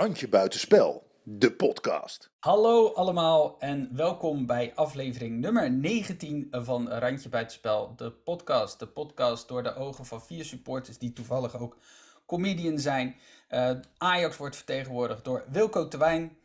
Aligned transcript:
Randje 0.00 0.28
Buitenspel, 0.28 1.06
de 1.22 1.52
podcast. 1.52 2.30
Hallo 2.38 2.92
allemaal 2.92 3.56
en 3.58 3.96
welkom 3.96 4.46
bij 4.46 4.72
aflevering 4.74 5.40
nummer 5.40 5.70
19 5.70 6.46
van 6.50 6.88
Randje 6.88 7.28
Buitenspel, 7.28 7.96
de 7.96 8.12
podcast. 8.12 8.78
De 8.78 8.86
podcast 8.86 9.48
door 9.48 9.62
de 9.62 9.74
ogen 9.74 10.04
van 10.06 10.22
vier 10.22 10.44
supporters 10.44 10.98
die 10.98 11.12
toevallig 11.12 11.60
ook 11.60 11.76
comedian 12.26 12.78
zijn. 12.78 13.16
Uh, 13.50 13.70
Ajax 13.96 14.36
wordt 14.36 14.56
vertegenwoordigd 14.56 15.24
door 15.24 15.44
Wilco 15.50 15.88
Terwijn. 15.88 16.36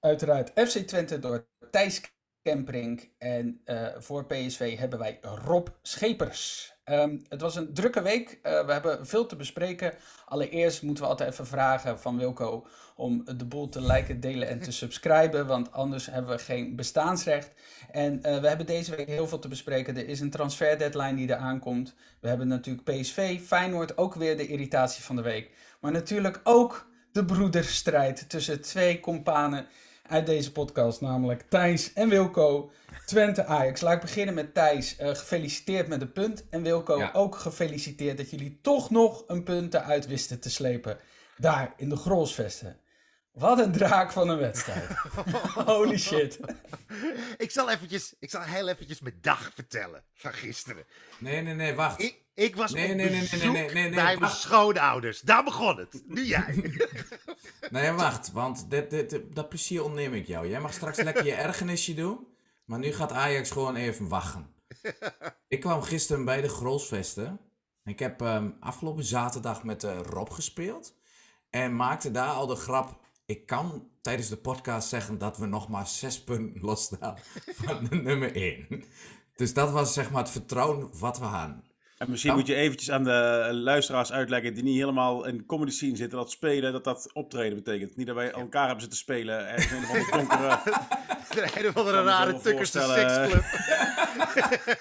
Uiteraard 0.00 0.68
FC 0.68 0.78
Twente 0.78 1.18
door 1.18 1.46
Thijs 1.70 2.00
Kemperink. 2.42 3.10
En 3.18 3.60
uh, 3.64 3.86
voor 3.98 4.26
PSV 4.26 4.78
hebben 4.78 4.98
wij 4.98 5.18
Rob 5.22 5.68
Schepers. 5.82 6.72
Um, 6.84 7.24
het 7.28 7.40
was 7.40 7.56
een 7.56 7.74
drukke 7.74 8.02
week. 8.02 8.38
Uh, 8.42 8.66
we 8.66 8.72
hebben 8.72 9.06
veel 9.06 9.26
te 9.26 9.36
bespreken. 9.36 9.94
Allereerst 10.24 10.82
moeten 10.82 11.04
we 11.04 11.10
altijd 11.10 11.30
even 11.30 11.46
vragen 11.46 12.00
van 12.00 12.18
Wilco 12.18 12.66
om 12.96 13.24
de 13.36 13.44
boel 13.44 13.68
te 13.68 13.80
liken, 13.82 14.20
delen 14.20 14.48
en 14.48 14.60
te 14.60 14.72
subscriben. 14.82 15.46
Want 15.46 15.72
anders 15.72 16.06
hebben 16.06 16.30
we 16.30 16.42
geen 16.42 16.76
bestaansrecht. 16.76 17.52
En 17.90 18.14
uh, 18.14 18.38
we 18.38 18.48
hebben 18.48 18.66
deze 18.66 18.96
week 18.96 19.06
heel 19.06 19.26
veel 19.26 19.38
te 19.38 19.48
bespreken. 19.48 19.96
Er 19.96 20.08
is 20.08 20.20
een 20.20 20.30
transfer 20.30 20.78
deadline 20.78 21.14
die 21.14 21.32
er 21.32 21.36
aankomt. 21.36 21.94
We 22.20 22.28
hebben 22.28 22.48
natuurlijk 22.48 23.00
PSV, 23.00 23.40
Feyenoord, 23.40 23.98
ook 23.98 24.14
weer 24.14 24.36
de 24.36 24.46
irritatie 24.46 25.04
van 25.04 25.16
de 25.16 25.22
week. 25.22 25.50
Maar 25.80 25.92
natuurlijk 25.92 26.40
ook 26.42 26.90
de 27.12 27.24
broederstrijd 27.24 28.28
tussen 28.28 28.60
twee 28.60 29.00
kompanen 29.00 29.66
uit 30.08 30.26
deze 30.26 30.52
podcast, 30.52 31.00
namelijk 31.00 31.44
Thijs 31.48 31.92
en 31.92 32.08
Wilco. 32.08 32.70
Twente 33.06 33.44
Ajax. 33.44 33.80
Laat 33.80 33.94
ik 33.94 34.00
beginnen 34.00 34.34
met 34.34 34.54
Thijs. 34.54 35.00
Uh, 35.00 35.08
gefeliciteerd 35.08 35.88
met 35.88 36.00
een 36.00 36.12
punt. 36.12 36.48
En 36.50 36.62
Wilco 36.62 37.10
ook 37.12 37.36
gefeliciteerd 37.36 38.16
dat 38.16 38.30
jullie 38.30 38.58
toch 38.62 38.90
nog 38.90 39.24
een 39.26 39.42
punt 39.42 39.74
eruit 39.74 40.06
wisten 40.06 40.40
te 40.40 40.50
slepen. 40.50 40.98
Daar 41.36 41.72
in 41.76 41.88
de 41.88 41.96
Grolsvesten. 41.96 42.80
Wat 43.32 43.58
een 43.58 43.72
draak 43.72 44.12
van 44.12 44.28
een 44.28 44.38
wedstrijd. 44.38 44.88
Holy 45.66 45.98
shit. 45.98 46.38
ik 47.36 47.50
zal 47.50 47.70
eventjes, 47.70 48.14
ik 48.18 48.30
zal 48.30 48.42
heel 48.42 48.68
eventjes 48.68 49.00
mijn 49.00 49.18
dag 49.20 49.50
vertellen 49.54 50.04
van 50.14 50.32
gisteren. 50.32 50.84
Nee, 51.18 51.42
nee, 51.42 51.54
nee, 51.54 51.74
wacht. 51.74 52.02
Ik, 52.02 52.22
ik 52.38 52.56
was 52.56 52.72
nee, 52.72 52.90
op 52.90 52.96
nee, 52.96 53.10
nee, 53.10 53.28
nee, 53.30 53.50
nee, 53.50 53.72
nee, 53.72 53.90
bij 53.90 54.16
mijn 54.18 54.32
schoonouders. 54.32 55.20
Daar 55.20 55.44
begon 55.44 55.78
het. 55.78 56.02
Nu 56.06 56.24
jij. 56.24 56.72
nee, 57.70 57.90
wacht. 57.92 58.32
Want 58.32 58.70
dit, 58.70 58.90
dit, 58.90 59.20
dat 59.32 59.48
plezier 59.48 59.84
ontneem 59.84 60.14
ik 60.14 60.26
jou. 60.26 60.48
Jij 60.48 60.60
mag 60.60 60.72
straks 60.72 61.02
lekker 61.02 61.24
je 61.24 61.34
ergernisje 61.34 61.94
doen. 61.94 62.26
Maar 62.64 62.78
nu 62.78 62.92
gaat 62.92 63.12
Ajax 63.12 63.50
gewoon 63.50 63.76
even 63.76 64.08
wachten. 64.08 64.54
ik 65.48 65.60
kwam 65.60 65.82
gisteren 65.82 66.24
bij 66.24 66.40
de 66.40 66.48
Grolsvesten. 66.48 67.40
Ik 67.84 67.98
heb 67.98 68.20
um, 68.20 68.56
afgelopen 68.60 69.04
zaterdag 69.04 69.62
met 69.62 69.84
uh, 69.84 70.00
Rob 70.02 70.30
gespeeld. 70.32 70.94
En 71.50 71.76
maakte 71.76 72.10
daar 72.10 72.30
al 72.30 72.46
de 72.46 72.56
grap. 72.56 73.00
Ik 73.26 73.46
kan 73.46 73.88
tijdens 74.00 74.28
de 74.28 74.36
podcast 74.36 74.88
zeggen 74.88 75.18
dat 75.18 75.38
we 75.38 75.46
nog 75.46 75.68
maar 75.68 75.86
zes 75.86 76.24
punten 76.24 76.60
losstaan 76.60 77.18
van 77.62 77.84
de 77.84 77.96
nummer 77.96 78.34
1. 78.34 78.84
Dus 79.36 79.54
dat 79.54 79.70
was 79.70 79.92
zeg 79.92 80.10
maar 80.10 80.22
het 80.22 80.30
vertrouwen 80.30 80.98
wat 80.98 81.18
we 81.18 81.24
hadden. 81.24 81.67
En 81.98 82.10
misschien 82.10 82.34
moet 82.34 82.46
je 82.46 82.54
eventjes 82.54 82.90
aan 82.90 83.04
de 83.04 83.48
luisteraars 83.52 84.12
uitleggen 84.12 84.54
die 84.54 84.62
niet 84.62 84.78
helemaal 84.78 85.26
in 85.26 85.36
de 85.36 85.46
comedy 85.46 85.70
scene 85.70 85.96
zitten, 85.96 86.18
dat 86.18 86.30
spelen, 86.30 86.72
dat 86.72 86.84
dat 86.84 87.10
optreden 87.12 87.54
betekent. 87.54 87.96
Niet 87.96 88.06
dat 88.06 88.16
wij 88.16 88.30
elkaar 88.30 88.64
hebben 88.64 88.80
zitten 88.80 88.98
spelen 88.98 89.48
en 89.48 89.62
een 89.62 89.82
of 89.82 89.90
andere 89.90 90.10
donkere... 90.10 90.58
een 91.58 91.68
of 91.68 91.76
andere 91.76 92.02
rare 92.02 92.40
tukkerste 92.40 92.80
seksclub. 92.80 93.44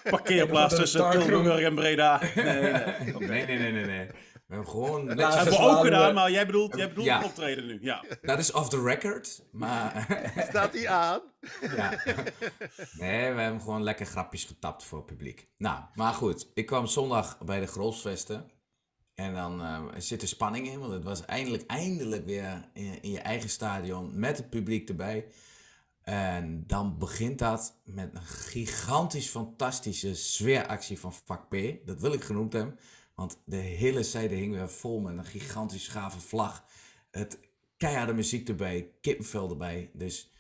Parkeerplaats 0.09 0.75
tussen 0.75 1.09
Tilburg 1.09 1.61
en 1.61 1.75
Breda. 1.75 2.19
Nee, 2.35 3.45
nee, 3.45 3.45
nee, 3.45 3.57
nee. 3.57 3.71
nee, 3.71 3.85
nee. 3.85 4.07
We 4.47 4.53
hebben 4.53 4.71
gewoon 4.71 5.05
netjes... 5.05 5.25
Dat 5.25 5.33
hebben 5.33 5.53
we 5.53 5.59
ook 5.59 5.83
gedaan, 5.83 6.13
maar 6.13 6.31
jij 6.31 6.45
bedoelt, 6.45 6.75
jij 6.75 6.87
bedoelt 6.87 7.07
ja. 7.07 7.23
optreden 7.23 7.65
nu. 7.65 7.77
Ja. 7.81 8.03
Dat 8.21 8.39
is 8.39 8.51
off 8.51 8.69
the 8.69 8.81
record, 8.81 9.43
maar... 9.51 10.07
Staat 10.49 10.73
hij 10.73 10.87
aan? 10.89 11.21
ja. 11.75 11.89
Nee, 12.91 13.33
we 13.33 13.41
hebben 13.41 13.61
gewoon 13.61 13.83
lekker 13.83 14.05
grapjes 14.05 14.43
getapt 14.43 14.83
voor 14.83 14.97
het 14.97 15.07
publiek. 15.07 15.47
Nou, 15.57 15.83
maar 15.93 16.13
goed. 16.13 16.51
Ik 16.53 16.65
kwam 16.65 16.85
zondag 16.85 17.37
bij 17.39 17.59
de 17.59 17.67
Grolsvesten. 17.67 18.51
En 19.15 19.33
dan 19.33 19.61
uh, 19.61 19.83
zit 19.97 20.21
er 20.21 20.27
spanning 20.27 20.67
in, 20.67 20.79
want 20.79 20.91
het 20.91 21.03
was 21.03 21.25
eindelijk, 21.25 21.63
eindelijk 21.65 22.25
weer 22.25 22.69
in, 22.73 23.01
in 23.01 23.11
je 23.11 23.19
eigen 23.19 23.49
stadion 23.49 24.19
met 24.19 24.37
het 24.37 24.49
publiek 24.49 24.89
erbij. 24.89 25.27
En 26.01 26.63
dan 26.67 26.97
begint 26.97 27.39
dat 27.39 27.79
met 27.83 28.09
een 28.13 28.25
gigantisch 28.25 29.29
fantastische 29.29 30.15
sfeeractie 30.15 30.99
van 30.99 31.13
vak 31.13 31.49
P. 31.49 31.55
Dat 31.85 31.99
wil 31.99 32.13
ik 32.13 32.23
genoemd 32.23 32.53
hebben. 32.53 32.79
Want 33.17 33.37
de 33.45 33.55
hele 33.55 34.03
zijde 34.03 34.35
hing 34.35 34.53
weer 34.53 34.69
vol 34.69 34.99
met 34.99 35.17
een 35.17 35.25
gigantisch 35.25 35.87
gave 35.87 36.19
vlag. 36.19 36.63
Het 37.11 37.39
keiharde 37.77 38.13
muziek 38.13 38.47
erbij, 38.47 38.91
kippenvel 39.01 39.49
erbij. 39.49 39.89
Dus... 39.93 40.31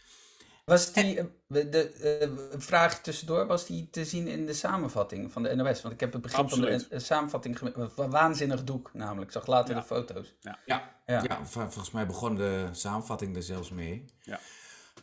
Was 0.65 0.93
die, 0.93 1.19
de, 1.47 1.69
de 1.69 2.19
uh, 2.21 2.59
vraag 2.59 3.01
tussendoor, 3.01 3.45
was 3.45 3.65
die 3.65 3.89
te 3.89 4.05
zien 4.05 4.27
in 4.27 4.45
de 4.45 4.53
samenvatting 4.53 5.31
van 5.31 5.43
de 5.43 5.55
NOS? 5.55 5.81
Want 5.81 5.93
ik 5.93 5.99
heb 5.99 6.13
het 6.13 6.21
begin 6.21 6.49
van 6.49 6.61
de 6.61 6.99
samenvatting 6.99 7.59
waanzinnig 7.95 8.63
doek 8.63 8.93
namelijk. 8.93 9.25
Ik 9.25 9.31
zag 9.31 9.47
later 9.47 9.75
de 9.75 9.83
foto's. 9.83 10.35
Ja. 10.39 10.59
Ja. 10.65 10.99
ja. 11.05 11.23
ja. 11.23 11.45
volgens 11.45 11.91
mij 11.91 12.05
begon 12.05 12.35
de 12.35 12.67
samenvatting 12.71 13.35
er 13.35 13.43
zelfs 13.43 13.69
mee. 13.69 14.05
Ja. 14.21 14.39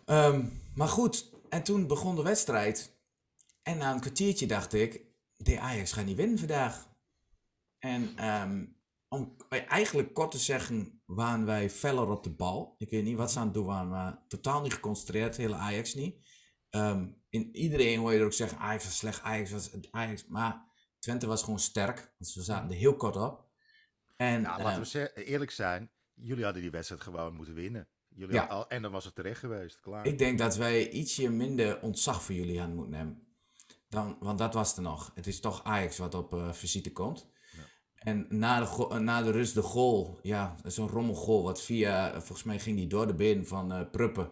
Um, 0.06 0.62
maar 0.74 0.88
goed, 0.88 1.30
en 1.48 1.62
toen 1.62 1.86
begon 1.86 2.14
de 2.16 2.22
wedstrijd. 2.22 2.92
En 3.62 3.78
na 3.78 3.92
een 3.92 4.00
kwartiertje 4.00 4.46
dacht 4.46 4.72
ik, 4.72 5.00
de 5.36 5.60
Ajax 5.60 5.92
gaat 5.92 6.04
niet 6.04 6.16
winnen 6.16 6.38
vandaag. 6.38 6.92
En 7.84 8.30
um, 8.30 8.76
om 9.08 9.36
eigenlijk 9.48 10.14
kort 10.14 10.30
te 10.30 10.38
zeggen, 10.38 11.02
waren 11.06 11.46
wij 11.46 11.70
feller 11.70 12.08
op 12.08 12.22
de 12.22 12.30
bal. 12.30 12.74
Ik 12.78 12.90
weet 12.90 13.04
niet 13.04 13.16
wat 13.16 13.32
ze 13.32 13.38
aan 13.38 13.44
het 13.44 13.54
doen 13.54 13.66
waren, 13.66 13.88
maar 13.88 14.24
totaal 14.28 14.62
niet 14.62 14.74
geconcentreerd, 14.74 15.36
hele 15.36 15.54
Ajax 15.54 15.94
niet. 15.94 16.26
Um, 16.70 17.22
in 17.28 17.56
iedereen 17.56 17.98
hoor 17.98 18.12
je 18.12 18.18
er 18.18 18.24
ook 18.24 18.32
zeggen, 18.32 18.58
Ajax 18.58 18.84
was 18.84 18.96
slecht, 18.96 19.22
Ajax 19.22 19.50
was 19.50 19.70
Ajax. 19.90 20.26
Maar 20.26 20.64
Twente 20.98 21.26
was 21.26 21.42
gewoon 21.42 21.58
sterk, 21.58 22.14
want 22.18 22.30
ze 22.30 22.42
zaten 22.42 22.70
er 22.70 22.76
heel 22.76 22.96
kort 22.96 23.16
op. 23.16 23.48
En, 24.16 24.42
nou, 24.42 24.62
laten 24.62 24.92
we 25.14 25.24
eerlijk 25.24 25.50
zijn, 25.50 25.90
jullie 26.14 26.44
hadden 26.44 26.62
die 26.62 26.70
wedstrijd 26.70 27.02
gewoon 27.02 27.34
moeten 27.34 27.54
winnen. 27.54 27.88
Jullie 28.08 28.34
ja. 28.34 28.44
al, 28.44 28.68
en 28.68 28.82
dan 28.82 28.92
was 28.92 29.04
het 29.04 29.14
terecht 29.14 29.38
geweest, 29.38 29.80
klaar. 29.80 30.06
Ik 30.06 30.18
denk 30.18 30.38
dat 30.38 30.56
wij 30.56 30.90
ietsje 30.90 31.30
minder 31.30 31.80
ontzag 31.80 32.22
voor 32.22 32.34
jullie 32.34 32.60
aan 32.60 32.74
moeten 32.74 32.92
nemen. 32.92 33.26
Dan, 33.88 34.16
want 34.20 34.38
dat 34.38 34.54
was 34.54 34.76
er 34.76 34.82
nog. 34.82 35.10
Het 35.14 35.26
is 35.26 35.40
toch 35.40 35.64
Ajax 35.64 35.98
wat 35.98 36.14
op 36.14 36.34
uh, 36.34 36.52
visite 36.52 36.92
komt. 36.92 37.32
En 38.04 38.26
na 38.28 38.60
de, 38.60 38.98
na 38.98 39.22
de 39.22 39.30
rust 39.30 39.54
de 39.54 39.62
goal, 39.62 40.18
ja, 40.22 40.56
zo'n 40.64 40.88
rommelgoal, 40.88 41.42
wat 41.42 41.62
via, 41.62 42.12
volgens 42.12 42.42
mij 42.42 42.58
ging 42.58 42.76
die 42.76 42.86
door 42.86 43.06
de 43.06 43.14
been 43.14 43.46
van 43.46 43.72
uh, 43.72 43.80
Pruppen. 43.90 44.30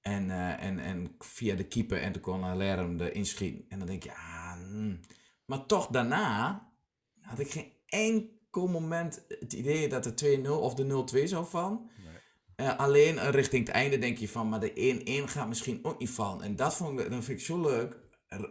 En, 0.00 0.28
uh, 0.28 0.62
en, 0.62 0.78
en 0.78 1.14
via 1.18 1.54
de 1.54 1.64
keeper 1.64 2.00
en 2.00 2.12
toen 2.12 2.22
kon 2.22 2.56
Lerm 2.56 2.96
de 2.96 3.12
inschieten. 3.12 3.64
En 3.68 3.78
dan 3.78 3.86
denk 3.86 4.02
je, 4.02 4.08
ja, 4.08 4.54
mm. 4.54 5.00
maar 5.44 5.66
toch 5.66 5.86
daarna 5.86 6.62
had 7.20 7.38
ik 7.38 7.50
geen 7.50 7.72
enkel 7.86 8.66
moment 8.66 9.24
het 9.28 9.52
idee 9.52 9.88
dat 9.88 10.04
de 10.04 10.40
2-0 10.44 10.48
of 10.48 10.74
de 10.74 11.04
0-2 11.22 11.24
zou 11.24 11.46
vallen. 11.46 11.90
Nee. 12.04 12.68
Uh, 12.68 12.78
alleen 12.78 13.30
richting 13.30 13.66
het 13.66 13.74
einde 13.74 13.98
denk 13.98 14.18
je 14.18 14.28
van, 14.28 14.48
maar 14.48 14.60
de 14.60 15.24
1-1 15.26 15.30
gaat 15.30 15.48
misschien 15.48 15.78
ook 15.82 15.98
niet 15.98 16.10
vallen. 16.10 16.44
En 16.44 16.56
dat 16.56 16.74
vond 16.74 17.00
ik, 17.00 17.10
dat 17.10 17.24
vind 17.24 17.38
ik 17.38 17.44
zo 17.44 17.60
leuk. 17.60 17.96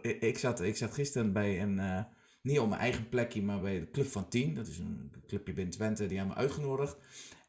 Ik 0.02 0.38
zat, 0.38 0.60
ik 0.60 0.76
zat 0.76 0.94
gisteren 0.94 1.32
bij 1.32 1.62
een 1.62 2.06
niet 2.42 2.58
op 2.58 2.68
mijn 2.68 2.80
eigen 2.80 3.08
plekje, 3.08 3.42
maar 3.42 3.60
bij 3.60 3.80
de 3.80 3.90
Club 3.90 4.06
van 4.06 4.28
10. 4.28 4.54
Dat 4.54 4.66
is 4.66 4.78
een 4.78 5.12
clubje 5.26 5.52
binnen 5.52 5.74
Twente, 5.74 6.06
die 6.06 6.16
hebben 6.16 6.36
me 6.36 6.42
uitgenodigd. 6.42 6.96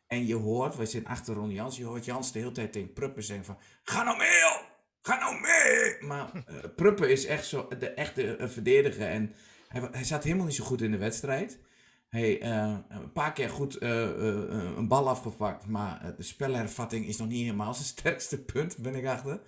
En 0.07 0.25
je 0.25 0.35
hoort, 0.35 0.75
wij 0.75 0.85
zitten 0.85 1.11
achter 1.11 1.33
Ron 1.33 1.51
Jans, 1.51 1.77
je 1.77 1.83
hoort 1.83 2.05
Jans 2.05 2.31
de 2.31 2.39
hele 2.39 2.51
tijd 2.51 2.71
tegen 2.71 2.93
Pruppen 2.93 3.23
zeggen 3.23 3.45
van... 3.45 3.57
Ga 3.83 4.03
nou 4.03 4.17
mee! 4.17 4.71
Ga 5.01 5.19
nou 5.19 5.39
mee! 5.39 5.97
Maar 5.99 6.31
uh, 6.33 6.55
Pruppen 6.75 7.09
is 7.09 7.25
echt 7.25 7.45
zo 7.45 7.67
de 7.79 7.89
echte 7.89 8.37
uh, 8.37 8.47
verdediger. 8.47 9.07
En 9.07 9.33
hij, 9.67 9.87
hij 9.91 10.03
zat 10.03 10.23
helemaal 10.23 10.45
niet 10.45 10.55
zo 10.55 10.63
goed 10.63 10.81
in 10.81 10.91
de 10.91 10.97
wedstrijd. 10.97 11.59
Hij 12.09 12.41
uh, 12.43 12.77
een 12.89 13.11
paar 13.11 13.33
keer 13.33 13.49
goed 13.49 13.81
een 13.81 14.87
bal 14.87 15.09
afgepakt, 15.09 15.65
maar 15.67 16.13
de 16.17 16.23
spelhervatting 16.23 17.07
is 17.07 17.17
nog 17.17 17.27
niet 17.27 17.41
helemaal 17.41 17.73
zijn 17.73 17.87
sterkste 17.97 18.43
punt, 18.43 18.77
ben 18.77 18.95
ik 18.95 19.05
achter. 19.05 19.39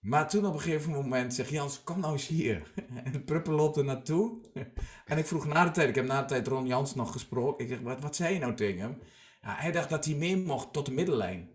Maar 0.00 0.28
toen 0.28 0.46
op 0.46 0.54
een 0.54 0.60
gegeven 0.60 0.90
moment 0.90 1.34
zegt 1.34 1.50
Jans, 1.50 1.82
kom 1.82 2.00
nou 2.00 2.12
eens 2.12 2.26
hier. 2.26 2.72
En 3.04 3.24
Pruppen 3.24 3.52
loopt 3.52 3.76
er 3.76 3.84
naartoe. 3.84 4.38
En 5.06 5.18
ik 5.18 5.26
vroeg 5.26 5.46
na 5.46 5.64
de 5.64 5.70
tijd, 5.70 5.88
ik 5.88 5.94
heb 5.94 6.06
na 6.06 6.20
de 6.20 6.26
tijd 6.26 6.46
Ron 6.46 6.66
Jans 6.66 6.94
nog 6.94 7.12
gesproken. 7.12 7.64
Ik 7.64 7.70
zeg, 7.70 7.80
wat, 7.80 8.00
wat 8.00 8.16
zei 8.16 8.34
je 8.34 8.40
nou 8.40 8.54
tegen 8.54 8.80
hem? 8.80 8.98
Hij 9.40 9.72
dacht 9.72 9.90
dat 9.90 10.04
hij 10.04 10.14
mee 10.14 10.36
mocht 10.36 10.72
tot 10.72 10.86
de 10.86 10.92
middenlijn. 10.92 11.50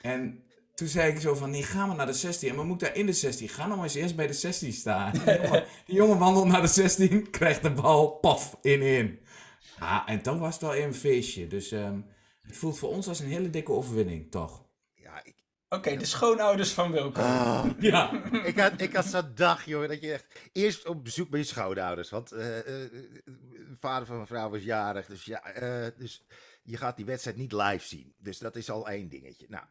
En 0.00 0.42
toen 0.74 0.88
zei 0.88 1.12
ik 1.12 1.20
zo 1.20 1.34
van, 1.34 1.50
nee, 1.50 1.62
ga 1.62 1.86
maar 1.86 1.96
naar 1.96 2.06
de 2.06 2.12
16. 2.12 2.48
En 2.48 2.56
we 2.56 2.62
moeten 2.62 2.86
daar 2.86 2.96
in 2.96 3.06
de 3.06 3.12
16. 3.12 3.48
Ga 3.48 3.66
nou 3.66 3.82
eens 3.82 3.94
eerst 3.94 4.16
bij 4.16 4.26
de 4.26 4.32
16 4.32 4.72
staan. 4.72 5.12
Die 5.86 5.94
jongen, 5.96 6.18
wandelt 6.18 6.46
naar 6.46 6.60
de 6.60 6.66
16, 6.66 7.30
krijgt 7.30 7.62
de 7.62 7.72
bal, 7.72 8.08
paf, 8.08 8.58
in 8.62 8.82
in. 8.82 9.18
Ja, 9.78 10.06
en 10.06 10.22
dan 10.22 10.38
was 10.38 10.52
het 10.52 10.62
wel 10.62 10.76
een 10.76 10.94
feestje. 10.94 11.46
Dus 11.46 11.72
um, 11.72 12.06
het 12.42 12.56
voelt 12.56 12.78
voor 12.78 12.88
ons 12.88 13.08
als 13.08 13.20
een 13.20 13.28
hele 13.28 13.50
dikke 13.50 13.72
overwinning, 13.72 14.30
toch? 14.30 14.67
Oké, 15.68 15.96
de 15.96 16.04
schoonouders 16.04 16.72
van 16.72 16.92
Wilco. 16.92 17.20
Ah. 17.20 17.64
ja. 17.78 18.24
ik, 18.44 18.58
had, 18.58 18.80
ik 18.80 18.92
had 18.92 19.04
zo'n 19.04 19.32
dag, 19.34 19.64
joh, 19.64 19.88
dat 19.88 20.00
je 20.00 20.12
echt 20.12 20.26
eerst 20.52 20.86
op 20.86 21.04
bezoek 21.04 21.30
bij 21.30 21.38
je 21.40 21.46
schoonouders. 21.46 22.10
Want 22.10 22.32
uh, 22.32 22.56
uh, 22.56 22.62
de 22.64 23.76
vader 23.78 24.06
van 24.06 24.14
mijn 24.14 24.26
vrouw 24.26 24.50
was 24.50 24.62
jarig. 24.62 25.06
Dus 25.06 25.24
ja, 25.24 25.62
uh, 25.62 25.86
dus 25.96 26.24
je 26.62 26.76
gaat 26.76 26.96
die 26.96 27.04
wedstrijd 27.04 27.36
niet 27.36 27.52
live 27.52 27.86
zien. 27.86 28.14
Dus 28.18 28.38
dat 28.38 28.56
is 28.56 28.70
al 28.70 28.88
één 28.88 29.08
dingetje. 29.08 29.46
Nou, 29.48 29.64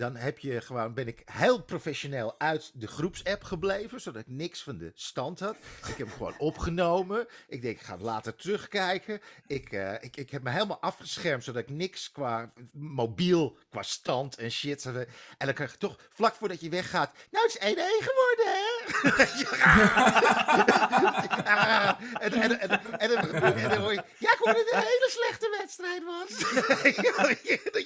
dan 0.00 0.16
heb 0.16 0.38
je 0.38 0.60
gewoon, 0.60 0.94
ben 0.94 1.06
ik 1.06 1.22
heel 1.24 1.62
professioneel 1.62 2.34
uit 2.38 2.70
de 2.74 2.86
groepsapp 2.86 3.42
gebleven, 3.42 4.00
zodat 4.00 4.22
ik 4.22 4.28
niks 4.28 4.62
van 4.62 4.78
de 4.78 4.92
stand 4.94 5.40
had. 5.40 5.56
Ik 5.56 5.86
heb 5.86 5.96
hem 5.96 6.10
gewoon 6.10 6.38
opgenomen. 6.38 7.26
Ik 7.48 7.62
denk, 7.62 7.76
ik 7.76 7.86
ga 7.86 7.96
later 7.98 8.36
terugkijken. 8.36 9.20
Ik, 9.46 9.72
uh, 9.72 9.92
ik, 9.92 10.16
ik 10.16 10.30
heb 10.30 10.42
me 10.42 10.50
helemaal 10.50 10.80
afgeschermd, 10.80 11.44
zodat 11.44 11.62
ik 11.62 11.68
niks 11.68 12.12
qua 12.12 12.52
mobiel, 12.72 13.58
qua 13.70 13.82
stand 13.82 14.36
en 14.36 14.50
shit. 14.50 14.84
En 14.84 15.06
dan 15.38 15.54
krijg 15.54 15.72
je 15.72 15.78
toch, 15.78 15.98
vlak 16.12 16.34
voordat 16.34 16.60
je 16.60 16.68
weggaat, 16.68 17.12
nou 17.30 17.50
het 17.52 17.62
is 17.62 17.74
1-1 17.74 17.76
geworden, 18.08 18.46
hè? 18.46 18.68
en, 22.20 22.32
en, 22.98 23.68
dan 23.68 23.80
hoor 23.80 23.92
je, 23.92 24.02
ja, 24.18 24.32
ik 24.32 24.38
hoorde 24.38 24.58
dat 24.58 24.64
het 24.64 24.74
een 24.74 24.80
hele 24.80 25.08
slechte 25.10 25.56
wedstrijd 25.58 26.02
was. 26.04 26.28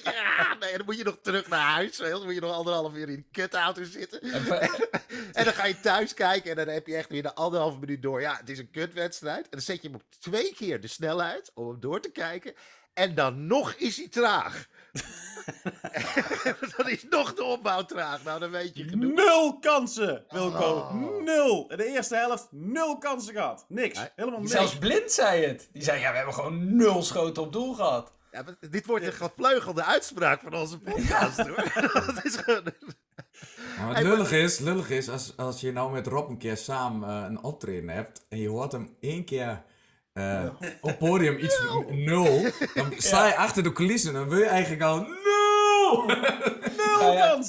ja, 0.13 0.55
nee, 0.59 0.77
dan 0.77 0.85
moet 0.85 0.97
je 0.97 1.03
nog 1.03 1.17
terug 1.21 1.47
naar 1.47 1.71
huis. 1.71 2.03
Moet 2.11 2.33
je 2.33 2.41
nog 2.41 2.51
anderhalf 2.51 2.93
uur 2.93 3.09
in 3.09 3.15
de 3.15 3.25
kutauto 3.31 3.83
zitten. 3.83 4.21
en 5.33 5.43
dan 5.43 5.53
ga 5.53 5.65
je 5.65 5.79
thuis 5.79 6.13
kijken 6.13 6.49
en 6.49 6.55
dan 6.65 6.73
heb 6.73 6.87
je 6.87 6.95
echt 6.95 7.09
weer 7.09 7.23
de 7.23 7.33
anderhalve 7.33 7.79
minuut 7.79 8.01
door. 8.01 8.21
Ja, 8.21 8.37
het 8.39 8.49
is 8.49 8.59
een 8.59 8.71
kutwedstrijd. 8.71 9.43
En 9.43 9.49
dan 9.49 9.61
zet 9.61 9.81
je 9.81 9.87
hem 9.87 9.95
op 9.95 10.03
twee 10.19 10.53
keer 10.53 10.81
de 10.81 10.87
snelheid 10.87 11.51
om 11.53 11.67
hem 11.67 11.79
door 11.79 12.01
te 12.01 12.11
kijken. 12.11 12.53
En 12.93 13.15
dan 13.15 13.47
nog 13.47 13.73
is 13.73 13.97
hij 13.97 14.07
traag. 14.07 14.67
dan 16.77 16.89
is 16.89 17.05
nog 17.09 17.33
de 17.33 17.43
opbouw 17.43 17.85
traag. 17.85 18.23
Nou, 18.23 18.39
dan 18.39 18.51
weet 18.51 18.77
je 18.77 18.83
genoeg. 18.83 19.13
Nul 19.13 19.59
kansen, 19.59 20.25
Wilco. 20.29 20.57
Oh. 20.57 21.21
Nul. 21.23 21.71
In 21.71 21.77
de 21.77 21.85
eerste 21.85 22.15
helft 22.15 22.47
nul 22.51 22.97
kansen 22.97 23.33
gehad. 23.33 23.65
Niks. 23.67 23.99
Helemaal 24.15 24.39
niks. 24.39 24.51
Zelfs 24.51 24.77
Blind 24.77 25.11
zei 25.11 25.45
het. 25.45 25.69
Die 25.71 25.83
zei, 25.83 25.99
ja, 25.99 26.09
we 26.09 26.15
hebben 26.15 26.33
gewoon 26.33 26.75
nul 26.75 27.03
schoten 27.03 27.43
op 27.43 27.53
doel 27.53 27.73
gehad. 27.73 28.13
Ja, 28.35 28.43
dit 28.69 28.85
wordt 28.85 29.05
een 29.05 29.13
gevleugelde 29.13 29.83
uitspraak 29.83 30.41
van 30.41 30.53
onze 30.53 30.79
podcast, 30.79 31.37
hoor. 31.37 31.71
dat 32.13 32.19
is 32.23 32.35
gewoon... 32.35 32.63
Wat 33.87 34.01
lullig 34.01 34.31
is, 34.31 34.59
lullig 34.59 34.89
is 34.89 35.09
als, 35.09 35.37
als 35.37 35.61
je 35.61 35.71
nou 35.71 35.91
met 35.91 36.07
Rob 36.07 36.29
een 36.29 36.37
keer 36.37 36.57
samen 36.57 37.09
uh, 37.09 37.25
een 37.29 37.43
optreden 37.43 37.89
hebt 37.89 38.25
en 38.29 38.37
je 38.37 38.49
hoort 38.49 38.71
hem 38.71 38.95
één 38.99 39.25
keer 39.25 39.63
uh, 40.13 40.49
op 40.81 40.97
podium 40.97 41.37
iets 41.37 41.55
van 41.55 41.85
nul, 42.09 42.51
dan 42.73 42.93
sta 42.97 43.27
je 43.27 43.35
achter 43.35 43.63
de 43.63 43.71
coulissen 43.71 44.09
en 44.09 44.19
dan 44.19 44.29
wil 44.29 44.39
je 44.39 44.45
eigenlijk 44.45 44.83
al 44.83 44.97
ja! 47.13 47.41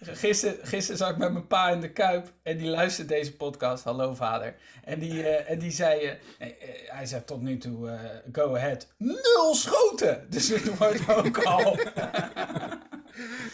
Gisteren, 0.00 0.66
gisteren 0.66 0.98
zat 0.98 1.10
ik 1.10 1.16
met 1.16 1.32
mijn 1.32 1.46
pa 1.46 1.70
in 1.70 1.80
de 1.80 1.92
Kuip 1.92 2.32
en 2.42 2.56
die 2.56 2.68
luisterde 2.68 3.14
deze 3.14 3.36
podcast. 3.36 3.84
Hallo 3.84 4.14
vader. 4.14 4.54
En 4.84 4.98
die, 4.98 5.12
uh, 5.12 5.50
en 5.50 5.58
die 5.58 5.70
zei, 5.70 6.18
uh, 6.38 6.46
hij 6.86 7.06
zei 7.06 7.24
tot 7.24 7.40
nu 7.40 7.58
toe, 7.58 7.88
uh, 7.88 8.00
go 8.32 8.56
ahead. 8.56 8.86
Nul 8.96 9.54
schoten! 9.54 10.26
Dus 10.30 10.48
het 10.48 10.76
wordt 10.78 11.08
ook 11.08 11.38
al... 11.38 11.78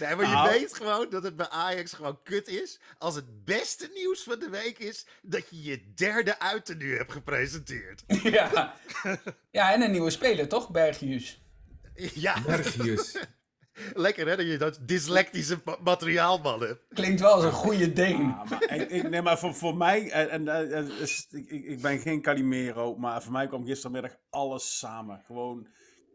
Nee, 0.01 0.15
maar 0.15 0.27
je 0.27 0.33
nou. 0.33 0.49
weet 0.49 0.75
gewoon 0.75 1.11
dat 1.11 1.23
het 1.23 1.37
bij 1.37 1.49
Ajax 1.49 1.93
gewoon 1.93 2.23
kut 2.23 2.49
is. 2.49 2.81
Als 2.99 3.15
het 3.15 3.45
beste 3.45 3.91
nieuws 3.95 4.23
van 4.23 4.39
de 4.39 4.49
week 4.49 4.79
is 4.79 5.07
dat 5.23 5.51
je 5.51 5.63
je 5.63 5.93
derde 5.95 6.39
uiternu 6.39 6.97
hebt 6.97 7.13
gepresenteerd. 7.13 8.05
Ja. 8.23 8.75
ja, 9.51 9.73
en 9.73 9.83
een 9.83 9.91
nieuwe 9.91 10.11
speler, 10.11 10.49
toch? 10.49 10.71
Bergius. 10.71 11.43
Ja. 11.95 12.41
Bergius. 12.41 13.17
Lekker 13.95 14.29
hè, 14.29 14.37
dat 14.37 14.47
je 14.47 14.59
dat 14.59 14.79
dyslectische 14.83 15.59
materiaalman 15.83 16.61
hebt. 16.61 16.85
Klinkt 16.89 17.21
wel 17.21 17.33
als 17.33 17.45
een 17.45 17.53
goede 17.53 17.93
ding. 17.93 18.19
Ja, 18.19 18.45
maar, 18.51 18.73
ik, 18.73 19.11
nee, 19.11 19.23
maar 19.23 19.39
voor, 19.39 19.55
voor 19.55 19.77
mij, 19.77 20.11
en, 20.11 20.49
en, 20.49 20.91
ik, 21.31 21.51
ik 21.51 21.83
ben 21.83 21.99
geen 21.99 22.23
Calimero, 22.23 22.97
maar 22.97 23.23
voor 23.23 23.33
mij 23.33 23.47
kwam 23.47 23.67
gistermiddag 23.67 24.17
alles 24.31 24.79
samen. 24.79 25.23
Gewoon 25.27 25.69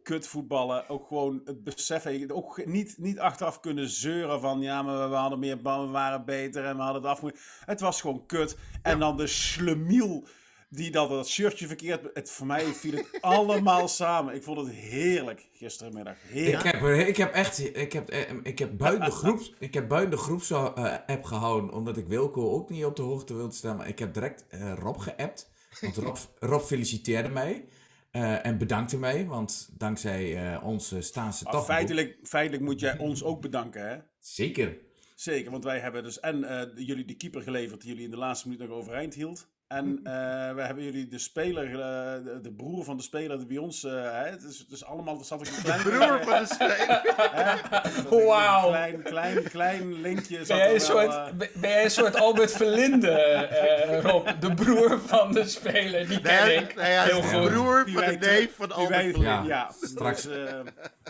kut 0.03 0.27
voetballen. 0.27 0.89
Ook 0.89 1.07
gewoon 1.07 1.41
het 1.45 1.63
beseffen. 1.63 2.31
Ook 2.31 2.65
niet, 2.65 2.95
niet 2.97 3.19
achteraf 3.19 3.59
kunnen 3.59 3.89
zeuren 3.89 4.41
van 4.41 4.62
ja, 4.62 4.81
maar 4.81 5.09
we 5.09 5.15
hadden 5.15 5.39
meer 5.39 5.57
we 5.57 5.88
waren 5.91 6.25
beter 6.25 6.65
en 6.65 6.75
we 6.75 6.81
hadden 6.81 7.01
het 7.01 7.12
af. 7.12 7.31
Het 7.65 7.79
was 7.79 8.01
gewoon 8.01 8.25
kut. 8.25 8.57
En 8.81 9.00
dan 9.00 9.17
de 9.17 9.27
slemiel 9.27 10.27
die 10.69 10.92
dat, 10.92 11.10
dat 11.10 11.27
shirtje 11.27 11.68
verkeerd. 11.68 12.10
Het, 12.13 12.31
voor 12.31 12.45
mij 12.45 12.63
viel 12.63 12.94
het 12.94 13.07
allemaal 13.21 13.88
samen. 13.88 14.36
Ik 14.36 14.44
vond 14.44 14.57
het 14.57 14.75
heerlijk 14.75 15.48
gistermiddag. 15.54 16.16
Heerlijk. 16.21 16.63
Ik 16.63 16.71
heb, 16.71 17.07
ik 17.07 17.18
heb 17.18 17.33
echt, 17.33 17.75
ik 17.75 17.94
heb, 17.94 18.10
eh, 18.10 18.33
ik 18.44 18.60
heb 18.60 18.77
buiten 18.77 19.06
de 19.06 19.12
groeps, 19.12 19.54
ik 19.60 19.74
heb 19.74 19.88
buiten 19.88 20.12
de 20.12 20.18
groeps 20.18 20.50
uh, 20.50 20.98
app 21.06 21.24
gehouden, 21.24 21.74
omdat 21.74 21.98
ik 21.98 22.07
Wilco 22.07 22.51
ook 22.51 22.69
niet 22.69 22.86
op 22.86 22.95
de 22.95 23.01
hoogte 23.01 23.33
wilde 23.33 23.56
staan. 23.56 23.77
Maar 23.77 23.88
ik 23.88 24.00
heb 24.00 24.13
direct 24.13 24.45
uh, 24.51 24.74
Rob 24.74 25.00
geappt. 25.00 25.51
Want 25.81 25.95
Rob, 25.95 26.18
Rob 26.39 26.62
feliciteerde 26.62 27.30
mij. 27.30 27.65
Uh, 28.12 28.45
en 28.45 28.57
bedankte 28.57 28.98
mij, 28.98 29.25
want 29.25 29.69
dankzij 29.77 30.54
uh, 30.54 30.63
ons 30.63 30.94
staan 31.00 31.33
ze 31.33 31.45
toch. 31.45 31.65
Feitelijk, 31.65 32.18
feitelijk 32.24 32.63
moet 32.63 32.80
jij 32.80 32.98
ons 32.98 33.24
ook 33.24 33.42
bedanken, 33.42 33.89
hè? 33.89 33.98
Zeker. 34.19 34.77
Zeker, 35.15 35.51
want 35.51 35.63
wij 35.63 35.80
hebben 35.80 36.04
dus 36.04 36.19
en 36.19 36.38
uh, 36.44 36.62
jullie 36.88 37.06
de 37.06 37.15
keeper 37.15 37.42
geleverd 37.42 37.81
die 37.81 37.89
jullie 37.89 38.06
in 38.06 38.12
de 38.12 38.18
laatste 38.18 38.48
minuut 38.48 38.68
nog 38.68 38.77
overeind 38.77 39.13
hield. 39.13 39.48
En 39.69 40.00
uh, 40.04 40.04
we 40.57 40.62
hebben 40.62 40.83
jullie 40.83 41.07
de 41.07 41.18
speler, 41.18 41.69
uh, 41.69 41.77
de, 42.25 42.39
de, 42.42 42.51
broer 42.51 42.83
van 42.83 42.98
de 42.98 43.04
speler 43.04 43.38
die 43.38 43.48
bij 43.48 43.57
ons, 43.57 43.83
uh, 43.83 43.92
hè, 43.92 44.30
het, 44.30 44.44
is, 44.44 44.60
het 44.60 44.71
is 44.71 44.86
allemaal, 44.86 45.24
zat 45.24 45.39
een 45.39 45.63
klein... 45.63 45.83
De 45.83 45.89
broer 45.89 46.24
van 46.24 46.44
de 46.44 46.48
speler? 46.54 48.25
Wauw. 48.27 48.68
Een 48.68 48.74
klein, 48.74 49.04
klein, 49.04 49.44
klein 49.44 50.01
linkje. 50.01 50.38
Ben 50.48 50.57
jij, 50.57 50.74
een 50.74 50.81
soort, 50.81 51.38
ben 51.38 51.50
jij 51.62 51.83
een 51.83 51.92
soort 51.92 52.16
Albert 52.16 52.51
Verlinde, 52.51 54.01
Rob? 54.04 54.30
De 54.39 54.54
broer 54.54 55.00
van 55.00 55.31
de 55.31 55.48
speler, 55.48 56.07
die 56.07 56.22
ken 56.22 56.45
nee, 56.45 56.57
ik. 56.57 56.75
Nee, 56.75 57.00
heel 57.00 57.22
goed. 57.22 57.44
De 57.44 57.50
broer 57.50 57.83
van 57.88 58.06
de 58.06 58.18
neef 58.19 58.56
van 58.56 58.72
Albert 58.72 59.01
Verlinde. 59.01 59.25
Ja, 59.25 59.44
ja. 59.44 59.72
straks, 59.81 60.22
dus, 60.22 60.48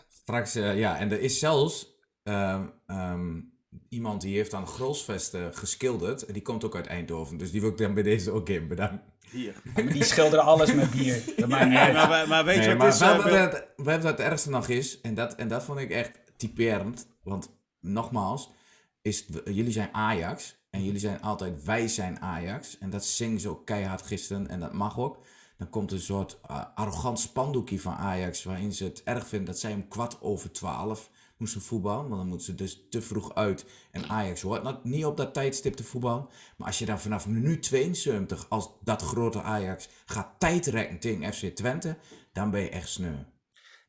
straks 0.08 0.54
ja, 0.54 0.98
en 0.98 1.12
er 1.12 1.20
is 1.20 1.40
zelfs... 1.40 1.98
Iemand 3.90 4.22
die 4.22 4.36
heeft 4.36 4.54
aan 4.54 4.68
Grolsvesten 4.68 5.54
geschilderd. 5.54 6.26
En 6.26 6.34
die 6.34 6.42
komt 6.42 6.64
ook 6.64 6.76
uit 6.76 6.88
Eindhoven. 6.88 7.38
Dus 7.38 7.52
die 7.52 7.62
wil 7.62 7.70
ik 7.70 7.78
dan 7.78 7.94
bij 7.94 8.04
deze 8.04 8.32
ook 8.32 8.50
in 8.50 8.68
bedanken. 8.68 9.02
Hier. 9.32 9.62
die 9.92 10.04
schilderen 10.04 10.46
alles 10.46 10.74
met 10.74 10.92
bier. 10.92 11.24
Dat 11.38 11.50
maakt 11.50 11.70
niet 11.70 11.78
uit. 11.78 11.94
Maar, 11.94 12.28
maar, 12.28 12.46
weet 12.46 12.64
je 12.64 12.76
wat 12.76 12.94
is... 12.94 13.00
Wat 13.00 13.24
het, 13.24 13.68
het, 13.86 14.04
het 14.04 14.20
ergste 14.20 14.50
nog 14.50 14.68
is, 14.68 15.02
en 15.02 15.14
dat, 15.14 15.36
en 15.36 15.48
dat 15.48 15.64
vond 15.64 15.80
ik 15.80 15.90
echt 15.90 16.12
typerend. 16.38 17.08
Want 17.24 17.50
nogmaals, 17.80 18.52
is, 19.02 19.26
jullie 19.46 19.72
zijn 19.72 19.94
Ajax. 19.94 20.58
En 20.70 20.84
jullie 20.86 21.00
zijn 21.00 21.22
altijd, 21.22 21.64
wij 21.64 21.88
zijn 21.88 22.22
Ajax. 22.22 22.78
En 22.78 22.90
dat 22.90 23.06
zingen 23.06 23.40
ze 23.40 23.50
ook 23.50 23.66
keihard 23.66 24.02
gisteren. 24.02 24.48
En 24.48 24.60
dat 24.60 24.74
mag 24.74 25.00
ook. 25.00 25.18
Dan 25.58 25.70
komt 25.70 25.92
een 25.92 26.00
soort 26.00 26.40
uh, 26.52 26.64
arrogant 26.76 27.20
spandoekje 27.20 27.80
van 27.80 27.94
Ajax. 27.94 28.44
Waarin 28.44 28.74
ze 28.74 28.84
het 28.84 29.04
erg 29.04 29.28
vinden 29.28 29.48
dat 29.48 29.60
zij 29.60 29.74
om 29.74 29.88
kwart 29.88 30.22
over 30.22 30.52
twaalf 30.52 31.10
moesten 31.40 31.62
voetballen. 31.62 32.08
Want 32.08 32.18
dan 32.18 32.28
moeten 32.28 32.46
ze 32.46 32.56
dus 32.56 32.86
te 32.90 33.02
vroeg 33.02 33.36
uit. 33.36 33.66
En 33.92 34.10
Ajax 34.10 34.42
hoort 34.42 34.84
niet 34.84 35.06
op 35.06 35.18
dat 35.18 35.34
tijdstip 35.34 35.74
te 35.74 35.84
voetballen. 35.84 36.28
Maar 36.58 36.68
als 36.68 36.80
je 36.80 36.86
dan 36.86 37.00
vanaf 37.00 37.28
minuut 37.28 37.64
72, 37.64 38.50
als 38.50 38.70
dat 38.84 39.02
grote 39.02 39.42
Ajax, 39.42 39.90
gaat 40.06 40.40
tijdrekken 40.40 41.00
tegen 41.00 41.34
FC 41.34 41.46
Twente, 41.46 41.98
dan 42.34 42.52
ben 42.52 42.62
je 42.62 42.70
echt 42.70 42.90
sneu. 42.90 43.18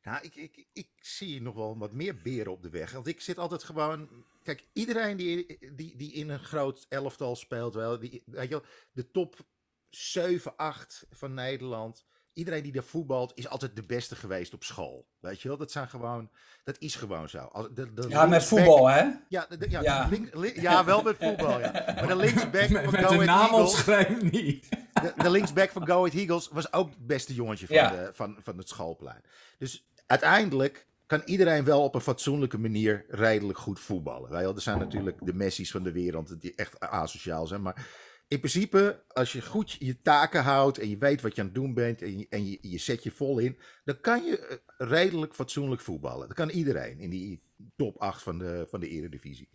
Nou, 0.03 0.23
ik, 0.23 0.35
ik, 0.35 0.67
ik 0.73 0.89
zie 0.95 1.41
nog 1.41 1.55
wel 1.55 1.77
wat 1.77 1.93
meer 1.93 2.21
beren 2.21 2.51
op 2.51 2.61
de 2.61 2.69
weg. 2.69 2.91
Want 2.91 3.07
ik 3.07 3.21
zit 3.21 3.37
altijd 3.37 3.63
gewoon. 3.63 4.25
Kijk, 4.43 4.67
iedereen 4.73 5.17
die, 5.17 5.57
die, 5.75 5.97
die 5.97 6.13
in 6.13 6.29
een 6.29 6.43
groot 6.43 6.85
elftal 6.89 7.35
speelt, 7.35 7.73
wel, 7.73 7.99
die, 7.99 8.23
weet 8.25 8.49
je 8.49 8.49
wel, 8.49 8.65
de 8.91 9.11
top 9.11 9.45
7, 9.89 10.55
8 10.55 11.05
van 11.09 11.33
Nederland 11.33 12.05
iedereen 12.33 12.63
die 12.63 12.71
daar 12.71 12.83
voetbalt 12.83 13.31
is 13.35 13.47
altijd 13.47 13.75
de 13.75 13.83
beste 13.83 14.15
geweest 14.15 14.53
op 14.53 14.63
school. 14.63 15.05
Weet 15.19 15.41
je 15.41 15.47
wel? 15.47 15.57
Dat 15.57 15.71
zijn 15.71 15.87
gewoon, 15.87 16.29
dat 16.63 16.75
is 16.79 16.95
gewoon 16.95 17.29
zo. 17.29 17.49
De, 17.73 17.93
de 17.93 18.05
ja, 18.09 18.25
met 18.25 18.43
voetbal, 18.43 18.87
hè? 18.87 19.01
Ja, 19.27 19.47
ja, 19.69 19.81
ja. 19.81 20.09
Link, 20.33 20.55
ja, 20.55 20.85
wel 20.85 21.01
met 21.01 21.17
voetbal, 21.19 21.59
ja. 21.59 21.71
Maar 21.71 22.07
de 22.07 22.15
linksback 22.15 22.69
van 22.69 22.91
met 22.91 23.05
Go 23.05 23.17
de 23.17 23.25
naam 23.25 23.53
opschrijven 23.53 24.29
niet. 24.31 24.69
De, 24.93 25.13
de, 25.17 25.29
linksback 25.29 25.69
van 25.69 25.87
Go 25.87 25.97
Ahead 25.97 26.13
Eagles 26.13 26.47
was 26.51 26.73
ook 26.73 26.89
het 26.89 27.07
beste 27.07 27.33
jongetje 27.33 27.67
van, 27.67 27.75
de, 27.75 28.09
van, 28.13 28.37
van 28.39 28.57
het 28.57 28.69
schoolplein. 28.69 29.21
Dus 29.57 29.85
uiteindelijk 30.05 30.87
kan 31.05 31.21
iedereen 31.25 31.63
wel 31.63 31.83
op 31.83 31.95
een 31.95 32.01
fatsoenlijke 32.01 32.57
manier 32.57 33.05
redelijk 33.07 33.59
goed 33.59 33.79
voetballen. 33.79 34.29
Wij, 34.29 34.43
er 34.43 34.61
zijn 34.61 34.79
natuurlijk 34.79 35.17
de 35.21 35.33
Messi's 35.33 35.71
van 35.71 35.83
de 35.83 35.91
wereld 35.91 36.41
die 36.41 36.55
echt 36.55 36.79
asociaal 36.79 37.47
zijn, 37.47 37.61
maar 37.61 37.87
in 38.31 38.39
principe, 38.39 39.03
als 39.07 39.31
je 39.31 39.41
goed 39.41 39.71
je 39.79 40.01
taken 40.01 40.43
houdt 40.43 40.77
en 40.77 40.89
je 40.89 40.97
weet 40.97 41.21
wat 41.21 41.35
je 41.35 41.41
aan 41.41 41.47
het 41.47 41.55
doen 41.55 41.73
bent 41.73 42.01
en 42.01 42.47
je, 42.47 42.57
je, 42.61 42.77
zet 42.77 43.03
je 43.03 43.11
vol 43.11 43.39
in, 43.39 43.57
dan 43.83 44.01
kan 44.01 44.23
je 44.23 44.47
eh, 44.47 44.57
redelijk 44.77 45.35
fatsoenlijk 45.35 45.81
voetballen. 45.81 46.27
Dat 46.27 46.37
kan 46.37 46.49
iedereen 46.49 46.99
in 46.99 47.09
die 47.09 47.43
top 47.75 47.97
8 47.97 48.21
van 48.21 48.37
de, 48.37 48.65
van 48.69 48.79
de 48.79 48.87
Eredivisie. 48.87 49.49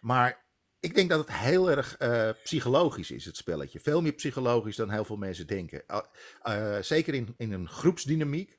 Maar 0.00 0.44
ik 0.80 0.94
denk 0.94 1.10
dat 1.10 1.18
het 1.18 1.36
heel 1.36 1.70
erg 1.70 2.00
uh, 2.00 2.30
psychologisch 2.42 3.10
is, 3.10 3.24
het 3.24 3.36
spelletje. 3.36 3.80
Veel 3.80 4.02
meer 4.02 4.12
psychologisch 4.12 4.76
dan 4.76 4.90
heel 4.90 5.04
veel 5.04 5.16
mensen 5.16 5.46
denken. 5.46 5.82
Uh, 6.42 6.78
zeker 6.80 7.14
in, 7.14 7.34
in 7.36 7.52
een 7.52 7.68
groepsdynamiek. 7.68 8.58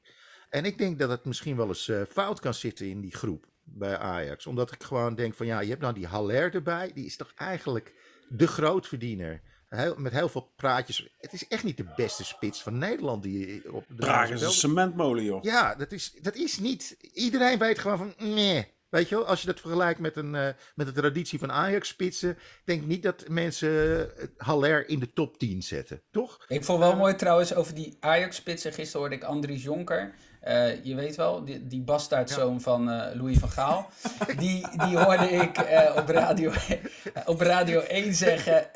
En 0.50 0.65
ik 0.65 0.77
denk 0.77 1.00
dat 1.00 1.09
het 1.09 1.25
misschien 1.25 1.55
wel 1.55 1.67
eens 1.67 1.91
fout 2.09 2.39
kan 2.39 2.53
zitten 2.53 2.89
in 2.89 3.01
die 3.01 3.15
groep 3.15 3.45
bij 3.63 3.97
Ajax. 3.97 4.45
Omdat 4.45 4.71
ik 4.71 4.83
gewoon 4.83 5.15
denk 5.15 5.33
van 5.33 5.45
ja, 5.45 5.59
je 5.59 5.69
hebt 5.69 5.81
nou 5.81 5.93
die 5.93 6.07
Haller 6.07 6.53
erbij. 6.53 6.91
Die 6.93 7.05
is 7.05 7.17
toch 7.17 7.31
eigenlijk 7.36 7.93
de 8.29 8.47
grootverdiener 8.47 9.41
Heel, 9.69 9.95
met 9.97 10.12
heel 10.12 10.29
veel 10.29 10.53
praatjes. 10.55 11.09
Het 11.17 11.33
is 11.33 11.47
echt 11.47 11.63
niet 11.63 11.77
de 11.77 11.93
beste 11.95 12.25
spits 12.25 12.62
van 12.62 12.77
Nederland 12.77 13.24
die 13.24 13.74
op 13.74 13.86
de 13.88 13.95
Praag 13.95 14.29
is 14.29 14.41
een 14.41 14.51
cementmolen, 14.51 15.24
joh. 15.24 15.43
Ja, 15.43 15.75
dat 15.75 15.91
is, 15.91 16.13
dat 16.21 16.36
is 16.36 16.59
niet. 16.59 16.97
Iedereen 17.13 17.59
weet 17.59 17.79
gewoon 17.79 17.97
van. 17.97 18.13
Nee. 18.17 18.75
Weet 18.89 19.09
je 19.09 19.15
wel, 19.15 19.25
als 19.25 19.41
je 19.41 19.47
dat 19.47 19.59
vergelijkt 19.59 20.00
met, 20.00 20.15
een, 20.15 20.33
uh, 20.33 20.47
met 20.75 20.88
de 20.88 20.91
traditie 20.91 21.39
van 21.39 21.51
Ajax-spitsen, 21.51 22.38
denk 22.65 22.81
ik 22.81 22.88
niet 22.88 23.03
dat 23.03 23.27
mensen 23.27 24.09
Haller 24.38 24.89
in 24.89 25.00
de 25.00 25.13
top 25.13 25.38
10 25.38 25.63
zetten, 25.63 26.01
toch? 26.12 26.45
Ik 26.47 26.63
vond 26.63 26.79
wel 26.79 26.95
mooi 26.95 27.15
trouwens 27.15 27.53
over 27.53 27.74
die 27.74 27.97
Ajax-spitsen. 28.00 28.74
Gisteren 28.74 29.01
hoorde 29.01 29.15
ik 29.15 29.24
Andries 29.24 29.63
Jonker. 29.63 30.13
Uh, 30.48 30.84
je 30.84 30.96
weet 30.96 31.16
wel, 31.16 31.46
die, 31.46 31.68
die 31.68 31.82
bastaardzoon 31.82 32.54
ja. 32.54 32.60
van 32.60 32.86
Louis 33.13 33.38
van 33.38 33.50
Gaal. 33.50 33.89
die, 34.39 34.68
die 34.88 34.98
hoorde 34.98 35.30
ik 35.30 35.58
op, 35.96 36.08
radio, 36.08 36.51
op 37.25 37.42
Radio 37.42 37.80
1 37.80 38.13
zeggen. 38.13 38.70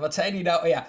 wat 0.00 0.14
zei 0.14 0.32
hij 0.32 0.42
nou? 0.42 0.62
Oh 0.62 0.68
ja, 0.68 0.86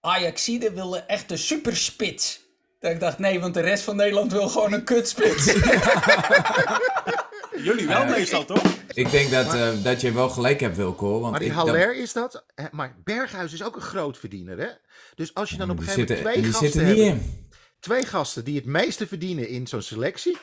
Ajaxide 0.00 0.72
wilde 0.72 0.98
echt 0.98 1.30
een 1.30 1.38
superspits. 1.38 2.40
Dat 2.80 2.90
ik 2.90 3.00
dacht, 3.00 3.18
nee, 3.18 3.40
want 3.40 3.54
de 3.54 3.60
rest 3.60 3.82
van 3.82 3.96
Nederland 3.96 4.32
wil 4.32 4.48
gewoon 4.48 4.72
een 4.72 4.84
kutspits. 4.84 5.44
Jullie 7.64 7.86
wel 7.86 8.04
meestal, 8.04 8.44
toch? 8.44 8.62
Ik 8.92 9.10
denk 9.10 9.30
dat, 9.30 9.46
maar, 9.46 9.74
uh, 9.74 9.84
dat 9.84 10.00
je 10.00 10.12
wel 10.12 10.28
gelijk 10.28 10.60
hebt, 10.60 10.76
Wilco. 10.76 11.20
Want 11.20 11.30
maar 11.30 11.40
die 11.40 11.48
ik, 11.48 11.54
Haller 11.54 11.86
dat... 11.86 11.96
is 11.96 12.12
dat. 12.12 12.44
Maar 12.70 12.94
Berghuis 13.04 13.52
is 13.52 13.62
ook 13.62 13.76
een 13.76 13.82
groot 13.82 14.18
verdiener, 14.18 14.58
hè? 14.58 14.68
Dus 15.14 15.34
als 15.34 15.50
je 15.50 15.56
dan 15.56 15.70
op 15.70 15.78
een 15.78 15.84
die 15.84 15.94
gegeven 15.94 16.16
moment 16.16 16.30
twee 16.30 16.42
die 16.42 16.52
gasten 16.52 16.70
zitten 16.70 16.94
niet 16.94 17.04
hebt, 17.04 17.20
in. 17.20 17.48
Twee 17.80 18.06
gasten 18.06 18.44
die 18.44 18.56
het 18.56 18.64
meeste 18.64 19.06
verdienen 19.06 19.48
in 19.48 19.66
zo'n 19.66 19.82
selectie. 19.82 20.36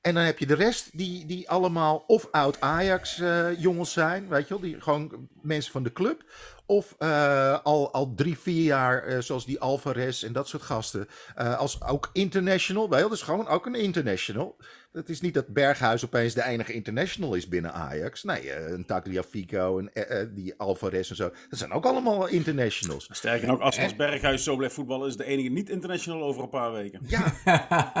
En 0.00 0.14
dan 0.14 0.22
heb 0.22 0.38
je 0.38 0.46
de 0.46 0.54
rest 0.54 0.98
die, 0.98 1.26
die 1.26 1.50
allemaal 1.50 2.04
of 2.06 2.28
oud 2.30 2.60
Ajax 2.60 3.18
uh, 3.18 3.60
jongens 3.60 3.92
zijn, 3.92 4.28
weet 4.28 4.48
je 4.48 4.48
wel, 4.48 4.62
die 4.62 4.80
gewoon 4.80 5.28
mensen 5.42 5.72
van 5.72 5.82
de 5.82 5.92
club. 5.92 6.24
Of 6.70 6.96
uh, 6.98 7.58
al, 7.62 7.92
al 7.92 8.14
drie, 8.14 8.38
vier 8.38 8.64
jaar, 8.64 9.08
uh, 9.08 9.18
zoals 9.18 9.46
die 9.46 9.60
Alvarez 9.60 10.22
en 10.22 10.32
dat 10.32 10.48
soort 10.48 10.62
gasten. 10.62 11.08
Uh, 11.38 11.58
als 11.58 11.82
ook 11.82 12.10
international. 12.12 12.88
Wel, 12.88 13.08
dus 13.08 13.22
gewoon 13.22 13.48
ook 13.48 13.66
een 13.66 13.74
international. 13.74 14.56
Het 14.92 15.08
is 15.08 15.20
niet 15.20 15.34
dat 15.34 15.46
Berghuis 15.46 16.04
opeens 16.04 16.34
de 16.34 16.44
enige 16.44 16.72
international 16.72 17.34
is 17.34 17.48
binnen 17.48 17.72
Ajax. 17.72 18.22
Nee, 18.22 18.54
een 18.56 18.84
Tagliafico 18.84 19.78
en 19.78 20.32
die 20.34 20.54
Alvarez 20.56 21.10
en 21.10 21.16
zo. 21.16 21.32
Dat 21.48 21.58
zijn 21.58 21.72
ook 21.72 21.84
allemaal 21.84 22.26
internationals. 22.26 23.08
Sterker 23.10 23.48
nog, 23.48 23.60
als, 23.60 23.78
als 23.78 23.96
Berghuis 23.96 24.44
zo 24.44 24.56
blijft 24.56 24.74
voetballen, 24.74 25.08
is 25.08 25.16
de 25.16 25.24
enige 25.24 25.48
niet-international 25.48 26.22
over 26.22 26.42
een 26.42 26.48
paar 26.48 26.72
weken. 26.72 27.00
Ja. 27.06 27.34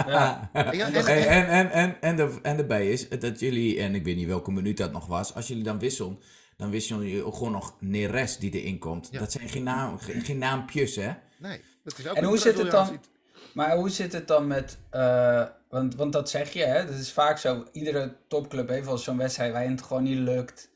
ja. 0.06 0.50
ja 0.52 0.92
en, 0.92 0.94
en, 1.04 1.48
en, 1.48 1.70
en, 1.70 2.00
en, 2.00 2.16
de, 2.16 2.38
en 2.42 2.56
daarbij 2.56 2.90
is 2.90 3.08
dat 3.08 3.40
jullie, 3.40 3.80
en 3.80 3.94
ik 3.94 4.04
weet 4.04 4.16
niet 4.16 4.26
welke 4.26 4.50
minuut 4.50 4.76
dat 4.76 4.92
nog 4.92 5.06
was, 5.06 5.34
als 5.34 5.48
jullie 5.48 5.64
dan 5.64 5.78
wisselen 5.78 6.18
dan 6.58 6.70
wist 6.70 6.88
je 6.88 7.22
ook 7.24 7.34
gewoon 7.34 7.52
nog 7.52 7.74
Neres 7.80 8.38
die 8.38 8.50
erin 8.50 8.78
komt. 8.78 9.08
Ja. 9.10 9.18
Dat 9.18 9.32
zijn 9.32 9.48
geen, 9.48 9.62
naam, 9.62 9.98
geen, 9.98 10.20
geen 10.20 10.38
naampjes, 10.38 10.96
hè? 10.96 11.12
Nee, 11.36 11.60
dat 11.84 11.98
is 11.98 12.08
ook 12.08 12.16
En 12.16 12.24
hoe 12.24 12.38
zit 12.38 12.58
het 12.58 12.70
dan? 12.70 13.00
Maar 13.52 13.76
hoe 13.76 13.90
zit 13.90 14.12
het 14.12 14.28
dan 14.28 14.46
met... 14.46 14.78
Uh, 14.94 15.46
want, 15.68 15.94
want 15.94 16.12
dat 16.12 16.30
zeg 16.30 16.52
je, 16.52 16.64
hè? 16.64 16.86
Dat 16.86 16.94
is 16.94 17.12
vaak 17.12 17.38
zo. 17.38 17.64
Iedere 17.72 18.16
topclub 18.28 18.68
heeft 18.68 18.86
wel 18.86 18.98
zo'n 18.98 19.16
wedstrijd 19.16 19.52
waarin 19.52 19.70
het 19.70 19.82
gewoon 19.82 20.02
niet 20.02 20.18
lukt. 20.18 20.70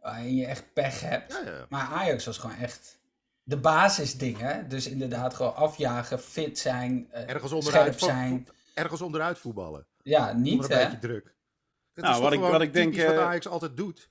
Waarin 0.00 0.36
je 0.36 0.46
echt 0.46 0.72
pech 0.72 1.00
hebt. 1.00 1.32
Ja, 1.44 1.50
ja. 1.50 1.66
Maar 1.68 1.86
Ajax 1.86 2.24
was 2.26 2.38
gewoon 2.38 2.56
echt 2.56 2.98
de 3.42 3.56
basisdingen. 3.56 4.68
Dus 4.68 4.86
inderdaad 4.88 5.34
gewoon 5.34 5.54
afjagen, 5.54 6.18
fit 6.20 6.58
zijn, 6.58 7.08
uh, 7.12 7.18
ergens 7.28 7.50
scherp 7.50 7.64
onderuit, 7.64 7.98
zijn. 7.98 8.48
Ergens 8.74 9.00
onderuit 9.00 9.38
voetballen. 9.38 9.86
Ja, 10.02 10.32
niet 10.32 10.52
Onder 10.54 10.70
een 10.70 10.76
hè? 10.78 10.84
beetje 10.84 10.98
druk. 10.98 11.34
Dat 11.92 12.04
Nou, 12.04 12.16
is 12.16 12.22
wat 12.22 12.32
toch 12.32 12.44
ik- 12.44 12.50
wat 12.50 12.60
ik 12.62 12.72
denk, 12.72 12.96
wat 12.96 13.04
eh, 13.14 13.18
Ajax 13.26 13.46
altijd 13.48 13.76
doet. 13.76 14.10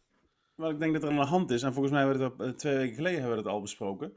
Wat 0.58 0.72
ik 0.72 0.80
denk 0.80 0.94
dat 0.94 1.04
er 1.04 1.10
aan 1.10 1.16
de 1.16 1.22
hand 1.22 1.52
is, 1.52 1.64
en 1.64 1.74
volgens 1.74 1.94
mij 1.94 2.06
hebben 2.06 2.20
we 2.38 2.44
het 2.44 2.52
eh, 2.54 2.58
twee 2.58 2.76
weken 2.78 2.96
geleden 2.96 3.20
hebben 3.20 3.38
we 3.38 3.44
het 3.44 3.52
al 3.54 3.62
besproken. 3.62 4.14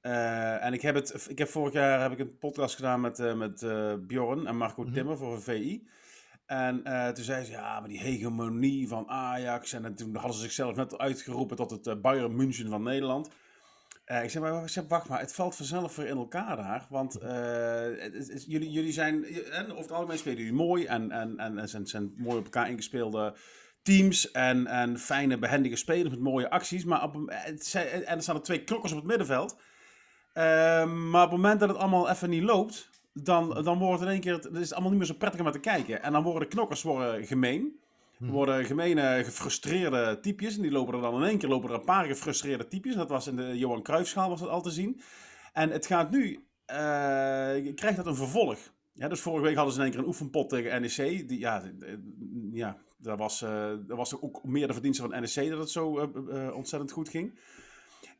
Eh, 0.00 0.64
en 0.64 0.72
ik 0.72 0.82
heb, 0.82 0.94
het, 0.94 1.26
ik 1.28 1.38
heb 1.38 1.48
vorig 1.48 1.72
jaar 1.72 2.00
heb 2.00 2.12
ik 2.12 2.18
een 2.18 2.38
podcast 2.38 2.74
gedaan 2.74 3.00
met, 3.00 3.18
eh, 3.18 3.34
met 3.34 3.66
Bjorn 4.06 4.46
en 4.46 4.56
Marco 4.56 4.82
Mhm. 4.82 4.92
Timmer 4.92 5.16
voor 5.16 5.42
VI. 5.42 5.86
En 6.46 6.82
toen 7.14 7.24
zei 7.24 7.44
ze, 7.44 7.50
ja, 7.50 7.80
maar 7.80 7.88
die 7.88 7.98
hegemonie 8.00 8.88
van 8.88 9.08
Ajax. 9.08 9.72
En, 9.72 9.94
toen 9.94 10.14
hadden 10.14 10.34
ze 10.34 10.40
zichzelf 10.40 10.76
net 10.76 10.98
uitgeroepen 10.98 11.56
tot 11.56 11.70
het 11.70 12.02
Bayern 12.02 12.36
München 12.36 12.68
van 12.68 12.82
Nederland. 12.82 13.26
Ik, 14.22 14.30
zeg, 14.30 14.42
maar, 14.42 14.62
ik 14.62 14.68
zeg, 14.68 14.84
wacht 14.88 15.08
maar, 15.08 15.20
het 15.20 15.34
valt 15.34 15.56
vanzelf 15.56 15.96
weer 15.96 16.06
in 16.06 16.16
elkaar 16.16 16.56
daar. 16.56 16.86
Want 16.90 17.12
het 17.12 18.28
is- 18.28 18.44
jullie, 18.46 18.70
jullie 18.70 18.92
zijn, 18.92 19.24
en 19.24 19.64
over 19.70 19.82
het 19.82 19.92
algemeen 19.92 20.18
spelen 20.18 20.38
jullie 20.38 20.52
mooi. 20.52 20.84
En, 20.84 21.10
en, 21.10 21.38
en, 21.38 21.58
en 21.58 21.68
zijn, 21.68 21.86
zijn 21.86 22.12
mooi 22.16 22.38
op 22.38 22.44
elkaar 22.44 22.70
ingespeelde 22.70 23.34
teams. 23.82 24.30
En, 24.30 24.66
en 24.66 24.98
fijne, 24.98 25.38
behendige 25.38 25.76
spelers 25.76 26.10
met 26.10 26.20
mooie 26.20 26.50
acties. 26.50 26.84
Maar 26.84 27.02
op, 27.02 27.14
en 27.28 27.58
er 28.06 28.22
staan 28.22 28.36
er 28.36 28.42
twee 28.42 28.64
knokkers 28.64 28.92
op 28.92 28.98
het 28.98 29.06
middenveld. 29.06 29.56
Ehm, 30.32 31.10
maar 31.10 31.24
op 31.24 31.30
het 31.30 31.40
moment 31.40 31.60
dat 31.60 31.68
het 31.68 31.78
allemaal 31.78 32.10
even 32.10 32.30
niet 32.30 32.42
loopt, 32.42 32.90
dan, 33.12 33.62
dan 33.64 33.78
wordt 33.78 34.00
het 34.00 34.08
in 34.08 34.14
één 34.14 34.20
keer, 34.20 34.32
het 34.32 34.54
is 34.54 34.72
allemaal 34.72 34.90
niet 34.90 34.98
meer 34.98 35.08
zo 35.08 35.14
prettig 35.14 35.40
om 35.40 35.44
naar 35.44 35.54
te 35.54 35.60
kijken. 35.60 36.02
En 36.02 36.12
dan 36.12 36.22
worden 36.22 36.42
de 36.42 36.54
knokkers 36.54 36.82
worden 36.82 37.26
gemeen. 37.26 37.80
Er 38.20 38.26
worden 38.26 38.64
gemene, 38.64 39.20
gefrustreerde 39.24 40.18
typjes. 40.20 40.56
En 40.56 40.62
die 40.62 40.70
lopen 40.70 40.94
er 40.94 41.00
dan 41.00 41.22
in 41.22 41.28
één 41.28 41.38
keer 41.38 41.48
lopen 41.48 41.68
er 41.68 41.74
een 41.74 41.84
paar 41.84 42.04
gefrustreerde 42.04 42.68
typjes. 42.68 42.92
En 42.92 42.98
dat 42.98 43.08
was 43.08 43.26
in 43.26 43.36
de 43.36 43.58
Johan 43.58 43.82
Cruijffschaal 43.82 44.28
was 44.28 44.40
dat 44.40 44.48
al 44.48 44.62
te 44.62 44.70
zien. 44.70 45.00
En 45.52 45.70
het 45.70 45.86
gaat 45.86 46.10
nu, 46.10 46.46
eh, 46.64 46.76
krijgt 47.74 47.96
dat 47.96 48.06
een 48.06 48.14
vervolg. 48.14 48.58
Ja, 48.92 49.08
dus 49.08 49.20
vorige 49.20 49.44
week 49.44 49.56
hadden 49.56 49.74
ze 49.74 49.78
in 49.78 49.84
één 49.84 49.94
keer 49.94 50.02
een 50.02 50.08
oefenpot 50.08 50.48
tegen 50.48 50.80
NEC. 50.80 51.28
Die, 51.28 51.38
ja, 51.38 51.62
ja 52.52 52.76
daar 52.98 53.16
was, 53.16 53.42
eh 53.42 53.50
daar 53.86 53.96
was 53.96 54.20
ook 54.20 54.44
meer 54.44 54.66
de 54.66 54.72
verdienste 54.72 55.02
van 55.02 55.20
NEC 55.20 55.50
dat 55.50 55.58
het 55.58 55.70
zo 55.70 55.98
eh, 55.98 56.46
eh, 56.46 56.54
ontzettend 56.54 56.92
goed 56.92 57.08
ging. 57.08 57.38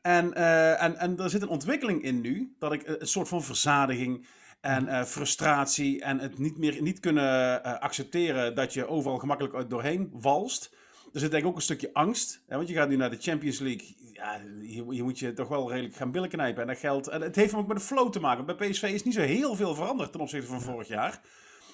En, 0.02 0.34
eh, 0.34 0.82
en, 0.82 0.96
en 0.96 1.18
er 1.18 1.30
zit 1.30 1.42
een 1.42 1.48
ontwikkeling 1.48 2.02
in 2.02 2.20
nu, 2.20 2.54
dat 2.58 2.72
ik 2.72 2.82
eh, 2.82 2.94
een 2.98 3.06
soort 3.06 3.28
van 3.28 3.42
verzadiging 3.42 4.26
en 4.60 4.88
eh, 4.88 5.04
frustratie 5.04 6.02
en 6.02 6.18
het 6.18 6.38
niet 6.38 6.58
meer 6.58 6.82
niet 6.82 7.00
kunnen 7.00 7.62
eh, 7.64 7.78
accepteren 7.78 8.54
dat 8.54 8.72
je 8.72 8.88
overal 8.88 9.18
gemakkelijk 9.18 9.70
doorheen 9.70 10.10
walst. 10.12 10.76
Er 11.12 11.20
zit 11.20 11.30
denk 11.30 11.42
ik 11.42 11.48
ook 11.48 11.56
een 11.56 11.62
stukje 11.62 11.92
angst, 11.92 12.42
hè, 12.46 12.56
want 12.56 12.68
je 12.68 12.74
gaat 12.74 12.88
nu 12.88 12.96
naar 12.96 13.10
de 13.10 13.20
Champions 13.20 13.58
League. 13.58 13.96
Ja, 14.12 14.40
hier, 14.60 14.90
hier 14.90 15.04
moet 15.04 15.18
je 15.18 15.32
toch 15.32 15.48
wel 15.48 15.70
redelijk 15.70 15.94
gaan 15.94 16.10
billen 16.10 16.28
knijpen. 16.28 16.62
En 16.62 16.68
dat 16.68 16.78
geldt, 16.78 17.08
en 17.08 17.20
het 17.20 17.36
heeft 17.36 17.54
ook 17.54 17.66
met 17.66 17.76
de 17.76 17.82
flow 17.82 18.12
te 18.12 18.20
maken. 18.20 18.46
Bij 18.46 18.54
PSV 18.54 18.82
is 18.82 19.04
niet 19.04 19.14
zo 19.14 19.20
heel 19.20 19.54
veel 19.56 19.74
veranderd 19.74 20.12
ten 20.12 20.20
opzichte 20.20 20.46
van 20.48 20.60
vorig 20.60 20.88
jaar. 20.88 21.20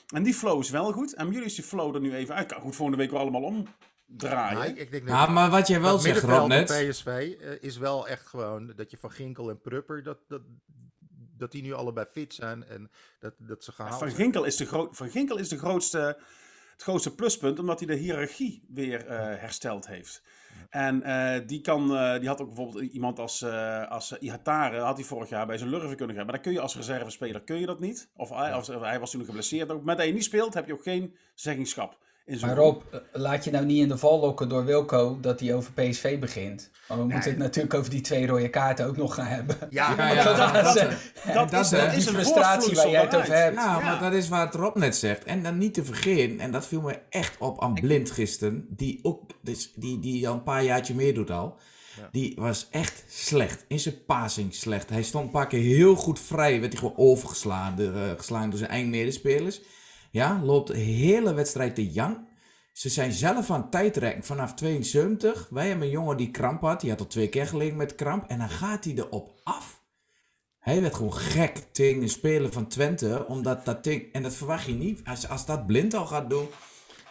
En 0.07 0.23
die 0.23 0.35
flow 0.35 0.61
is 0.61 0.71
wel 0.71 0.93
goed. 0.93 1.15
En 1.15 1.25
bij 1.25 1.33
jullie 1.35 1.49
is 1.49 1.55
die 1.55 1.65
flow 1.65 1.95
er 1.95 2.01
nu 2.01 2.15
even 2.15 2.35
uit. 2.35 2.47
Kan 2.47 2.61
goed 2.61 2.77
volgende 2.77 3.01
week 3.01 3.11
weer 3.11 3.21
allemaal 3.21 3.65
omdraaien. 4.09 4.59
Maar 4.59 4.69
ik, 4.69 4.77
ik 4.77 4.91
denk 4.91 5.07
dat 5.07 5.17
Ja, 5.17 5.27
maar 5.27 5.51
wat 5.51 5.67
jij 5.67 5.81
wel 5.81 5.99
zegt, 5.99 6.23
Rob, 6.23 6.49
net... 6.49 6.89
PSV 6.89 7.07
eh, 7.07 7.51
is 7.61 7.77
wel 7.77 8.09
echt 8.09 8.27
gewoon 8.27 8.73
dat 8.77 8.91
je 8.91 8.97
van 8.97 9.11
Ginkel 9.11 9.51
en 9.51 9.61
Prupper, 9.61 10.03
dat, 10.03 10.19
dat, 10.29 10.43
dat 11.37 11.53
die 11.53 11.63
nu 11.63 11.73
allebei 11.73 12.07
fit 12.07 12.35
zijn 12.35 12.65
en 12.65 12.91
dat, 13.19 13.35
dat 13.39 13.65
ze 13.65 13.73
gehaald 13.73 13.99
Van 13.99 14.09
zijn. 14.09 14.21
Ginkel 14.21 14.45
is 14.45 14.57
de, 14.57 14.67
gro- 14.67 14.89
van 14.93 15.09
Ginkel 15.11 15.39
is 15.39 15.49
de 15.49 15.59
grootste, 15.59 16.19
het 16.75 16.83
grootste 16.83 17.15
pluspunt, 17.15 17.59
omdat 17.59 17.79
hij 17.79 17.89
de 17.89 17.95
hiërarchie 17.95 18.65
weer 18.69 19.07
eh, 19.07 19.19
hersteld 19.41 19.87
heeft. 19.87 20.23
En 20.71 21.03
eh, 21.03 21.47
die, 21.47 21.61
kan, 21.61 21.97
eh, 21.97 22.19
die 22.19 22.29
had 22.29 22.41
ook 22.41 22.47
bijvoorbeeld 22.47 22.93
iemand 22.93 23.19
als, 23.19 23.45
als 23.89 24.19
Ihatare, 24.19 24.79
had 24.79 24.97
hij 24.97 25.07
vorig 25.07 25.29
jaar 25.29 25.47
bij 25.47 25.59
zijn 25.59 25.71
lurven 25.71 25.97
kunnen 25.97 26.17
gaan. 26.17 26.25
Maar 26.25 26.35
dan 26.35 26.43
kun 26.43 26.53
je 26.53 26.61
als 26.61 26.77
reservespeler 26.77 27.43
kun 27.43 27.61
je 27.61 27.67
dat 27.67 27.81
niet. 27.81 28.11
Of 28.17 28.31
hij, 28.81 29.01
was 29.01 29.11
toen 29.11 29.25
geblesseerd. 29.25 29.63
Ook 29.63 29.69
het 29.69 29.79
moment 29.79 29.99
dat 29.99 30.07
je 30.07 30.13
niet 30.13 30.25
speelt, 30.25 30.55
heb 30.55 30.67
je 30.67 30.73
ook 30.73 30.83
geen 30.83 31.17
zeggingschap. 31.35 31.99
Maar 32.41 32.55
Rob, 32.57 32.83
eh, 32.91 32.99
laat 33.13 33.45
je 33.45 33.51
nou 33.51 33.65
niet 33.65 33.79
in 33.83 33.89
de 33.89 33.99
val 33.99 34.21
lokken 34.21 34.49
door 34.49 34.65
Wilco 34.65 35.19
dat 35.21 35.41
hij 35.41 35.55
over 35.55 35.73
PSV 35.73 36.19
begint. 36.19 36.71
Maar 36.89 36.99
we 36.99 37.05
moeten 37.05 37.31
het 37.31 37.39
natuurlijk 37.39 37.75
over 37.75 37.91
die 37.91 38.01
twee 38.01 38.27
rode 38.27 38.49
kaarten 38.51 38.87
ook 38.87 38.97
nog 38.97 39.15
gaan 39.15 39.27
hebben. 39.27 39.57
Ja, 39.71 39.91
Ja, 39.91 39.97
maar 39.97 40.15
ja, 40.15 40.25
dat- 41.35 41.51
dat- 41.51 41.61
is, 41.65 41.69
dat 41.71 41.81
die 41.91 41.99
is 41.99 42.05
Die 42.05 42.09
een 42.09 42.21
frustratie 42.21 42.75
waar 42.75 42.89
jij 42.91 43.01
het 43.01 43.17
over 43.17 43.35
hebt. 43.35 43.55
Ja, 43.57 43.81
maar 43.81 44.01
dat 44.01 44.13
is 44.13 44.29
wat 44.29 44.55
Rob 44.55 44.77
net 44.77 44.97
zegt. 44.97 45.25
En 45.25 45.43
dan 45.43 45.59
niet 45.59 45.75
te 45.75 45.85
vergeten, 45.85 46.41
en 46.41 46.51
dat 46.51 46.67
viel 46.67 46.81
me 46.81 46.99
echt 47.11 47.37
op 47.39 47.63
aan 47.63 47.75
Blind 47.75 48.11
gisteren, 48.11 48.67
die 48.69 48.99
ook, 49.03 49.31
dus 49.43 49.73
die, 49.75 50.01
die 50.01 50.29
al 50.29 50.35
een 50.35 50.43
paar 50.43 50.65
jaartje 50.65 50.95
meer 50.95 51.15
doet 51.15 51.31
al, 51.31 51.57
die 52.13 52.33
was 52.39 52.69
echt 52.71 53.05
slecht. 53.09 53.65
In 53.69 53.81
zijn 53.81 54.05
passing 54.07 54.55
slecht. 54.55 54.89
Hij 54.91 55.03
stond 55.03 55.25
een 55.25 55.31
paar 55.31 55.47
keer 55.47 55.63
heel 55.63 55.95
goed 55.97 56.21
vrij, 56.21 56.61
werd 56.61 56.73
hij 56.73 56.81
gewoon 56.81 56.97
overgeslagen 56.97 57.95
eh, 57.95 58.11
geslagen 58.17 58.49
door 58.51 58.59
zijn 58.59 58.71
eigen 58.71 58.91
medespelers. 58.91 59.61
Ja, 60.15 60.41
loopt 60.43 60.67
de 60.69 60.77
hele 60.79 61.35
wedstrijd 61.35 61.75
te 61.75 61.91
jang. 61.91 62.29
Ze 62.73 62.89
zijn 62.89 63.13
zelf 63.13 63.51
aan 63.51 63.61
het 63.61 63.71
tijdrekken 63.71 64.25
vanaf 64.25 64.55
72. 64.55 65.47
Wij 65.51 65.69
hebben 65.69 65.85
een 65.87 65.93
jongen 65.93 66.17
die 66.17 66.31
kramp 66.31 66.61
had. 66.61 66.81
Die 66.81 66.91
had 66.91 67.01
al 67.01 67.07
twee 67.07 67.29
keer 67.29 67.47
gelegen 67.47 67.77
met 67.77 67.95
kramp. 67.95 68.25
En 68.29 68.39
dan 68.39 68.49
gaat 68.51 68.85
hij 68.85 68.95
erop 68.95 69.41
af. 69.45 69.83
Hij 70.59 70.81
werd 70.81 70.95
gewoon 70.95 71.15
gek 71.15 71.57
tegen 71.73 72.03
een 72.03 72.09
speler 72.09 72.53
van 72.53 72.67
Twente. 72.69 73.25
Omdat 73.29 73.65
dat 73.65 73.85
ding... 73.85 74.13
En 74.13 74.23
dat 74.23 74.35
verwacht 74.35 74.65
je 74.67 74.73
niet. 74.75 75.01
Als, 75.05 75.29
als 75.29 75.47
dat 75.47 75.67
blind 75.67 75.95
al 75.95 76.07
gaat 76.07 76.31
doen... 76.31 76.45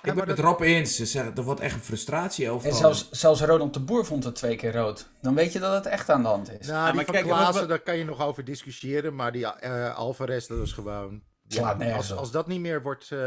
ik 0.04 0.14
ben 0.16 0.18
het 0.18 0.28
dat- 0.28 0.40
Rob 0.40 0.62
eens. 0.62 0.96
Ze 0.96 1.06
zeggen, 1.06 1.36
er 1.36 1.44
wordt 1.44 1.60
echt 1.62 1.76
een 1.76 1.82
frustratie 1.82 2.50
over. 2.50 2.70
En 2.70 2.76
zelfs, 2.76 3.10
zelfs 3.12 3.42
Ronald 3.42 3.74
de 3.74 3.80
Boer 3.80 4.06
vond 4.06 4.24
het 4.24 4.36
twee 4.36 4.56
keer 4.56 4.74
rood. 4.74 5.10
Dan 5.22 5.36
weet 5.36 5.54
je 5.54 5.60
dat 5.60 5.74
het 5.74 5.86
echt 5.86 6.10
aan 6.10 6.22
de 6.22 6.28
hand 6.28 6.52
is. 6.60 6.68
Nou, 6.68 6.86
die 6.86 6.96
maar 6.96 7.06
van 7.06 7.14
kijk, 7.14 7.26
Klaassen, 7.26 7.62
we- 7.62 7.68
daar 7.70 7.80
kan 7.82 7.98
je 7.98 8.06
nog 8.06 8.22
over 8.22 8.44
discussiëren. 8.46 9.16
Maar 9.16 9.32
die 9.32 9.46
eh, 9.46 9.96
Alvarez, 9.96 10.48
dat 10.48 10.58
was 10.58 10.72
gewoon 10.72 11.22
Slaat 11.48 11.78
nergens 11.78 12.14
als, 12.16 12.32
dat 12.32 12.48
niet 12.48 12.60
meer 12.60 12.82
wordt 12.82 13.12
eh, 13.12 13.20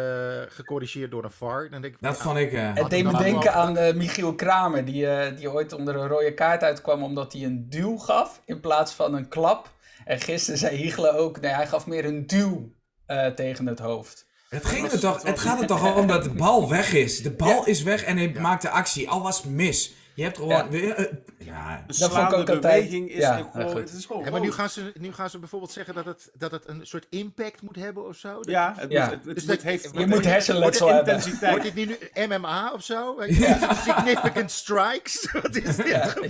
gecorrigeerd 0.49 1.11
door 1.11 1.25
een 1.25 1.31
VAR, 1.31 1.71
dan 1.71 1.83
denk 1.83 1.95
ik... 1.95 2.01
Dat 2.01 2.17
ja, 2.17 2.23
vond 2.23 2.39
ik... 2.39 2.53
eh, 2.53 2.75
Het 2.75 2.91
deed 2.91 3.05
me 3.05 3.17
denken 3.19 3.55
aan 3.55 3.77
eh, 3.77 3.95
Michiel 3.95 4.35
Kramer, 4.35 4.85
die, 4.85 5.07
eh, 5.07 5.37
die 5.37 5.51
ooit 5.53 5.73
onder 5.73 5.97
een 5.97 6.09
rode 6.09 6.35
kaart 6.35 6.63
uitkwam 6.63 7.03
omdat 7.03 7.33
hij 7.33 7.43
een 7.43 7.67
duw 7.69 7.97
gaf 7.97 8.43
in 8.45 8.61
plaats 8.61 8.93
van 8.93 9.15
een 9.15 9.29
klap. 9.29 9.75
En 10.05 10.21
gisteren 10.21 10.59
zei 10.59 10.77
Hiegelen 10.77 11.15
ook, 11.15 11.41
nee, 11.41 11.53
hij 11.53 11.67
gaf 11.67 11.87
meer 11.87 12.05
een 12.05 12.27
duw 12.27 12.73
eh, 13.07 13.27
tegen 13.27 13.67
het 13.67 13.79
hoofd. 13.79 14.27
Het, 14.49 14.65
ging 14.65 14.93
er 14.93 15.01
toch, 15.01 15.23
het 15.23 15.39
gaat 15.39 15.61
er 15.61 15.67
toch 15.67 15.97
om 15.97 16.07
dat 16.07 16.23
de 16.23 16.31
bal 16.31 16.69
weg 16.69 16.93
is. 16.93 17.23
De 17.23 17.31
bal 17.31 17.67
is 17.67 17.83
weg 17.83 18.03
en 18.03 18.17
hij 18.17 18.37
maakt 18.41 18.63
de 18.63 18.71
actie. 18.71 19.11
Al 19.11 19.23
was 19.23 19.37
het 19.43 19.53
mis. 19.53 19.95
Je 20.17 20.23
hebt 20.23 20.37
gewoon 20.37 20.51
Ja. 20.53 20.69
weer... 20.69 20.95
eh, 20.95 21.05
ja, 21.39 21.71
Een 21.79 21.85
Dat 21.87 21.97
vond 21.97 22.11
ik 22.11 22.17
slaande 22.17 22.37
ook 22.37 22.49
altijd- 22.49 22.61
beweging 22.61 23.11
is 23.11 23.17
ja, 23.17 23.37
gewoon, 23.53 23.69
goed. 23.71 23.79
het 23.81 23.93
is 23.93 24.05
gewoon 24.07 24.25
Ja, 24.25 24.31
maar 24.31 24.41
nu 24.41 24.53
gaan, 24.53 24.69
ze, 24.71 24.93
nu 24.99 25.13
gaan 25.13 25.31
ze 25.31 25.39
bijvoorbeeld 25.39 25.73
zeggen 25.73 25.95
dat 25.95 26.05
het, 26.05 26.31
dat 26.39 26.51
het 26.51 26.63
een 26.69 26.81
soort 26.87 27.07
impact 27.11 27.63
moet 27.63 27.77
hebben 27.77 28.07
of 28.09 28.17
zo. 28.17 28.35
Dat- 28.35 28.47
Ja, 28.47 28.75
het, 28.77 28.91
Ja. 28.91 29.03
Moet, 29.05 29.11
het, 29.15 29.25
het 29.25 29.35
Dus 29.35 29.45
moet, 29.45 29.55
dat- 29.55 29.63
heeft, 29.63 29.91
je 29.95 30.07
moet 30.07 30.25
hersenletsel 30.25 30.89
hebben. 30.89 31.21
Wordt 31.41 31.63
dit 31.63 31.75
nu 31.75 31.99
MMA 32.29 32.73
of 32.73 32.83
zo? 32.85 33.17
Significant 33.87 34.51
strikes? 34.51 35.29
Wat 35.43 35.57
is 35.57 35.77
dit? 35.77 35.87
Ja, 35.89 36.05
dat 36.15 36.29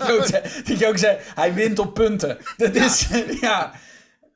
dat 0.78 0.98
zei, 0.98 1.18
hij 1.34 1.54
wint 1.54 1.78
op 1.78 1.94
punten. 1.94 2.38
Dat 2.56 2.74
is, 2.74 3.08
ja, 3.40 3.72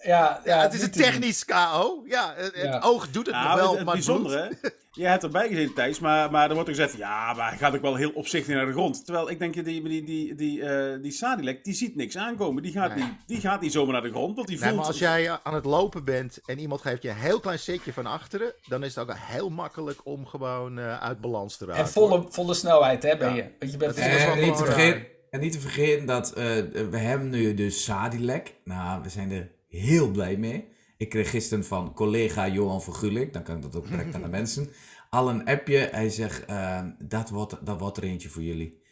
ja, 0.02 0.40
ja, 0.45 0.61
het 0.62 0.75
is 0.75 0.83
een 0.83 0.90
technisch 0.90 1.45
KO. 1.45 2.02
Ja, 2.07 2.35
het, 2.37 2.83
oog 2.83 3.11
doet 3.11 3.26
het 3.26 3.35
Nou, 3.35 3.47
nog 3.49 3.57
wel, 3.57 3.69
het, 3.69 3.76
het 3.76 3.87
maar 3.87 3.95
het 3.97 4.07
bijzondere, 4.07 4.50
je 4.92 5.07
hebt 5.07 5.23
erbij 5.23 5.49
gezeten 5.49 5.75
Thijs, 5.75 5.99
maar, 5.99 6.30
maar 6.30 6.49
er 6.49 6.54
wordt 6.54 6.69
ook 6.69 6.75
gezegd, 6.75 6.97
ja, 6.97 7.33
maar 7.33 7.49
hij 7.49 7.59
gaat 7.59 7.75
ook 7.75 7.83
wel 7.83 7.95
heel 7.95 8.11
opzichtig 8.11 8.54
naar 8.54 8.66
de 8.66 8.73
grond. 8.73 9.04
Terwijl 9.04 9.30
ik 9.30 9.38
denk, 9.38 9.54
die, 9.54 9.64
die, 9.64 10.04
die, 10.04 10.35
die, 10.35 10.62
eh, 10.64 11.02
die 11.02 11.12
Sadilek, 11.12 11.64
die 11.64 11.75
ziet 11.75 11.97
niks 11.97 12.16
aankomen. 12.16 12.62
Die 12.62 12.73
gaat, 12.73 12.95
Nee. 12.95 13.04
niet, 13.04 13.14
die 13.26 13.40
gaat 13.40 13.61
niet 13.61 13.73
zomaar 13.73 13.92
naar 13.92 14.02
de 14.02 14.11
grond, 14.11 14.37
want 14.37 14.49
die 14.49 14.59
Nee, 14.59 14.64
voelt... 14.69 14.80
maar 14.80 14.90
als 14.90 14.99
jij 14.99 15.38
aan 15.42 15.54
het 15.54 15.64
lopen 15.64 16.04
bent 16.04 16.40
en 16.47 16.59
iemand 16.59 16.80
geeft 16.80 17.02
je 17.02 17.09
een 17.09 17.16
heel 17.16 17.40
klein 17.40 17.59
setje 17.59 17.92
van 17.92 18.07
achteren, 18.07 18.52
dan 18.66 18.85
is 18.85 18.95
het 18.95 19.09
ook 19.09 19.16
heel 19.16 19.50
makkelijk 19.50 20.00
om 20.04 20.26
gewoon 20.26 20.78
eh, 20.78 21.00
uit 21.00 21.21
balans 21.21 21.57
te 21.57 21.64
raken. 21.64 21.83
En 21.83 21.88
volle, 21.88 22.25
volle 22.28 22.54
snelheid 22.54 23.02
hè, 23.02 23.16
ben 23.16 23.35
je. 23.35 23.50
Want 23.59 23.73
je 23.73 23.76
bent 23.76 23.97
En 23.97 24.40
niet, 24.40 24.57
te 24.57 24.64
vergeten, 24.64 25.07
en 25.30 25.40
niet 25.40 25.52
te 25.52 25.61
vergeten 25.61 26.07
dat 26.07 26.33
eh, 26.33 26.45
we 26.90 26.99
hebben 26.99 27.30
nu 27.30 27.54
dus 27.54 27.85
Sadilek. 27.85 28.54
Nou, 28.64 29.02
we 29.02 29.09
zijn 29.09 29.30
er 29.30 29.50
heel 29.71 30.11
blij 30.11 30.37
mee. 30.37 30.69
Ik 30.97 31.09
kreeg 31.09 31.31
gisteren 31.31 31.65
van 31.65 31.95
collega 31.95 32.49
Johan 32.49 32.83
Vergulik, 32.83 33.33
dan 33.33 33.43
kan 33.43 33.57
ik 33.57 33.62
dat 33.62 33.77
ook 33.77 33.89
direct 33.91 34.15
aan 34.15 34.23
de 34.23 34.29
mensen, 34.29 34.69
al 35.11 35.31
een 35.31 35.45
appje. 35.45 35.77
Hij 35.77 36.09
zegt, 36.09 36.45
eh, 36.45 36.85
dat, 36.99 37.31
wordt, 37.31 37.67
dat 37.67 37.81
wordt 37.81 37.97
er 37.97 38.03
eentje 38.03 38.29
voor 38.29 38.43
jullie. 38.43 38.83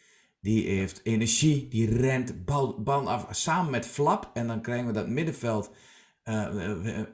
Die 0.41 0.67
heeft 0.67 1.01
energie, 1.03 1.67
die 1.67 1.97
rent, 1.97 2.45
bal, 2.45 3.09
af, 3.09 3.27
samen 3.29 3.71
met 3.71 3.85
Flap. 3.85 4.31
En 4.33 4.47
dan 4.47 4.61
krijgen 4.61 4.87
we 4.87 4.93
dat 4.93 5.07
middenveld. 5.07 5.71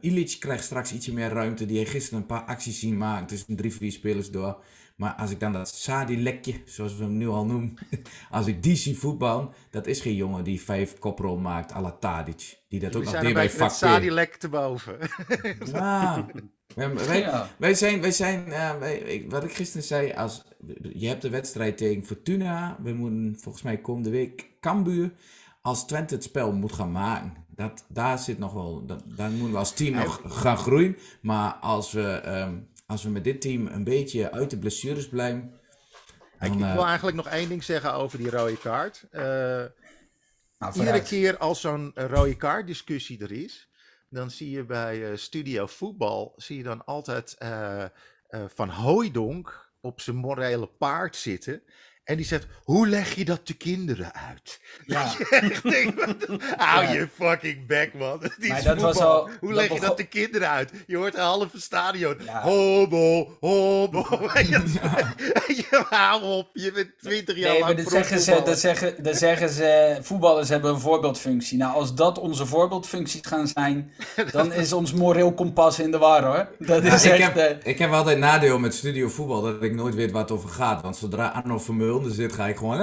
Ilic 0.02 0.36
krijgt 0.40 0.64
straks 0.64 0.94
ietsje 0.94 1.14
meer 1.14 1.30
ruimte. 1.30 1.66
Die 1.66 1.78
heeft 1.78 1.92
gisteren 1.92 2.20
een 2.20 2.26
paar 2.26 2.44
acties 2.44 2.80
zien 2.80 2.98
maken 2.98 3.28
tussen 3.28 3.56
drie, 3.56 3.74
vier 3.74 3.92
spelers 3.92 4.32
door. 4.32 4.64
Maar 4.96 5.14
als 5.14 5.32
ik 5.32 5.40
dan 5.40 5.54
dat 5.54 5.70
Sadi-lekje, 5.70 6.62
zoals 6.66 6.96
we 6.96 7.04
hem 7.04 7.18
nu 7.18 7.28
al 7.28 7.46
noemen, 7.46 7.74
als 8.32 8.48
ik 8.48 8.64
die 8.64 8.76
zie 8.76 8.98
voetballen, 8.98 9.50
dat 9.70 9.88
is 9.88 10.02
geen 10.02 10.16
jongen 10.16 10.44
die 10.44 10.62
vijf 10.62 11.00
koprol 11.00 11.38
maakt 11.38 11.74
à 11.74 11.82
la 11.82 11.92
Tadic. 11.92 12.58
Die 12.70 12.80
dat 12.80 12.96
ook 12.96 13.04
nog 13.04 13.14
een 13.14 13.34
bij 13.34 13.50
vak. 13.50 13.72
Sadilek 13.72 14.36
te 14.36 14.50
boven. 14.50 14.98
Ja. 15.72 16.26
Wij, 16.76 16.94
wij, 16.94 17.20
Ja. 17.20 17.50
wij 17.58 17.74
zijn, 17.74 18.02
wij 18.02 18.12
zijn 18.12 18.52
eh, 18.52 18.78
wij- 18.80 19.26
wat 19.30 19.44
ik 19.44 19.54
gisteren 19.56 19.84
zei, 19.88 20.14
als, 20.14 20.44
je 20.94 21.08
hebt 21.08 21.22
de 21.22 21.30
wedstrijd 21.30 21.78
tegen 21.78 22.06
Fortuna. 22.06 22.78
We 22.84 22.94
moeten 22.94 23.38
volgens 23.42 23.64
mij 23.64 23.78
komende 23.78 24.10
week 24.10 24.50
Cambuur. 24.60 25.12
Als 25.62 25.86
Twente 25.88 26.14
het 26.14 26.24
spel 26.24 26.52
moet 26.54 26.74
gaan 26.74 26.92
maken, 26.92 27.34
dat, 27.56 27.86
daar 27.90 28.20
zit 28.20 28.38
nog 28.40 28.54
wel, 28.54 28.86
dat, 28.86 29.04
daar 29.06 29.30
moeten 29.30 29.52
we 29.52 29.58
als 29.58 29.74
team 29.74 29.96
nog 29.96 30.22
gaan 30.26 30.58
groeien. 30.58 30.98
Maar 31.22 31.52
als 31.54 31.92
we, 31.92 32.08
ehm, 32.08 32.54
als 32.86 33.04
we 33.04 33.10
met 33.10 33.24
dit 33.24 33.42
team 33.42 33.68
een 33.68 33.84
beetje 33.84 34.32
uit 34.32 34.50
de 34.50 34.58
blessures 34.58 35.10
blijven, 35.10 35.60
Ik, 36.40 36.40
dan, 36.40 36.54
ik 36.58 36.64
eh, 36.64 36.74
wil 36.74 36.86
eigenlijk 36.86 37.18
nog 37.18 37.28
één 37.28 37.50
ding 37.50 37.64
zeggen 37.64 37.94
over 37.94 38.18
die 38.18 38.30
rode 38.30 38.58
kaart. 38.58 39.06
Eh, 39.12 39.22
Nou, 40.58 40.74
iedere 40.74 41.02
keer 41.02 41.38
als 41.38 41.62
zo'n 41.62 41.92
rode 41.96 42.36
kaart 42.36 42.68
discussie 42.68 43.22
er 43.22 43.32
is, 43.32 43.70
dan 44.10 44.32
zie 44.32 44.50
je 44.50 44.64
bij 44.66 45.12
eh, 45.12 45.18
Studio 45.18 45.66
Voetbal, 45.66 46.34
zie 46.38 46.58
je 46.58 46.64
dan 46.64 46.86
altijd 46.86 47.36
eh, 47.38 47.84
eh, 47.84 47.90
Van 48.48 48.70
Hooijdonk 48.70 49.70
op 49.82 50.02
zijn 50.02 50.16
morele 50.16 50.68
paard 50.68 51.16
zitten. 51.16 51.62
En 52.06 52.16
die 52.18 52.26
zegt, 52.26 52.46
hoe 52.64 52.88
leg 52.88 53.16
je 53.16 53.26
dat 53.26 53.48
de 53.48 53.54
kinderen 53.54 54.12
uit? 54.14 54.60
Ja. 54.86 55.04
Dat 55.04 55.14
je 55.18 55.28
echt 55.30 55.64
denkt, 55.64 56.06
wat- 56.06 56.40
hou 56.58 56.84
Ja. 56.86 56.92
je 56.92 57.08
fucking 57.20 57.68
back 57.68 57.94
man. 57.94 58.20
Het 58.24 58.36
is 58.40 58.50
Maar 58.50 58.64
dat 58.64 58.82
was 58.82 58.98
al- 58.98 59.30
hoe 59.40 59.50
dat 59.54 59.58
leg 59.58 59.74
je 59.74 59.80
dat 59.80 59.98
de 59.98 60.04
kinderen 60.08 60.50
uit? 60.50 60.72
Je 60.88 60.98
hoort 60.98 61.16
een 61.16 61.22
halve 61.22 61.62
stadion. 61.62 62.16
Ja. 62.26 62.42
Hobo, 62.42 63.38
hobo. 63.40 64.06
Je, 65.48 65.86
hou 65.90 66.24
op, 66.24 66.50
je 66.54 66.72
bent 66.72 66.90
20 67.02 67.36
jaar 67.38 67.50
Nee, 67.52 67.60
lang 67.60 67.74
maar 67.76 67.84
dat 67.84 67.94
zeggen, 67.94 68.20
ze, 68.20 68.42
dat, 68.46 68.60
zeggen, 68.60 69.04
dat 69.04 69.18
zeggen 69.18 69.50
ze, 69.50 69.98
voetballers 70.02 70.50
hebben 70.50 70.72
een 70.72 70.80
voorbeeldfunctie. 70.80 71.58
Nou, 71.58 71.74
als 71.76 71.96
dat 71.96 72.20
onze 72.20 72.46
voorbeeldfuncties 72.46 73.22
gaan 73.24 73.48
zijn, 73.48 73.92
dan 74.32 74.52
is 74.54 74.74
ons 74.74 74.94
moreel 74.94 75.34
kompas 75.34 75.80
in 75.80 75.92
de 75.92 75.98
war 75.98 76.24
hoor. 76.24 76.48
Dat 76.60 76.84
is 76.84 77.04
Ja, 77.04 77.14
ik, 77.14 77.20
echt... 77.20 77.34
heb, 77.34 77.62
eh, 77.64 77.72
ik 77.72 77.78
heb 77.80 77.92
altijd 77.92 78.18
nadeel 78.18 78.60
met 78.60 78.74
studio 78.76 79.08
voetbal 79.10 79.42
dat 79.42 79.64
ik 79.64 79.74
nooit 79.74 79.96
weet 79.96 80.12
waar 80.12 80.22
het 80.22 80.32
over 80.32 80.50
gaat. 80.50 80.82
Want 80.82 80.98
zodra 80.98 81.28
Arno 81.28 81.60
Vermeulen 81.60 81.95
er 82.04 82.12
zit, 82.12 82.34
ga 82.34 82.48
ik 82.48 82.58
gewoon. 82.58 82.80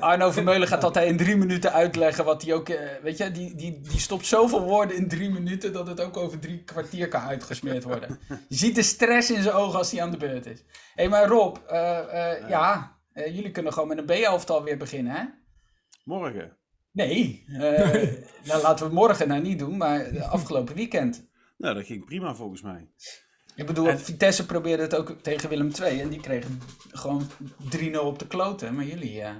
Arno 0.00 0.30
Vermeulen 0.30 0.68
gaat 0.68 0.84
altijd 0.84 1.08
in 1.08 1.16
drie 1.16 1.36
minuten 1.36 1.72
uitleggen 1.72 2.24
wat 2.24 2.42
hij 2.42 2.54
ook... 2.54 2.68
eh, 2.68 2.80
weet 3.02 3.18
je, 3.18 3.30
die, 3.30 3.54
die, 3.54 3.80
die 3.80 4.00
stopt 4.00 4.26
zoveel 4.26 4.62
woorden 4.62 4.96
in 4.96 5.08
drie 5.08 5.30
minuten 5.30 5.72
dat 5.72 5.86
het 5.86 6.00
ook 6.00 6.16
over 6.16 6.38
drie 6.38 6.64
kwartier 6.64 7.08
kan 7.08 7.20
uitgesmeerd 7.20 7.84
worden. 7.84 8.18
Je 8.48 8.56
ziet 8.56 8.74
de 8.74 8.82
stress 8.82 9.30
in 9.30 9.42
zijn 9.42 9.54
ogen 9.54 9.78
als 9.78 9.90
hij 9.90 10.02
aan 10.02 10.10
de 10.10 10.16
beurt 10.16 10.46
is. 10.46 10.64
Hé, 10.94 11.08
maar 11.08 11.26
Rob, 11.28 11.56
eh, 11.66 12.32
eh, 12.32 12.48
ja, 12.48 12.96
jullie 13.14 13.50
kunnen 13.50 13.72
gewoon 13.72 13.88
met 13.88 13.98
een 13.98 14.04
B-elftal 14.04 14.62
weer 14.62 14.76
beginnen, 14.76 15.12
hè? 15.12 15.24
Morgen. 16.04 16.56
Nee, 16.92 17.44
eh, 17.48 18.02
nou, 18.44 18.62
laten 18.62 18.86
we 18.86 18.94
morgen 18.94 19.28
nou 19.28 19.42
niet 19.42 19.58
doen, 19.58 19.76
maar 19.76 20.12
de 20.12 20.24
afgelopen 20.24 20.74
weekend. 20.74 21.30
Nou, 21.56 21.74
dat 21.74 21.86
ging 21.86 22.04
prima 22.04 22.34
volgens 22.34 22.62
mij. 22.62 22.88
Ik 23.56 23.66
bedoel, 23.66 23.88
En- 23.88 24.00
Vitesse 24.00 24.46
probeerde 24.46 24.82
het 24.82 24.94
ook 24.94 25.16
tegen 25.22 25.48
Willem 25.48 25.70
II 25.82 26.00
en 26.00 26.08
die 26.08 26.20
kregen 26.20 26.60
gewoon 26.90 27.26
3-0 27.70 27.96
op 28.06 28.18
de 28.18 28.26
kloten. 28.26 28.74
Maar 28.74 28.84
jullie, 28.84 29.20
eh, 29.20 29.30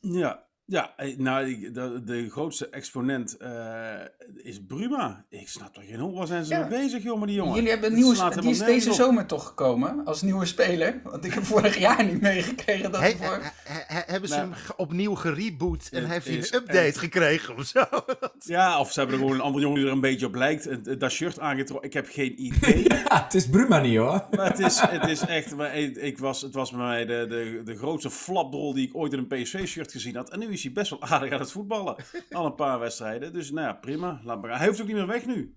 Ja, 0.00 0.45
ja 0.66 0.92
eh, 0.96 1.16
nou, 1.18 1.70
de, 1.72 2.02
de 2.04 2.30
grootste 2.30 2.68
exponent 2.68 3.36
eh, 3.36 3.94
is 4.42 4.60
Bruma. 4.66 5.24
Ik 5.28 5.48
snap 5.48 5.74
toch 5.74 5.84
geen 5.88 5.98
hol, 6.00 6.14
waar 6.16 6.26
zijn 6.26 6.44
ze 6.44 6.52
Ja. 6.54 6.60
mee 6.60 6.68
bezig, 6.82 7.02
joh, 7.02 7.18
met 7.18 7.28
die 7.28 7.36
jongen? 7.36 7.54
jullie 7.54 7.68
hebben 7.70 7.86
een 7.88 7.94
Het 7.94 8.02
nieuwe, 8.04 8.16
slaat 8.18 8.32
die 8.32 8.50
is 8.50 8.58
helemaal 8.58 8.66
deze 8.74 8.86
nergens 8.86 9.00
op. 9.00 9.06
zomer 9.06 9.26
toch 9.26 9.46
gekomen 9.46 10.04
als 10.04 10.22
nieuwe 10.22 10.44
speler? 10.46 11.00
Want 11.04 11.24
ik 11.24 11.32
heb 11.32 11.44
vorig 11.54 11.78
jaar 11.78 12.04
niet 12.04 12.20
meegekregen 12.20 12.90
dat 12.92 13.00
He- 13.00 13.06
hij 13.06 13.16
voor... 13.16 13.34
he- 13.42 13.72
he- 13.72 13.94
he- 13.94 14.02
hebben 14.06 14.28
ze 14.28 14.36
Nou, 14.36 14.48
hem 14.48 14.56
ge- 14.58 14.76
opnieuw 14.76 15.14
gereboot 15.14 15.88
en 15.92 16.02
het 16.02 16.10
heeft 16.12 16.26
hij 16.26 16.36
een 16.36 16.54
update 16.54 16.78
echt- 16.78 16.98
gekregen 16.98 17.56
of 17.56 17.64
zo? 17.64 17.84
Ja, 18.38 18.80
of 18.80 18.92
ze 18.92 18.98
hebben 19.00 19.16
er 19.18 19.22
gewoon 19.24 19.38
een 19.38 19.44
andere 19.44 19.62
jongen 19.64 19.78
die 19.80 19.88
er 19.88 19.94
een 19.94 20.00
beetje 20.00 20.26
op 20.26 20.34
lijkt. 20.34 20.66
en, 20.66 20.84
eh, 20.86 20.98
Dat 20.98 21.10
shirt 21.10 21.38
aangetrokken. 21.40 21.86
Ik 21.88 21.94
heb 21.94 22.06
geen 22.10 22.42
idee. 22.46 22.82
Ja, 22.88 23.22
het 23.24 23.34
is 23.34 23.48
Bruma 23.48 23.80
niet 23.80 23.96
hoor. 23.98 24.26
maar 24.30 24.46
het 24.50 24.58
is, 24.58 24.80
het 24.80 25.08
is 25.08 25.20
echt... 25.20 25.56
Maar 25.56 25.76
ik, 25.76 25.96
ik 25.96 26.18
was, 26.18 26.42
het 26.42 26.54
was 26.54 26.70
bij 26.70 26.80
mij 26.80 27.04
de, 27.06 27.26
de, 27.28 27.60
de 27.64 27.76
grootste 27.76 28.10
flapdrol 28.10 28.74
die 28.74 28.86
ik 28.88 28.96
ooit 28.96 29.12
in 29.12 29.18
een 29.18 29.26
PSV-shirt 29.42 29.92
gezien 29.92 30.16
had. 30.16 30.30
En 30.30 30.38
nu 30.38 30.46
is 30.52 30.55
hij 30.62 30.72
best 30.72 30.90
wel 30.90 31.02
aardig 31.02 31.32
aan 31.32 31.40
het 31.40 31.52
voetballen. 31.52 31.96
Al 32.30 32.46
een 32.46 32.54
paar 32.54 32.78
wedstrijden. 32.78 33.32
Dus 33.32 33.50
nou 33.50 33.66
ja, 33.66 33.72
prima. 33.72 34.20
Laat 34.24 34.42
maar. 34.42 34.58
Hij 34.58 34.66
hoeft 34.66 34.80
ook 34.80 34.86
niet 34.86 34.96
meer 34.96 35.06
weg 35.06 35.26
nu. 35.26 35.54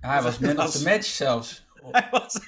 hij 0.00 0.22
was 0.22 0.38
man 0.38 0.60
of 0.60 0.70
the 0.70 0.82
match 0.90 1.06
zelfs. 1.06 1.64
Hij 1.90 2.08
was... 2.10 2.38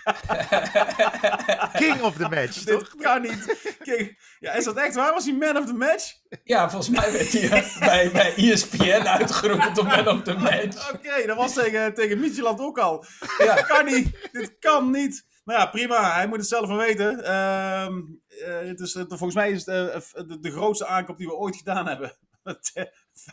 King 1.73 2.01
of 2.03 2.17
the 2.17 2.29
match, 2.31 2.65
toch? 2.65 2.91
Dit 2.91 3.03
kan 3.03 3.23
niet. 3.23 3.75
Kijk, 3.83 4.17
ja, 4.41 4.53
is 4.53 4.65
dat 4.65 4.77
echt 4.77 4.95
waar? 4.95 5.13
Was 5.13 5.25
hij 5.25 5.35
man 5.35 5.57
of 5.57 5.67
the 5.67 5.75
match? 5.75 6.15
Ja, 6.45 6.71
volgens 6.71 7.01
mij 7.01 7.13
werd 7.13 7.33
hij 7.33 7.51
eh, 7.51 7.79
bij, 7.79 8.11
bij 8.11 8.35
ESPN 8.37 9.07
uitgeroepen 9.07 9.73
tot 9.73 9.85
man 9.85 10.09
of 10.09 10.23
the 10.23 10.35
match. 10.35 10.93
Oké, 10.95 11.27
dat 11.27 11.37
was 11.37 11.53
tegen, 11.53 11.95
tegen 11.95 12.21
Midtjylland 12.21 12.61
ook 12.61 12.79
al. 12.79 13.05
Ja. 13.39 13.55
Dit 13.55 13.67
kan 13.67 13.85
niet. 13.85 14.29
Dit 14.33 14.57
kan 14.59 14.91
niet. 14.91 15.27
Maar 15.47 15.57
ja, 15.57 15.67
prima. 15.67 16.15
Hij 16.15 16.27
moet 16.29 16.39
het 16.39 16.47
zelf 16.49 16.67
wel 16.69 16.77
weten. 16.77 17.25
Ehm, 17.25 18.03
eh, 18.29 18.59
het 18.69 18.81
is, 18.81 18.95
het- 18.95 19.09
volgens 19.09 19.35
mij 19.35 19.51
is 19.51 19.67
het 19.67 19.75
eh, 20.15 20.27
de, 20.27 20.39
de 20.41 20.51
grootste 20.51 20.87
aankoop 20.87 21.19
die 21.19 21.27
we 21.27 21.35
ooit 21.37 21.57
gedaan 21.57 21.87
hebben. 21.87 22.17
Met, 22.43 22.71
eh, 22.75 22.85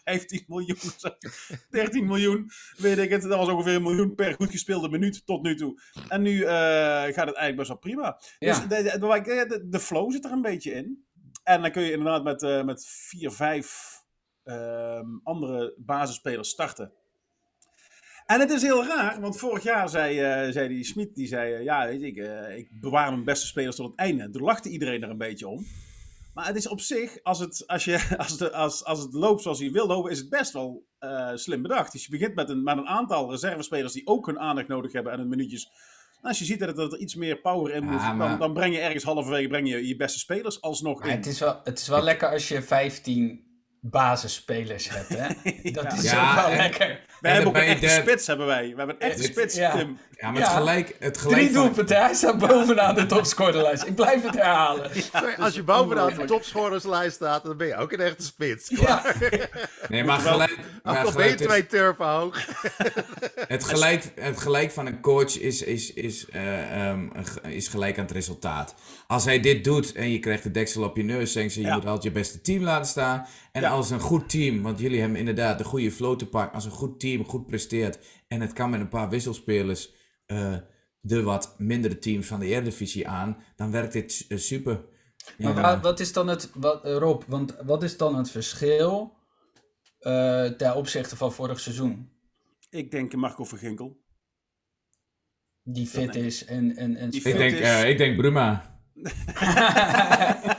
15 0.03 0.43
miljoen, 0.47 0.75
of 0.75 0.95
zo. 0.97 1.09
13 1.69 2.05
miljoen, 2.05 2.49
weet 2.77 2.97
ik 2.97 3.09
het. 3.09 3.21
Dat 3.21 3.37
was 3.37 3.47
ongeveer 3.49 3.75
een 3.75 3.81
miljoen 3.81 4.15
per 4.15 4.33
goed 4.33 4.51
gespeelde 4.51 4.89
minuut 4.89 5.25
tot 5.25 5.41
nu 5.43 5.55
toe. 5.55 5.81
En 6.07 6.21
nu 6.21 6.41
eh, 6.43 6.49
gaat 6.49 7.05
het 7.05 7.15
eigenlijk 7.17 7.55
best 7.55 7.67
wel 7.67 7.77
prima. 7.77 8.17
Dus 8.39 8.57
Ja. 8.57 8.65
de, 8.65 8.83
de, 8.83 9.45
de, 9.47 9.67
de 9.69 9.79
flow 9.79 10.11
zit 10.11 10.25
er 10.25 10.31
een 10.31 10.41
beetje 10.41 10.71
in. 10.71 11.05
En 11.43 11.61
dan 11.61 11.71
kun 11.71 11.83
je 11.83 11.91
inderdaad 11.91 12.23
met, 12.23 12.65
met 12.65 12.85
vier, 12.87 13.31
vijf 13.31 14.01
ehm, 14.43 15.07
andere 15.23 15.73
basisspelers 15.77 16.49
starten. 16.49 16.93
En 18.25 18.39
het 18.39 18.49
is 18.49 18.61
heel 18.61 18.85
raar, 18.85 19.21
want 19.21 19.37
vorig 19.37 19.63
jaar 19.63 19.89
zei, 19.89 20.19
eh, 20.19 20.51
zei 20.51 20.67
die 20.67 20.83
Smit, 20.83 21.15
die 21.15 21.27
zei, 21.27 21.53
eh, 21.53 21.63
ja, 21.63 21.85
weet 21.85 22.01
je, 22.01 22.07
ik, 22.07 22.17
eh, 22.17 22.57
ik 22.57 22.67
bewaar 22.71 23.11
mijn 23.11 23.23
beste 23.23 23.47
spelers 23.47 23.75
tot 23.75 23.89
het 23.89 23.99
einde. 23.99 24.23
En 24.23 24.31
toen 24.31 24.41
lachte 24.41 24.69
iedereen 24.69 25.03
er 25.03 25.09
een 25.09 25.17
beetje 25.17 25.47
om. 25.47 25.65
Maar 26.33 26.47
het 26.47 26.55
is 26.55 26.67
op 26.67 26.79
zich, 26.79 27.23
als 27.23 27.39
het, 27.39 27.63
als 27.67 27.85
je, 27.85 28.05
als 28.17 28.39
het, 28.39 28.53
als, 28.53 28.85
als 28.85 28.99
het 28.99 29.13
loopt 29.13 29.41
zoals 29.41 29.59
je 29.59 29.71
wil 29.71 29.87
lopen, 29.87 30.11
is 30.11 30.19
het 30.19 30.29
best 30.29 30.53
wel 30.53 30.85
uh, 30.99 31.31
slim 31.35 31.61
bedacht. 31.61 31.91
Dus 31.91 32.05
je 32.05 32.11
begint 32.11 32.35
met 32.35 32.49
een, 32.49 32.63
met 32.63 32.77
een 32.77 32.87
aantal 32.87 33.31
reservespelers 33.31 33.93
die 33.93 34.07
ook 34.07 34.25
hun 34.25 34.39
aandacht 34.39 34.67
nodig 34.67 34.91
hebben 34.91 35.11
en 35.11 35.19
hun 35.19 35.29
minuutjes. 35.29 35.71
Als 36.21 36.39
je 36.39 36.45
ziet 36.45 36.59
dat 36.59 36.77
er 36.77 36.97
iets 36.97 37.15
meer 37.15 37.41
power 37.41 37.73
in 37.73 37.83
moet, 37.83 38.01
ja, 38.01 38.13
maar... 38.13 38.29
dan, 38.29 38.39
dan, 38.39 38.53
breng 38.53 38.75
je 38.75 38.81
ergens 38.81 39.03
halverwege 39.03 39.47
breng 39.47 39.69
je, 39.69 39.87
je 39.87 39.95
beste 39.95 40.19
spelers 40.19 40.61
alsnog 40.61 41.05
in. 41.05 41.11
Het 41.11 41.25
is 41.25 41.39
wel, 41.39 41.59
het 41.63 41.79
is 41.79 41.87
wel 41.87 42.01
lekker 42.01 42.31
als 42.31 42.47
je 42.47 42.61
15 42.61 43.53
basisspelers 43.81 44.89
hebt, 44.89 45.09
hè? 45.09 45.27
Dat 45.81 45.93
is 45.93 46.11
ja, 46.11 46.29
ook 46.29 46.35
wel 46.35 46.51
en, 46.51 46.57
lekker. 46.57 47.05
We 47.23 47.29
hebben 47.29 47.47
ook 47.47 47.55
een 47.55 47.63
echte 47.63 47.87
spits, 47.87 48.27
hebben 48.27 48.45
wij. 48.45 48.69
We 48.69 48.77
hebben 48.77 48.95
een 48.99 49.09
echte 49.09 49.23
spits, 49.23 49.55
ja. 49.55 49.71
Tim. 49.71 49.97
Ja, 50.11 50.31
maar 50.31 50.41
het 50.41 50.51
gelijk... 50.51 50.95
Het 50.99 51.17
gelijk 51.17 51.41
Drie 51.41 51.53
doelpunten, 51.53 51.97
hij 51.97 52.13
staat 52.13 52.37
bovenaan 52.37 52.95
de 52.95 53.05
topscorerlijst. 53.05 53.83
Ik 53.83 53.95
blijf 53.95 54.23
het 54.23 54.35
herhalen. 54.35 54.91
Als 55.39 55.53
je 55.53 55.63
bovenaan 55.63 56.13
de 56.13 56.25
topscorerslijst 56.25 57.15
staat, 57.15 57.43
dan 57.43 57.57
ben 57.57 57.67
je 57.67 57.75
ook 57.75 57.91
een 57.91 57.99
echte 57.99 58.23
spits. 58.23 58.69
Ja. 58.69 59.03
Nee, 59.89 60.03
maar 60.03 60.19
gelijk... 60.19 60.57
Maar 60.83 61.05
al 61.05 61.11
ben 61.11 61.27
je 61.27 61.35
twee 61.35 61.65
turven 61.65 62.05
hoog. 62.05 62.45
het, 63.47 63.63
gelijk, 63.63 64.11
het 64.15 64.39
gelijk 64.39 64.71
van 64.71 64.85
een 64.85 65.01
coach 65.01 65.39
is, 65.39 65.61
is, 65.61 65.93
is, 65.93 66.27
uh, 66.33 66.89
um, 66.89 67.11
is 67.47 67.67
gelijk 67.67 67.97
aan 67.97 68.03
het 68.03 68.13
resultaat. 68.13 68.75
Als 69.07 69.25
hij 69.25 69.39
dit 69.39 69.63
doet 69.63 69.91
en 69.91 70.11
je 70.11 70.19
krijgt 70.19 70.43
de 70.43 70.51
deksel 70.51 70.83
op 70.83 70.97
je 70.97 71.03
neus, 71.03 71.31
zeggen 71.31 71.51
ze, 71.51 71.61
je 71.61 71.71
moet 71.71 71.85
altijd 71.85 72.03
je 72.03 72.11
beste 72.11 72.41
team 72.41 72.63
laten 72.63 72.87
staan. 72.87 73.27
En 73.51 73.63
als 73.63 73.89
een 73.89 73.99
goed 73.99 74.29
team, 74.29 74.61
want 74.61 74.79
jullie 74.79 74.99
hebben 74.99 75.17
inderdaad 75.17 75.57
de 75.57 75.63
goede 75.63 75.91
flow 75.91 76.17
te 76.17 76.25
pakken, 76.25 76.53
als 76.53 76.65
een 76.65 76.71
goed 76.71 76.99
team 76.99 77.12
goed 77.21 77.45
presteert 77.45 77.99
en 78.27 78.41
het 78.41 78.53
kan 78.53 78.69
met 78.69 78.79
een 78.79 78.89
paar 78.89 79.09
wisselspelers 79.09 79.93
uh, 80.27 80.55
de 80.99 81.23
wat 81.23 81.55
mindere 81.57 81.99
teams 81.99 82.27
van 82.27 82.39
de 82.39 82.45
Eredivisie 82.45 83.07
aan, 83.07 83.43
dan 83.55 83.71
werkt 83.71 83.93
dit 83.93 84.25
uh, 84.29 84.37
super. 84.37 84.85
Ja. 85.37 85.53
Maar 85.53 85.81
wat 85.81 85.99
is 85.99 86.13
dan 86.13 86.27
het, 86.27 86.51
wat, 86.53 86.85
Rob, 86.85 87.23
want 87.27 87.55
wat 87.65 87.83
is 87.83 87.97
dan 87.97 88.15
het 88.15 88.29
verschil 88.29 89.17
uh, 89.99 90.45
ten 90.45 90.75
opzichte 90.75 91.15
van 91.15 91.33
vorig 91.33 91.59
seizoen? 91.59 92.11
Ik 92.69 92.91
denk 92.91 93.15
Marco 93.15 93.43
Verginkel. 93.43 94.01
Die 95.63 95.87
fit 95.87 96.15
is 96.15 96.45
en... 96.45 96.75
en, 96.75 96.95
en 96.95 97.11
ik, 97.11 97.23
denk, 97.23 97.51
is. 97.51 97.83
ik 97.83 97.97
denk 97.97 98.17
Bruma. 98.17 98.79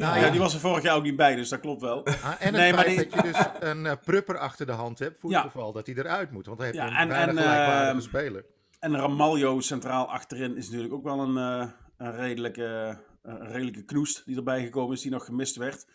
Nou, 0.00 0.18
ja, 0.18 0.30
die 0.30 0.40
was 0.40 0.54
er 0.54 0.60
vorig 0.60 0.82
jaar 0.82 0.96
ook 0.96 1.02
niet 1.02 1.16
bij, 1.16 1.34
dus 1.34 1.48
dat 1.48 1.60
klopt 1.60 1.80
wel. 1.80 2.06
Ah, 2.06 2.24
en 2.24 2.36
het 2.38 2.52
nee, 2.52 2.72
maar 2.72 2.84
die... 2.84 2.96
dat 2.96 3.12
je 3.12 3.22
dus 3.22 3.46
een 3.70 3.84
uh, 3.84 3.92
prupper 4.04 4.38
achter 4.38 4.66
de 4.66 4.72
hand 4.72 4.98
hebt 4.98 5.20
voor 5.20 5.32
het 5.32 5.40
geval 5.40 5.72
dat 5.72 5.86
hij 5.86 5.94
eruit 5.94 6.30
moet. 6.30 6.46
Want 6.46 6.58
dan 6.58 6.66
heb 6.66 6.76
je 6.76 6.80
een 6.80 7.10
en, 7.10 7.38
en, 7.38 7.96
uh, 7.96 8.00
speler. 8.00 8.44
En 8.78 8.96
Ramaljo 8.96 9.60
centraal 9.60 10.10
achterin 10.10 10.56
is 10.56 10.66
natuurlijk 10.66 10.94
ook 10.94 11.04
wel 11.04 11.20
een, 11.20 11.36
uh, 11.36 11.70
een, 11.96 12.16
redelijke, 12.16 12.98
een 13.22 13.52
redelijke 13.52 13.84
knoest 13.84 14.24
die 14.26 14.36
erbij 14.36 14.64
gekomen 14.64 14.96
is, 14.96 15.02
die 15.02 15.10
nog 15.10 15.24
gemist 15.24 15.56
werd. 15.56 15.86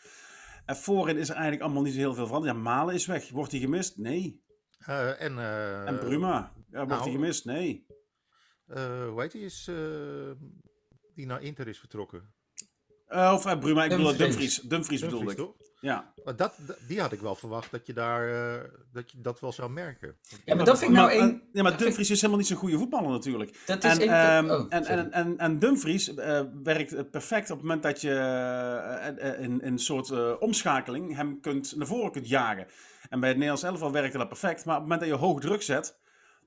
En 0.66 0.76
voorin 0.76 1.18
is 1.18 1.30
er 1.30 1.36
eigenlijk 1.36 1.64
allemaal 1.64 1.84
niet 1.84 1.94
zo 1.94 2.00
heel 2.00 2.14
veel 2.14 2.28
van. 2.28 2.44
Ja, 2.44 2.54
Malen 2.54 2.94
is 2.94 3.06
weg. 3.06 3.30
Wordt 3.30 3.52
hij 3.52 3.60
gemist? 3.60 3.98
Nee. 3.98 4.44
en, 4.86 5.40
en 5.86 6.00
Bruma. 6.00 6.52
Ja, 6.72 6.78
wordt 6.78 6.90
nou, 6.90 7.04
hij 7.04 7.12
gemist? 7.12 7.46
Nee. 7.46 7.86
hoe 8.66 9.22
heet 9.22 9.34
hij? 9.34 9.42
Is, 9.42 9.70
die 11.16 11.26
naar 11.26 11.42
Inter 11.42 11.68
is 11.68 11.80
vertrokken. 11.80 12.35
Uh, 13.10 13.32
of 13.34 13.46
uh, 13.46 13.60
Bruma, 13.60 13.84
ik 13.84 13.90
bedoel 13.90 14.16
Dumfries. 14.16 14.56
Dumfries, 14.60 15.02
bedoelde 15.02 15.32
ik. 15.32 15.48
Ja. 15.82 16.14
Maar 16.24 16.36
dat, 16.36 16.54
die 16.88 17.02
had 17.02 17.12
ik 17.12 17.20
wel 17.20 17.36
verwacht 17.36 17.72
dat 17.72 17.88
je 17.88 17.94
daar 17.94 18.30
uh, 18.30 18.64
dat, 18.92 19.12
je 19.12 19.22
dat 19.22 19.40
wel 19.40 19.52
zou 19.52 19.72
merken. 19.72 20.16
Ja, 20.46 20.56
maar 20.56 20.66
dat 20.66 20.80
vind 20.80 20.92
ik 20.92 20.98
nou 20.98 21.12
één... 21.12 21.42
Ja, 21.54 21.64
maar 21.64 21.78
Dumfries 21.78 22.10
is 22.10 22.18
helemaal 22.18 22.38
niet 22.40 22.48
zo'n 22.48 22.58
goede 22.58 22.78
voetballer 22.78 23.10
natuurlijk. 23.10 23.64
Dat 23.66 23.84
is 23.84 23.98
en, 23.98 24.02
een... 24.02 24.52
oh, 24.52 24.66
en, 24.70 24.86
en, 24.86 25.12
en, 25.12 25.38
en, 25.38 25.60
Dumfries 25.60 26.14
werkt 26.64 27.12
perfect 27.12 27.50
op 27.50 27.58
het 27.58 27.66
moment 27.66 27.84
dat 27.84 28.02
je 28.02 29.36
in, 29.40 29.62
in 29.62 29.72
een 29.72 29.80
soort 29.80 30.40
omschakeling 30.40 31.16
hem 31.16 31.40
kunt, 31.40 31.76
naar 31.76 31.88
voren 31.88 32.12
kunt 32.12 32.28
jagen. 32.28 32.68
En 33.10 33.20
bij 33.20 33.30
het 33.30 33.38
Nederlands 33.38 33.64
elftal 33.64 33.92
werkte 33.92 34.18
dat 34.18 34.28
perfect. 34.28 34.66
Maar 34.66 34.76
op 34.76 34.82
het 34.82 34.92
moment 34.92 35.10
dat 35.10 35.20
je 35.20 35.26
hoog 35.26 35.40
druk 35.40 35.62
zet, 35.62 35.98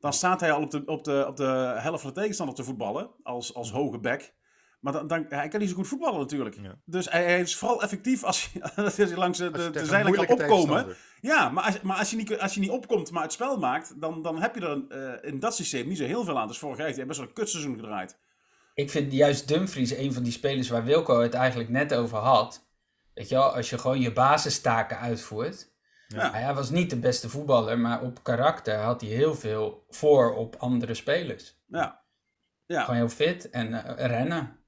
dan 0.01 0.13
staat 0.13 0.41
hij 0.41 0.53
al 0.53 0.63
op 0.63 0.71
de, 0.71 0.83
op 0.87 1.05
de, 1.05 1.25
op 1.29 1.37
de 1.37 1.75
helft 1.77 2.03
van 2.03 2.13
de 2.15 2.21
tegenstander 2.21 2.55
te 2.55 2.65
voetballen. 2.65 3.11
Als, 3.23 3.55
als 3.55 3.71
hoge 3.71 3.99
back. 3.99 4.33
Maar 4.81 4.93
dan, 4.93 5.07
dan, 5.07 5.27
hij 5.29 5.49
kan 5.49 5.61
niet 5.61 5.69
zo 5.69 5.75
goed 5.75 5.89
voetballen 5.89 6.21
natuurlijk. 6.21 6.57
Dus 6.85 7.11
hij, 7.11 7.25
hij, 7.25 7.41
is 7.41 7.57
vooral 7.57 7.83
effectief 7.83 8.25
als 8.25 8.51
je, 8.53 8.75
als 8.85 8.97
je 8.97 9.17
langs 9.17 9.39
de, 9.39 9.51
de, 9.51 9.71
de 9.71 9.85
zijlijn 9.85 10.15
kan 10.15 10.29
opkomen. 10.29 10.97
Ja, 11.21 11.49
maar, 11.49 11.65
als, 11.65 11.81
maar 11.81 11.97
als, 11.97 12.11
je 12.11 12.17
niet, 12.17 12.39
als 12.39 12.55
je 12.55 12.61
niet 12.61 12.71
opkomt, 12.71 13.11
maar 13.11 13.23
het 13.23 13.33
spel 13.33 13.59
maakt, 13.59 14.01
dan, 14.01 14.23
dan 14.23 14.41
heb 14.41 14.55
je 14.55 14.61
er 14.61 15.23
uh, 15.23 15.31
in 15.31 15.41
dat 15.41 15.55
systeem 15.55 15.89
niet 15.89 15.99
zo 15.99 16.05
heel 16.05 16.25
veel 16.25 16.39
aan. 16.39 16.49
Dus 16.49 16.59
vorig 16.59 16.77
jaar 16.77 16.87
heeft 16.87 16.99
hij 16.99 17.07
best 17.07 17.19
wel 17.19 17.29
een 17.29 17.35
kutseizoen 17.35 17.75
gedraaid. 17.75 18.19
Ik 18.75 18.91
vind 18.91 19.13
juist 19.13 19.49
Dumfries 19.49 19.97
een 19.97 20.13
van 20.13 20.23
die 20.23 20.33
spelers 20.33 20.69
waar 20.69 20.85
Wilco 20.85 21.21
het 21.21 21.35
eigenlijk 21.35 21.69
net 21.69 21.95
over 21.95 22.19
had. 22.19 22.67
Weet 23.15 23.29
je 23.29 23.35
wel, 23.35 23.55
als 23.55 23.71
je 23.71 23.79
gewoon 23.79 24.01
je 24.01 24.13
basistaken 24.13 24.99
uitvoert. 24.99 25.77
Ja. 26.09 26.33
Hij 26.33 26.55
was 26.55 26.71
niet 26.71 26.91
de 26.91 26.99
beste 26.99 27.29
voetballer, 27.29 27.79
maar 27.79 28.03
op 28.03 28.23
karakter 28.23 28.79
had 28.79 29.01
hij 29.01 29.11
heel 29.11 29.35
veel 29.35 29.85
voor 29.89 30.35
op 30.35 30.57
andere 30.57 30.95
spelers. 30.95 31.59
Ja. 31.67 32.05
ja. 32.67 32.81
Gewoon 32.81 32.97
heel 32.97 33.09
fit 33.09 33.51
en 33.51 33.73
uh, 33.73 33.83
rennen. 33.97 34.59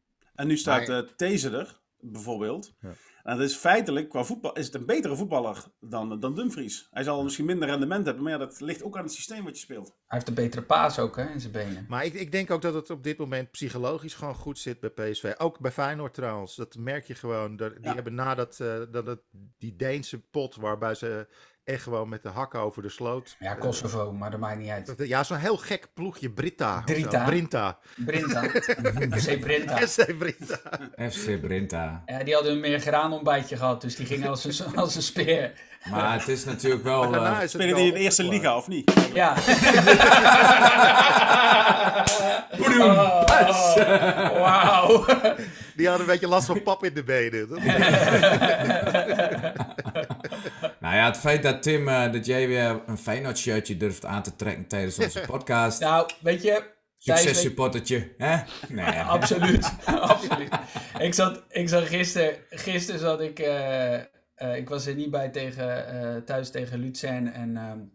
En 0.40 0.46
nu 0.46 0.57
staat 0.57 0.87
maar... 0.88 1.05
uh, 1.18 1.53
er, 1.53 1.81
bijvoorbeeld. 2.00 2.74
Ja. 2.81 2.92
En 3.22 3.37
dat 3.37 3.48
is 3.48 3.57
feitelijk, 3.57 4.09
qua 4.09 4.24
voetbal, 4.24 4.53
is 4.53 4.66
het 4.66 4.74
een 4.74 4.87
betere 4.87 5.16
voetballer 5.16 5.64
dan, 5.81 6.20
dan 6.20 6.35
Dumfries. 6.35 6.88
Hij 6.90 7.03
zal 7.03 7.22
misschien 7.22 7.44
minder 7.44 7.68
rendement 7.68 8.05
hebben, 8.05 8.22
maar 8.22 8.33
ja, 8.33 8.38
dat 8.38 8.61
ligt 8.61 8.83
ook 8.83 8.96
aan 8.96 9.03
het 9.03 9.12
systeem 9.12 9.44
wat 9.44 9.57
je 9.57 9.62
speelt. 9.62 9.87
Hij 9.87 9.94
heeft 10.07 10.29
een 10.29 10.35
betere 10.35 10.62
paas 10.62 10.98
ook 10.98 11.16
hè, 11.16 11.29
in 11.29 11.40
zijn 11.40 11.53
benen. 11.53 11.87
Maar 11.88 12.05
ik, 12.05 12.14
ik 12.14 12.33
denk 12.33 12.50
ook 12.50 12.62
dat 12.62 12.74
het 12.74 12.90
op 12.90 13.03
dit 13.03 13.18
moment 13.18 13.50
psychologisch 13.50 14.14
gewoon 14.14 14.35
goed 14.35 14.59
zit 14.59 14.81
bij 14.81 14.90
PSV. 14.90 15.35
Ook 15.38 15.59
bij 15.59 15.70
Feyenoord 15.70 16.14
trouwens. 16.14 16.57
Dat 16.57 16.76
merk 16.76 17.07
je 17.07 17.14
gewoon. 17.14 17.57
Die 17.57 17.70
hebben 17.81 18.14
nadat 18.14 18.59
uh, 18.62 18.81
dat 18.90 19.20
die 19.59 19.76
Deense 19.76 20.20
pot 20.20 20.57
waarbij 20.57 20.94
ze 20.94 21.26
echt 21.70 21.83
gewoon 21.83 22.09
met 22.09 22.22
de 22.22 22.28
hakken 22.28 22.61
over 22.61 22.83
de 22.83 22.88
sloot. 22.88 23.37
Ja, 23.38 23.54
Kosovo, 23.54 24.12
maar 24.12 24.30
dat 24.30 24.40
maakt 24.40 24.59
niet 24.59 24.68
uit. 24.68 24.94
Ja, 24.96 25.24
zo'n 25.24 25.37
heel 25.37 25.56
gek 25.56 25.87
ploegje, 25.94 26.30
Brita. 26.30 26.83
Brita. 26.85 27.24
Brinta. 27.24 27.78
Brinta. 27.96 28.42
FC 29.20 29.40
Brinta. 29.40 29.76
FC 29.76 30.18
Brinta. 30.18 30.61
FC 31.11 31.40
Brinta. 31.40 32.02
Ja, 32.06 32.24
die 32.24 32.35
hadden 32.35 32.52
een 32.52 32.61
meer 32.61 32.80
graanontbijtje 32.80 33.56
gehad, 33.56 33.80
dus 33.80 33.96
die 33.96 34.06
ging 34.06 34.28
als 34.28 34.44
een, 34.44 34.76
als 34.83 34.94
een 34.94 35.02
speer. 35.02 35.52
Maar 35.90 36.12
het 36.18 36.28
is 36.28 36.44
natuurlijk 36.44 36.83
wel... 36.83 37.14
Uh... 37.14 37.38
Spelen 37.44 37.76
die 37.76 37.87
in 37.87 37.92
de 37.92 37.98
eerste 37.98 38.24
liga, 38.24 38.56
of 38.56 38.68
niet? 38.68 38.92
Ja. 39.14 39.35
oh, 42.80 43.24
Wauw. 44.40 45.04
Die 45.76 45.88
hadden 45.88 46.06
een 46.06 46.12
beetje 46.12 46.28
last 46.28 46.46
van 46.46 46.62
pap 46.62 46.85
in 46.85 46.94
de 46.94 47.02
benen. 47.02 47.48
Nou 50.90 51.03
ja, 51.03 51.09
het 51.09 51.20
feit 51.20 51.42
dat 51.42 51.62
Tim, 51.62 51.88
uh, 51.88 52.12
dat 52.12 52.26
jij 52.26 52.48
weer 52.48 52.83
een 52.87 52.98
Feyenoord 52.98 53.38
shirtje 53.38 53.76
durft 53.76 54.05
aan 54.05 54.22
te 54.22 54.37
trekken 54.37 54.66
tijdens 54.66 54.98
onze 54.98 55.20
podcast. 55.33 55.81
Nou, 55.81 56.11
weet 56.20 56.42
je... 56.42 56.79
Succes 56.98 57.40
supportertje, 57.40 58.14
hè? 58.16 58.42
Nee. 58.68 59.00
absoluut, 59.16 59.72
absoluut. 60.12 60.59
Ik 60.98 61.14
zat, 61.14 61.42
ik 61.48 61.68
zat 61.68 61.85
gisteren, 61.85 62.37
gisteren 62.50 63.00
zat 63.00 63.20
ik, 63.20 63.38
uh, 63.38 63.94
uh, 63.94 64.57
ik 64.57 64.68
was 64.68 64.87
er 64.87 64.94
niet 64.94 65.11
bij 65.11 65.29
tegen, 65.29 66.24
thuis 66.24 66.50
tegen 66.50 66.79
Luzern 66.79 67.33
en 67.33 67.92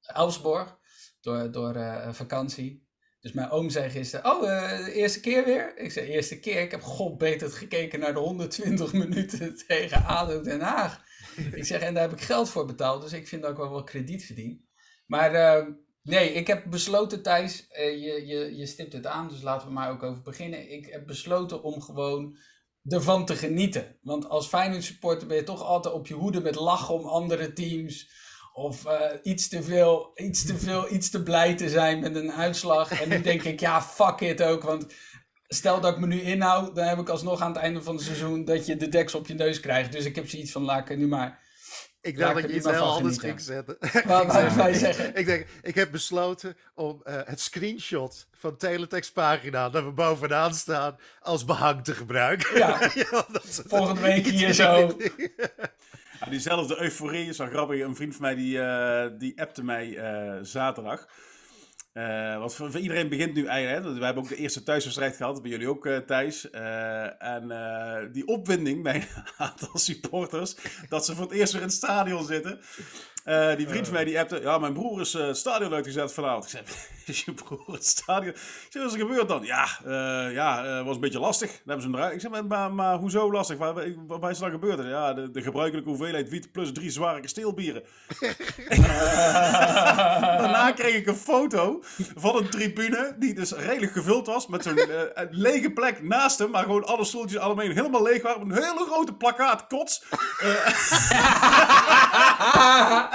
Elsborg 0.00 0.78
door, 1.20 1.50
door 1.50 1.76
vakantie. 2.10 2.84
Dus 3.24 3.32
mijn 3.32 3.50
oom 3.50 3.70
zei 3.70 3.90
gisteren, 3.90 4.30
oh, 4.30 4.42
uh, 4.42 4.84
de 4.84 4.92
eerste 4.92 5.20
keer 5.20 5.44
weer? 5.44 5.72
Ik 5.76 5.92
zei, 5.92 6.06
eerste 6.06 6.40
keer? 6.40 6.60
Ik 6.60 6.70
heb 6.70 6.82
god 6.82 7.18
beter 7.18 7.50
gekeken 7.50 8.00
naar 8.00 8.12
de 8.12 8.18
120 8.18 8.92
minuten 8.92 9.66
tegen 9.66 10.04
ADO 10.04 10.42
Den 10.42 10.60
Haag. 10.60 11.02
ik 11.58 11.64
zeg, 11.64 11.80
en 11.80 11.94
daar 11.94 12.02
heb 12.02 12.18
ik 12.18 12.24
geld 12.24 12.50
voor 12.50 12.66
betaald, 12.66 13.02
dus 13.02 13.12
ik 13.12 13.28
vind 13.28 13.42
dat 13.42 13.50
ik 13.50 13.56
wel 13.56 13.70
wat 13.70 13.84
krediet 13.84 14.24
verdien. 14.24 14.68
Maar 15.06 15.34
uh, 15.34 15.66
nee, 16.02 16.32
ik 16.32 16.46
heb 16.46 16.70
besloten, 16.70 17.22
Thijs, 17.22 17.66
uh, 17.70 17.76
je, 17.78 18.26
je, 18.26 18.56
je 18.56 18.66
stipt 18.66 18.92
het 18.92 19.06
aan, 19.06 19.28
dus 19.28 19.42
laten 19.42 19.68
we 19.68 19.74
maar 19.74 19.90
ook 19.90 20.02
over 20.02 20.22
beginnen. 20.22 20.72
Ik 20.72 20.86
heb 20.86 21.06
besloten 21.06 21.62
om 21.62 21.80
gewoon 21.80 22.36
ervan 22.84 23.26
te 23.26 23.36
genieten. 23.36 23.98
Want 24.02 24.28
als 24.28 24.46
Feyenoord 24.46 24.84
supporter 24.84 25.28
ben 25.28 25.36
je 25.36 25.42
toch 25.42 25.62
altijd 25.62 25.94
op 25.94 26.06
je 26.06 26.14
hoede 26.14 26.40
met 26.40 26.54
lachen 26.54 26.94
om 26.94 27.04
andere 27.04 27.52
teams 27.52 28.10
of 28.52 28.86
uh, 28.86 29.00
iets, 29.22 29.48
te 29.48 29.62
veel, 29.62 30.10
iets 30.14 30.46
te 30.46 30.58
veel, 30.58 30.92
iets 30.92 31.10
te 31.10 31.22
blij 31.22 31.54
te 31.54 31.68
zijn 31.68 32.00
met 32.00 32.16
een 32.16 32.32
uitslag. 32.32 33.00
En 33.00 33.08
nu 33.08 33.20
denk 33.20 33.42
ik, 33.42 33.60
ja, 33.60 33.82
fuck 33.82 34.20
it 34.20 34.42
ook. 34.42 34.62
Want 34.62 34.86
stel 35.48 35.80
dat 35.80 35.92
ik 35.92 35.98
me 35.98 36.06
nu 36.06 36.20
inhoud, 36.20 36.74
dan 36.74 36.86
heb 36.86 36.98
ik 36.98 37.08
alsnog 37.08 37.40
aan 37.40 37.52
het 37.52 37.62
einde 37.62 37.82
van 37.82 37.94
het 37.94 38.04
seizoen 38.04 38.44
dat 38.44 38.66
je 38.66 38.76
de 38.76 38.88
deks 38.88 39.14
op 39.14 39.26
je 39.26 39.34
neus 39.34 39.60
krijgt. 39.60 39.92
Dus 39.92 40.04
ik 40.04 40.14
heb 40.14 40.28
zoiets 40.28 40.52
van, 40.52 40.62
laat 40.62 40.90
ik 40.90 40.98
nu 40.98 41.06
maar... 41.06 41.42
Ik 42.00 42.18
dacht 42.18 42.34
dat 42.34 42.50
je 42.50 42.56
iets 42.56 42.70
heel 42.70 42.92
anders 42.92 43.18
ging 43.18 43.40
zetten. 43.40 43.76
Wat 44.06 44.32
zou 44.32 44.56
wij 44.56 44.72
zeggen? 44.72 45.14
Ik 45.20 45.26
denk, 45.26 45.46
ik 45.62 45.74
heb 45.74 45.90
besloten 45.90 46.56
om 46.74 47.02
uh, 47.04 47.14
het 47.24 47.40
screenshot 47.40 48.26
van 48.32 48.56
Teletext 48.56 49.12
pagina 49.12 49.70
dat 49.70 49.84
we 49.84 49.90
bovenaan 49.90 50.54
staan 50.54 50.96
als 51.20 51.44
behang 51.44 51.84
te 51.84 51.94
gebruiken. 51.94 52.58
Ja, 52.58 52.90
ja 53.10 53.26
volgende 53.66 54.00
week 54.00 54.26
hier 54.26 54.52
zo. 54.52 54.96
Ja, 56.20 56.30
diezelfde 56.30 56.80
euforie 56.80 57.28
is 57.28 57.38
wel 57.38 57.48
grappig. 57.48 57.80
Een 57.80 57.96
vriend 57.96 58.12
van 58.12 58.22
mij 58.22 58.34
die, 58.34 58.56
uh, 58.56 59.06
die 59.18 59.40
appte 59.40 59.64
mij 59.64 59.88
uh, 59.88 60.38
zaterdag. 60.42 61.08
Uh, 61.94 62.38
want 62.38 62.54
voor, 62.54 62.78
iedereen 62.78 63.08
begint 63.08 63.34
nu 63.34 63.46
eigenlijk. 63.46 63.98
We 63.98 64.04
hebben 64.04 64.22
ook 64.22 64.28
de 64.28 64.36
eerste 64.36 64.62
thuiswedstrijd 64.62 65.16
gehad, 65.16 65.42
bij 65.42 65.50
jullie 65.50 65.68
ook 65.68 65.86
uh, 65.86 65.96
Thijs. 65.96 66.48
Uh, 66.52 67.22
en 67.22 67.52
die 68.12 68.26
opwinding 68.26 68.82
bij 68.82 68.94
een 68.94 69.24
aantal 69.46 69.78
supporters, 69.78 70.56
dat 70.88 71.04
ze 71.04 71.14
voor 71.14 71.24
het 71.24 71.34
eerst 71.34 71.52
weer 71.52 71.62
in 71.62 71.68
het 71.68 71.76
stadion 71.76 72.24
zitten. 72.24 72.60
Uh, 73.24 73.56
die 73.56 73.68
vriend 73.68 73.84
van 73.84 73.94
mij 73.94 74.04
die 74.04 74.18
appte, 74.18 74.40
ja, 74.40 74.58
mijn 74.58 74.72
broer 74.72 75.00
is 75.00 75.14
uh, 75.14 75.26
het 75.26 75.36
stadion 75.36 75.74
uitgezet 75.74 76.12
vanavond. 76.12 76.44
Ik 76.44 76.50
zei, 76.50 76.64
is 77.06 77.24
je 77.24 77.32
broer 77.32 77.72
het 77.72 77.86
stadion? 77.86 78.32
Ik 78.34 78.66
zei, 78.68 78.84
wat 78.84 78.94
is 78.94 79.00
er 79.00 79.06
gebeurd 79.06 79.28
dan? 79.28 79.44
Ja, 79.44 79.68
uh, 79.86 80.32
ja, 80.32 80.84
was 80.84 80.94
een 80.94 81.00
beetje 81.00 81.18
lastig. 81.18 81.48
Dan 81.48 81.58
hebben 81.64 81.82
ze 81.82 81.88
hem 81.88 81.98
eruit. 81.98 82.14
Ik 82.14 82.20
zei, 82.20 82.42
maar, 82.42 82.72
maar 82.72 82.96
hoezo 82.96 83.32
lastig? 83.32 83.58
Waar, 83.58 83.74
waar, 83.74 84.18
waar 84.20 84.30
is 84.30 84.38
dan 84.38 84.50
gebeurd? 84.50 84.86
Ja, 84.86 85.14
de, 85.14 85.30
de, 85.30 85.42
gebruikelijke 85.42 85.88
hoeveelheid 85.88 86.28
wiet 86.28 86.52
plus 86.52 86.72
drie 86.72 86.90
zware 86.90 87.20
kasteelbieren. 87.20 87.82
Daarna 90.38 90.72
kreeg 90.72 90.94
ik 90.94 91.06
een 91.06 91.16
foto 91.16 91.82
van 92.16 92.36
een 92.36 92.48
tribune 92.48 93.14
die 93.18 93.34
dus 93.34 93.52
redelijk 93.52 93.92
gevuld 93.92 94.26
was. 94.26 94.46
Met 94.46 94.62
zo'n 94.62 94.80
lege 95.30 95.70
plek 95.70 96.02
naast 96.02 96.38
hem, 96.38 96.50
maar 96.50 96.62
gewoon 96.62 96.86
alle 96.86 97.04
stoeltjes 97.04 97.40
allemaal 97.40 97.66
helemaal 97.66 98.02
leeg 98.02 98.22
waren. 98.22 98.40
Een 98.40 98.52
hele 98.52 98.86
grote 98.90 99.14
plakkaat 99.14 99.66
kots. 99.66 100.02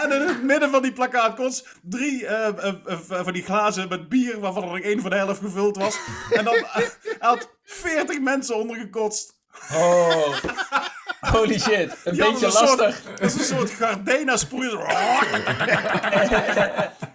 En 0.04 0.12
in 0.12 0.22
het 0.22 0.44
midden 0.44 0.70
van 0.70 0.82
die 0.82 0.94
plakkaatkots 0.94 1.66
drie 1.82 2.24
uh, 2.24 2.48
uh, 2.58 2.74
uh, 2.88 3.00
van 3.24 3.34
die 3.34 3.44
glazen 3.44 3.90
met 3.90 4.10
bier, 4.10 4.40
waarvan 4.40 4.64
er 4.64 4.84
één 4.84 5.02
van 5.02 5.10
de 5.10 5.16
helft 5.16 5.40
gevuld 5.40 5.78
was. 5.78 6.00
En 6.32 6.44
dan 6.44 6.66
had 7.20 7.50
40 7.64 8.20
mensen 8.20 8.56
ondergekotst. 8.56 9.38
Oh. 9.74 10.44
Holy 11.36 11.60
shit, 11.60 11.98
een 12.04 12.18
beetje 12.18 12.48
lastig. 12.52 13.02
dat 13.16 13.22
is 13.22 13.34
een 13.34 13.58
soort 13.58 13.70
Gardena 13.70 14.38
sproeier. 14.38 14.80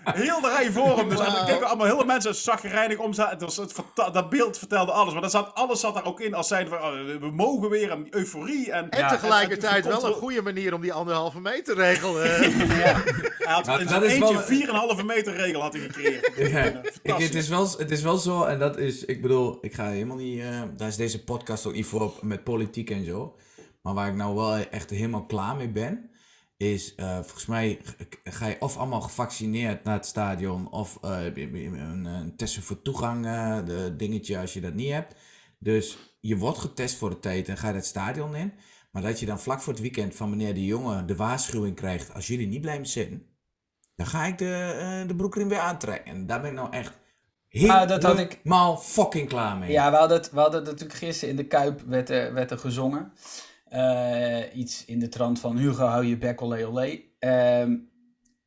Heel 0.05 0.41
de 0.41 0.49
rij 0.49 0.71
voor 0.71 0.97
hem. 0.99 1.09
Dus 1.09 1.19
wow. 1.19 1.27
en 1.27 1.47
keken 1.47 1.67
allemaal 1.67 1.87
hele 1.87 2.05
mensen 2.05 2.35
zagrijnig 2.35 2.99
om. 2.99 3.13
Het 3.17 3.41
was, 3.41 3.57
het, 3.57 3.75
dat 3.95 4.31
beeld 4.31 4.59
vertelde 4.59 4.93
alles. 4.93 5.13
Maar 5.13 5.23
dat 5.23 5.31
zat, 5.31 5.55
alles 5.55 5.81
zat 5.81 5.95
daar 5.95 6.05
ook 6.05 6.21
in 6.21 6.35
als 6.35 6.49
zijn 6.49 6.69
van, 6.69 6.79
oh, 6.79 6.93
we 7.21 7.31
mogen 7.33 7.71
weer 7.71 7.91
een 7.91 8.07
euforie. 8.11 8.73
En, 8.73 8.91
en 8.91 8.99
ja, 8.99 9.09
tegelijkertijd 9.09 9.87
en, 9.87 9.93
en 9.93 10.01
wel 10.01 10.07
een 10.07 10.17
goede 10.17 10.43
manier 10.43 10.75
om 10.75 10.81
die 10.81 10.93
anderhalve 10.93 11.41
meter 11.41 11.75
regel. 11.75 12.25
Uh. 12.25 12.59
ja. 12.85 13.03
Hij 13.39 13.55
had 13.55 13.67
nou, 13.67 13.81
in 13.81 13.89
zijn 13.89 14.03
eentje 14.03 14.67
wel... 14.67 14.97
4,5 14.99 15.05
meter 15.05 15.35
regel 15.35 15.61
had 15.61 15.73
hij 15.73 15.83
gecreëerd. 15.83 16.33
Ja. 16.37 16.83
Ik, 17.03 17.15
het, 17.17 17.35
is 17.35 17.49
wel, 17.49 17.69
het 17.79 17.91
is 17.91 18.03
wel 18.03 18.17
zo, 18.17 18.45
en 18.45 18.59
dat 18.59 18.77
is, 18.77 19.05
ik 19.05 19.23
bedoel, 19.23 19.59
ik 19.61 19.75
ga 19.75 19.89
helemaal 19.89 20.17
niet, 20.17 20.39
uh, 20.39 20.63
daar 20.77 20.89
is 20.89 20.97
deze 20.97 21.25
podcast 21.25 21.67
ook 21.67 21.75
niet 21.75 21.87
voor 21.87 22.13
met 22.21 22.45
politiek 22.45 22.91
en 22.91 23.05
zo. 23.05 23.35
Maar 23.85 23.95
waar 23.95 24.09
ik 24.09 24.15
nou 24.15 24.35
wel 24.35 24.57
echt 24.57 24.91
helemaal 24.91 25.27
klaar 25.27 25.57
mee 25.57 25.69
ben, 25.69 26.11
is 26.57 26.95
uh, 26.97 27.15
volgens 27.15 27.47
mij 27.47 27.81
ga 28.25 28.47
je 28.47 28.57
of 28.61 28.77
allemaal 28.77 29.01
gevaccineerd 29.01 29.85
naar 29.85 29.95
het 29.95 30.07
stadion, 30.07 30.71
of 30.71 30.99
uh, 31.05 31.25
een, 31.35 32.05
een 32.05 32.37
testen 32.37 32.63
voor 32.63 32.83
toegang, 32.83 33.27
uh, 33.27 33.59
de 33.65 33.95
dingetje 33.97 34.39
als 34.39 34.53
je 34.53 34.61
dat 34.61 34.75
niet 34.75 34.93
hebt. 34.93 35.15
Dus 35.59 35.99
je 36.21 36.37
wordt 36.37 36.59
getest 36.59 36.97
voor 36.97 37.11
de 37.11 37.21
tijd 37.21 37.49
en 37.49 37.57
ga 37.57 37.69
je 37.69 37.75
het 37.75 37.87
stadion 37.87 38.35
in. 38.35 38.53
Maar 38.93 39.03
dat 39.03 39.21
je 39.21 39.27
dan 39.27 39.41
vlak 39.41 39.61
voor 39.61 39.73
het 39.73 39.83
weekend 39.83 40.15
van 40.15 40.31
meneer 40.31 40.55
de 40.55 40.65
jongen 40.65 41.07
de 41.07 41.17
waarschuwing 41.17 41.77
krijgt, 41.77 42.15
als 42.15 42.27
jullie 42.27 42.47
niet 42.47 42.61
blijven 42.61 42.87
zitten, 42.87 43.27
dan 43.97 44.07
ga 44.07 44.25
ik 44.25 44.39
de, 44.39 45.05
de 45.07 45.15
broekriem 45.15 45.49
weer 45.49 45.59
aantrekken. 45.59 46.13
En 46.13 46.27
daar 46.27 46.41
ben 46.41 46.51
ik 46.51 46.57
nou 46.57 46.73
echt 46.73 46.99
helemaal 47.49 47.87
dat 47.87 48.03
had 48.03 48.19
ik... 48.19 48.41
fucking 48.79 49.29
klaar 49.29 49.57
mee. 49.57 49.71
Ja, 49.71 49.91
we 49.91 49.97
hadden, 49.97 50.17
het, 50.17 50.31
we 50.31 50.41
hadden 50.41 50.61
het 50.61 50.71
natuurlijk 50.71 50.99
gisteren 50.99 51.31
in 51.31 51.37
de 51.37 51.47
Kuip 51.47 51.81
werd 51.87 52.11
er, 52.11 52.35
werd 52.35 52.51
er 52.51 52.59
gezongen. 52.59 53.13
Uh, 53.75 54.57
iets 54.57 54.85
in 54.85 54.99
de 54.99 55.09
trant 55.09 55.41
van 55.41 55.57
Hugo, 55.57 55.85
hou 55.85 56.05
je 56.05 56.17
bek, 56.17 56.43
olé, 56.43 56.67
olé. 56.67 57.01
Uh, 57.21 57.61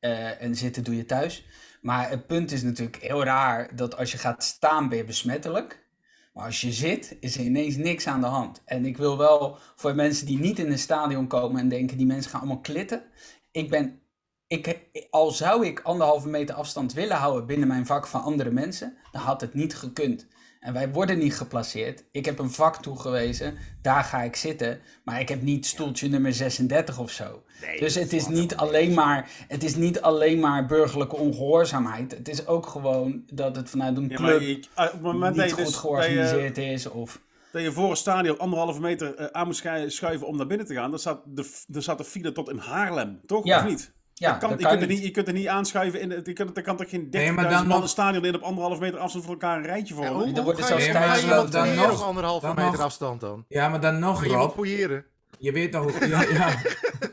uh, 0.02 0.42
en 0.42 0.56
zitten 0.56 0.84
doe 0.84 0.96
je 0.96 1.06
thuis. 1.06 1.46
Maar 1.82 2.10
het 2.10 2.28
punt 2.28 2.52
is 2.52 2.64
natuurlijk 2.64 2.98
heel 3.02 3.24
raar 3.24 3.76
dat 3.76 3.98
als 3.98 4.12
je 4.12 4.18
gaat 4.18 4.44
staan 4.44 4.90
je 4.90 5.04
besmettelijk. 5.04 5.86
Maar 6.34 6.46
als 6.46 6.62
je 6.62 6.72
zit, 6.72 7.18
is 7.20 7.38
er 7.38 7.44
ineens 7.44 7.76
niks 7.76 8.08
aan 8.08 8.22
de 8.22 8.28
hand. 8.28 8.62
En 8.66 8.86
ik 8.86 8.98
wil 8.98 9.18
wel 9.18 9.58
voor 9.76 9.96
mensen 9.96 10.26
die 10.26 10.40
niet 10.40 10.60
in 10.60 10.72
een 10.72 10.80
stadion 10.80 11.28
komen 11.28 11.62
en 11.62 11.70
denken, 11.70 11.98
die 11.98 12.06
mensen 12.06 12.32
gaan 12.32 12.40
allemaal 12.40 12.62
klitten. 12.62 13.04
Ik 13.52 13.70
ben, 13.70 14.02
ik, 14.48 14.80
al 15.10 15.32
zou 15.32 15.66
ik 15.66 15.80
anderhalve 15.80 16.28
meter 16.28 16.56
afstand 16.56 16.94
willen 16.94 17.18
houden 17.18 17.46
binnen 17.46 17.68
mijn 17.68 17.86
vak 17.86 18.08
van 18.08 18.22
andere 18.22 18.52
mensen, 18.52 18.98
dan 19.12 19.22
had 19.22 19.42
het 19.42 19.54
niet 19.54 19.76
gekund. 19.76 20.28
En 20.60 20.74
wij 20.74 20.92
worden 20.92 21.18
niet 21.18 21.36
geplaceerd. 21.36 22.04
Ik 22.12 22.26
heb 22.26 22.40
een 22.40 22.52
vak 22.52 22.82
toegewezen, 22.82 23.58
daar 23.82 24.04
ga 24.04 24.22
ik 24.22 24.36
zitten. 24.36 24.80
Maar 25.04 25.20
ik 25.20 25.30
heb 25.30 25.42
niet 25.42 25.66
stoeltje 25.66 26.10
nummer 26.10 26.34
36 26.34 27.00
of 27.00 27.12
zo. 27.12 27.44
dus 27.80 27.96
het 27.96 28.14
is, 28.14 28.28
niet 28.28 28.56
alleen 28.56 28.94
maar, 28.94 29.30
het 29.48 29.64
is 29.64 29.76
niet 29.76 30.02
alleen 30.02 30.40
maar 30.40 30.66
burgerlijke 30.66 31.16
ongehoorzaamheid. 31.16 32.12
Het 32.12 32.30
is 32.30 32.48
ook 32.48 32.66
gewoon 32.66 33.24
dat 33.34 33.56
het 33.56 33.70
vanuit 33.70 33.98
een 33.98 34.10
club 34.10 34.42
ja, 34.42 34.48
ik, 34.48 34.68
op 34.76 34.92
het 34.92 35.02
moment 35.02 35.36
niet 35.36 35.52
goed 35.52 35.66
dus 35.66 35.76
georganiseerd 35.76 36.58
is. 36.58 36.90
Of... 36.90 37.22
Dat 37.52 37.62
je 37.62 37.72
voor 37.72 37.90
een 37.90 37.98
stadion 37.98 38.40
anderhalve 38.40 38.82
meter 38.82 39.20
uh, 39.20 39.26
aan 39.26 39.46
moet 39.46 39.64
schuiven 39.88 40.28
om 40.28 40.38
naar 40.38 40.48
binnen 40.48 40.68
te 40.68 40.74
gaan. 40.74 40.90
Dan 40.90 41.00
staat 41.00 41.22
de, 41.26 41.64
dan 41.68 41.82
staat 41.82 41.98
de 41.98 42.04
file 42.04 42.32
tot 42.32 42.50
in 42.50 42.58
Haarlem, 42.58 43.20
toch? 43.26 43.46
Ja. 43.46 43.58
Of 43.58 43.70
niet? 43.70 43.96
Ja, 44.20 44.34
kan, 44.34 44.50
je, 44.50 44.68
kunt 44.68 44.82
er 44.82 44.88
niet, 44.88 45.04
je 45.04 45.12
kunt 45.12 45.28
er 45.28 45.34
niet 45.34 45.48
aanschuiven. 45.48 46.00
In, 46.00 46.22
je 46.24 46.34
kunt, 46.34 46.58
er 46.58 46.64
kan 46.64 46.78
toch 46.78 46.90
geen 46.90 47.06
30.000 47.06 47.10
nee, 47.12 47.32
man 47.32 47.68
nog... 47.68 47.90
stadion 47.90 48.26
in 48.26 48.36
op 48.36 48.42
anderhalve 48.42 48.82
meter 48.82 49.00
afstand 49.00 49.24
van 49.24 49.34
elkaar 49.34 49.58
een 49.58 49.66
rijtje 49.66 49.94
voor. 49.94 50.04
Ja, 50.04 50.14
hoe, 50.14 50.34
er 50.34 50.44
wordt 50.44 50.66
zelfs 50.66 50.86
tijd 50.86 51.30
dan, 51.30 51.50
dan 51.50 51.76
nog 51.76 52.04
anderhalve 52.04 52.48
meter 52.48 52.64
nog, 52.64 52.80
afstand 52.80 53.22
dan. 53.22 53.46
Ja, 53.48 53.70
maar 53.70 53.80
dan 53.80 54.00
nog, 54.00 54.26
Rob. 54.26 54.66
Je 54.66 55.04
Je 55.40 55.52
weet 55.52 55.72
toch... 55.72 56.06
ja, 56.06 56.22
ja. 56.22 56.56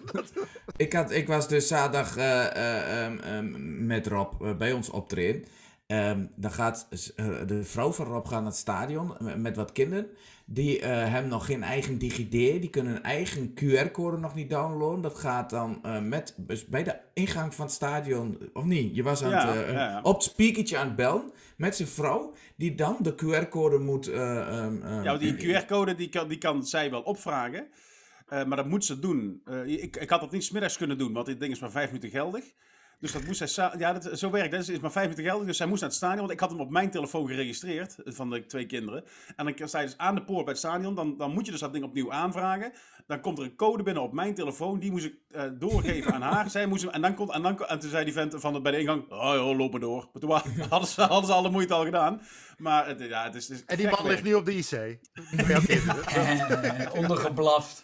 ik, 0.77 0.93
had, 0.93 1.11
ik 1.11 1.27
was 1.27 1.49
dus 1.49 1.67
zaterdag 1.67 2.17
uh, 2.17 2.45
uh, 2.57 3.37
um, 3.37 3.87
met 3.87 4.07
Rob 4.07 4.43
uh, 4.43 4.57
bij 4.57 4.73
ons 4.73 4.91
optreden. 4.91 5.45
Um, 5.87 6.31
dan 6.37 6.51
gaat 6.51 6.89
de 7.47 7.65
vrouw 7.65 7.93
van 7.93 8.07
Rob 8.07 8.27
gaan 8.27 8.43
naar 8.43 8.51
het 8.51 8.61
stadion 8.61 9.17
met 9.37 9.57
wat 9.57 9.73
kinderen. 9.73 10.07
Die 10.47 10.79
uh, 10.79 10.85
hebben 10.87 11.31
nog 11.31 11.47
geen 11.47 11.63
eigen 11.63 11.99
DigiD. 11.99 12.31
Die 12.31 12.71
kunnen 12.71 12.97
een 12.97 13.03
eigen 13.03 13.55
QR-code 13.55 14.17
nog 14.17 14.35
niet 14.35 14.51
downloaden. 14.51 15.01
Dat 15.01 15.19
gaat 15.19 15.51
dan 15.51 15.81
uh, 15.87 16.01
met, 16.01 16.35
dus 16.37 16.67
bij 16.67 16.85
de 16.85 16.97
ingang 17.15 17.55
van 17.55 17.65
het 17.65 17.75
stadion. 17.75 18.39
Of 18.53 18.65
niet? 18.65 18.97
Je 18.97 19.03
was 19.03 19.23
aan 19.23 19.31
ja, 19.31 19.53
het, 19.53 19.67
uh, 19.67 19.73
ja, 19.73 20.01
op 20.03 20.15
het 20.15 20.23
speakertje 20.23 20.79
aan 20.79 20.87
het 20.87 20.97
bellen. 20.97 21.33
Met 21.57 21.77
zijn 21.77 21.89
vrouw. 21.89 22.35
Die 22.57 22.75
dan 22.75 22.97
de 23.01 23.15
QR-code 23.15 23.79
moet. 23.79 24.07
Um, 24.07 25.03
ja, 25.03 25.17
die 25.17 25.37
QR-code 25.37 25.95
die 25.95 26.09
kan, 26.09 26.29
die 26.29 26.39
kan 26.39 26.67
zij 26.67 26.91
wel 26.91 27.03
opvragen. 27.03 27.67
maar 28.29 28.57
dat 28.57 28.69
moet 28.69 28.85
ze 28.85 28.99
doen. 28.99 29.43
ik, 29.67 29.97
ik 29.97 30.11
had 30.11 30.21
dat 30.21 30.31
niet 30.31 30.45
smiddags 30.45 30.77
kunnen 30.77 30.99
doen. 30.99 31.13
Want 31.13 31.27
dit 31.27 31.41
ding 31.41 31.53
is 31.53 31.61
maar 31.61 31.71
vijf 31.71 31.87
minuten 31.87 32.11
geldig. 32.11 32.45
Dus 33.01 33.13
dat 33.13 33.25
moest 33.25 33.49
zij. 33.49 33.73
Ja, 33.79 33.93
dat, 33.93 34.19
zo 34.19 34.31
werkt 34.31 34.55
het. 34.55 34.69
is 34.69 34.81
maar 34.81 34.93
vijf 34.93 35.05
minuten 35.09 35.25
geldig. 35.25 35.47
Dus 35.47 35.57
zij 35.57 35.67
moest 35.67 35.81
naar 35.81 35.91
het 35.91 35.99
stadion. 35.99 36.21
Want 36.21 36.33
ik 36.33 36.41
had 36.41 36.51
hem 36.51 36.61
op 36.61 36.71
mijn 36.71 36.91
telefoon 36.91 37.27
geregistreerd. 37.27 37.97
Van 38.05 38.31
de 38.31 38.47
twee 38.47 38.67
kinderen. 38.67 39.05
En 39.37 39.55
dan 39.57 39.69
sta 39.69 39.79
je 39.79 39.87
dus 39.87 39.99
aan 39.99 40.15
de 40.15 40.25
poort 40.25 40.45
bij 40.45 40.53
het 40.53 40.63
stadion. 40.63 40.95
Dan, 40.95 41.17
dan 41.17 41.33
moet 41.33 41.45
je 41.45 41.51
dus 41.51 41.61
dat 41.61 41.73
ding 41.73 41.85
opnieuw 41.85 42.13
aanvragen. 42.13 42.73
Dan 43.07 43.21
komt 43.21 43.39
er 43.39 43.45
een 43.45 43.57
code 43.57 43.83
binnen 43.83 44.03
op 44.03 44.13
mijn 44.13 44.35
telefoon. 44.35 44.79
Die 44.79 44.91
moest 44.91 45.05
ik 45.05 45.15
uh, 45.31 45.43
doorgeven 45.59 46.13
aan 46.13 46.23
haar. 46.23 46.51
Zij 46.51 46.67
moest 46.67 46.85
en, 46.85 47.01
dan 47.01 47.15
komt, 47.15 47.31
en, 47.33 47.43
dan, 47.43 47.67
en 47.67 47.79
toen 47.79 47.91
zei 47.91 48.05
die 48.05 48.13
vent 48.13 48.35
van 48.37 48.53
de, 48.53 48.61
bij 48.61 48.73
de 48.73 48.79
ingang. 48.79 49.11
Oh 49.11 49.33
joh, 49.35 49.59
loop 49.59 49.71
maar 49.71 49.81
door. 49.81 50.09
Maar 50.13 50.43
toen 50.43 50.69
hadden 50.71 50.89
ze, 50.89 51.03
hadden 51.03 51.27
ze 51.27 51.33
alle 51.33 51.51
moeite 51.51 51.75
al 51.75 51.85
gedaan. 51.85 52.21
Maar 52.59 52.87
het, 52.87 53.01
ja, 53.01 53.25
het 53.25 53.35
is, 53.35 53.49
het 53.49 53.59
is 53.59 53.65
En 53.65 53.77
die 53.77 53.89
man 53.89 54.07
ligt 54.07 54.23
nu 54.23 54.35
op 54.35 54.45
de 54.45 54.55
IC. 54.55 54.99
Ondergeblaft 57.01 57.84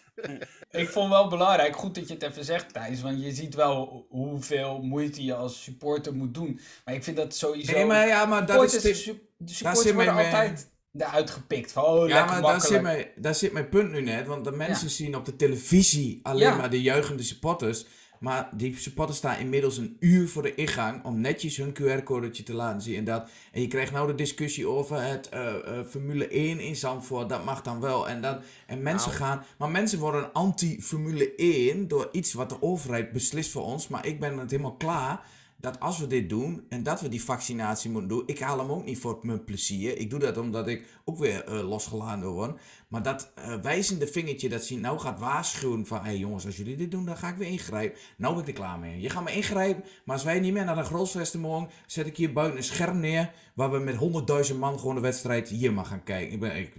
ik 0.71 0.89
vond 0.89 1.11
wel 1.11 1.29
belangrijk, 1.29 1.77
goed 1.77 1.95
dat 1.95 2.09
je 2.09 2.15
het 2.15 2.23
even 2.23 2.45
zegt 2.45 2.73
Thijs, 2.73 3.01
want 3.01 3.23
je 3.23 3.33
ziet 3.33 3.55
wel 3.55 4.07
hoeveel 4.09 4.83
moeite 4.83 5.25
je 5.25 5.35
als 5.35 5.63
supporter 5.63 6.15
moet 6.15 6.35
doen. 6.35 6.61
Maar 6.85 6.95
ik 6.95 7.05
vind 7.05 7.17
dat 7.17 7.35
sowieso... 7.35 7.73
Nee, 7.73 7.85
maar 7.85 8.07
ja, 8.07 8.25
maar 8.27 8.47
dat 8.47 8.73
is... 8.73 8.83
De, 8.83 9.19
de 9.37 9.53
supporters 9.53 9.93
worden 9.93 10.15
altijd 10.15 10.71
eruit 10.99 11.31
gepikt. 11.31 11.73
Van, 11.73 11.85
oh, 11.85 12.09
ja, 12.09 12.25
maar 12.25 12.43
daar 12.43 12.61
zit, 12.61 12.83
mijn, 12.83 13.07
daar 13.17 13.35
zit 13.35 13.53
mijn 13.53 13.69
punt 13.69 13.91
nu 13.91 14.01
net, 14.01 14.27
want 14.27 14.45
de 14.45 14.51
mensen 14.51 14.91
zien 14.91 15.17
op 15.17 15.25
de 15.25 15.37
televisie 15.37 16.21
alleen 16.23 16.57
maar 16.57 16.71
de 16.71 16.83
juichende 16.83 17.23
supporters. 17.23 17.87
Maar 18.21 18.49
die 18.53 18.77
supporters 18.79 19.19
staan 19.19 19.39
inmiddels 19.39 19.77
een 19.77 19.97
uur 20.01 20.29
voor 20.29 20.43
de 20.43 20.55
ingang 20.55 21.05
om 21.05 21.21
netjes 21.21 21.57
hun 21.57 21.73
QR-codetje 21.73 22.43
te 22.43 22.55
laten 22.55 22.83
zien. 22.83 22.97
En, 22.97 23.05
dat, 23.05 23.31
en 23.53 23.61
je 23.61 23.67
krijgt 23.67 23.93
nou 23.93 24.07
de 24.07 24.15
discussie 24.15 24.69
over 24.69 25.03
het 25.03 25.31
uh, 25.35 25.41
uh, 25.41 25.85
Formule 25.89 26.29
1 26.29 26.61
in 26.61 26.77
Zandvoort. 26.77 27.29
Dat 27.29 27.45
mag 27.45 27.63
dan 27.63 27.81
wel. 27.81 28.09
En, 28.09 28.21
dan, 28.21 28.39
en 28.67 28.83
mensen 28.83 29.11
nou. 29.11 29.23
gaan. 29.23 29.45
Maar 29.59 29.71
mensen 29.71 29.99
worden 29.99 30.33
anti-Formule 30.33 31.35
1 31.35 31.89
door 31.89 32.09
iets 32.13 32.33
wat 32.33 32.49
de 32.49 32.63
overheid 32.63 33.13
beslist 33.13 33.51
voor 33.51 33.65
ons. 33.65 33.89
Maar 33.89 34.07
ik 34.07 34.21
ben 34.21 34.39
het 34.39 34.51
helemaal 34.51 34.77
klaar 34.77 35.21
dat 35.61 35.81
als 35.81 35.99
we 35.99 36.07
dit 36.07 36.29
doen 36.29 36.67
en 36.69 36.83
dat 36.83 37.01
we 37.01 37.09
die 37.09 37.25
vaccinatie 37.25 37.91
moeten 37.91 38.09
doen, 38.09 38.23
ik 38.27 38.39
haal 38.39 38.59
hem 38.59 38.71
ook 38.71 38.85
niet 38.85 38.99
voor 38.99 39.19
mijn 39.23 39.45
plezier. 39.45 39.99
Ik 39.99 40.11
doe 40.11 40.19
dat 40.19 40.39
omdat 40.39 40.69
ik 40.69 40.87
ook 41.05 41.19
weer 41.19 41.49
uh, 41.49 41.69
losgelaten 41.69 42.29
word. 42.29 42.61
Maar 42.89 43.03
dat 43.03 43.33
uh, 43.39 43.55
wijzende 43.61 44.07
vingertje 44.07 44.49
dat 44.49 44.65
zien 44.65 44.81
nou 44.81 44.99
gaat 44.99 45.19
waarschuwen 45.19 45.87
van, 45.87 45.99
hé 45.99 46.05
hey 46.05 46.17
jongens, 46.17 46.47
als 46.47 46.57
jullie 46.57 46.77
dit 46.77 46.91
doen, 46.91 47.05
dan 47.05 47.17
ga 47.17 47.29
ik 47.29 47.37
weer 47.37 47.49
ingrijpen. 47.49 47.99
Nou 48.17 48.35
ben 48.35 48.43
ik 48.43 48.49
er 48.49 48.55
klaar 48.55 48.79
mee. 48.79 49.01
Je 49.01 49.11
gaat 49.11 49.25
me 49.25 49.33
ingrijpen, 49.33 49.85
maar 50.05 50.17
als 50.17 50.25
wij 50.25 50.41
niet 50.41 50.53
meer 50.53 50.65
naar 50.65 50.77
de 50.77 50.83
grootvesten 50.83 51.41
mogen, 51.41 51.71
zet 51.87 52.07
ik 52.07 52.17
hier 52.17 52.33
buiten 52.33 52.57
een 52.57 52.65
scherm 52.65 53.01
neer, 53.01 53.33
waar 53.55 53.71
we 53.71 53.79
met 53.79 53.95
honderdduizend 53.95 54.59
man 54.59 54.79
gewoon 54.79 54.95
de 54.95 55.01
wedstrijd 55.01 55.49
hier 55.49 55.73
maar 55.73 55.85
gaan 55.85 56.03
kijken. 56.03 56.33
Ik 56.33 56.41
ben, 56.41 56.57
ik, 56.57 56.75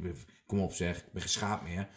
kom 0.46 0.60
op 0.60 0.74
zeg, 0.74 0.98
ik 0.98 1.12
ben 1.12 1.22
geschaapt 1.22 1.64
meer. 1.64 1.88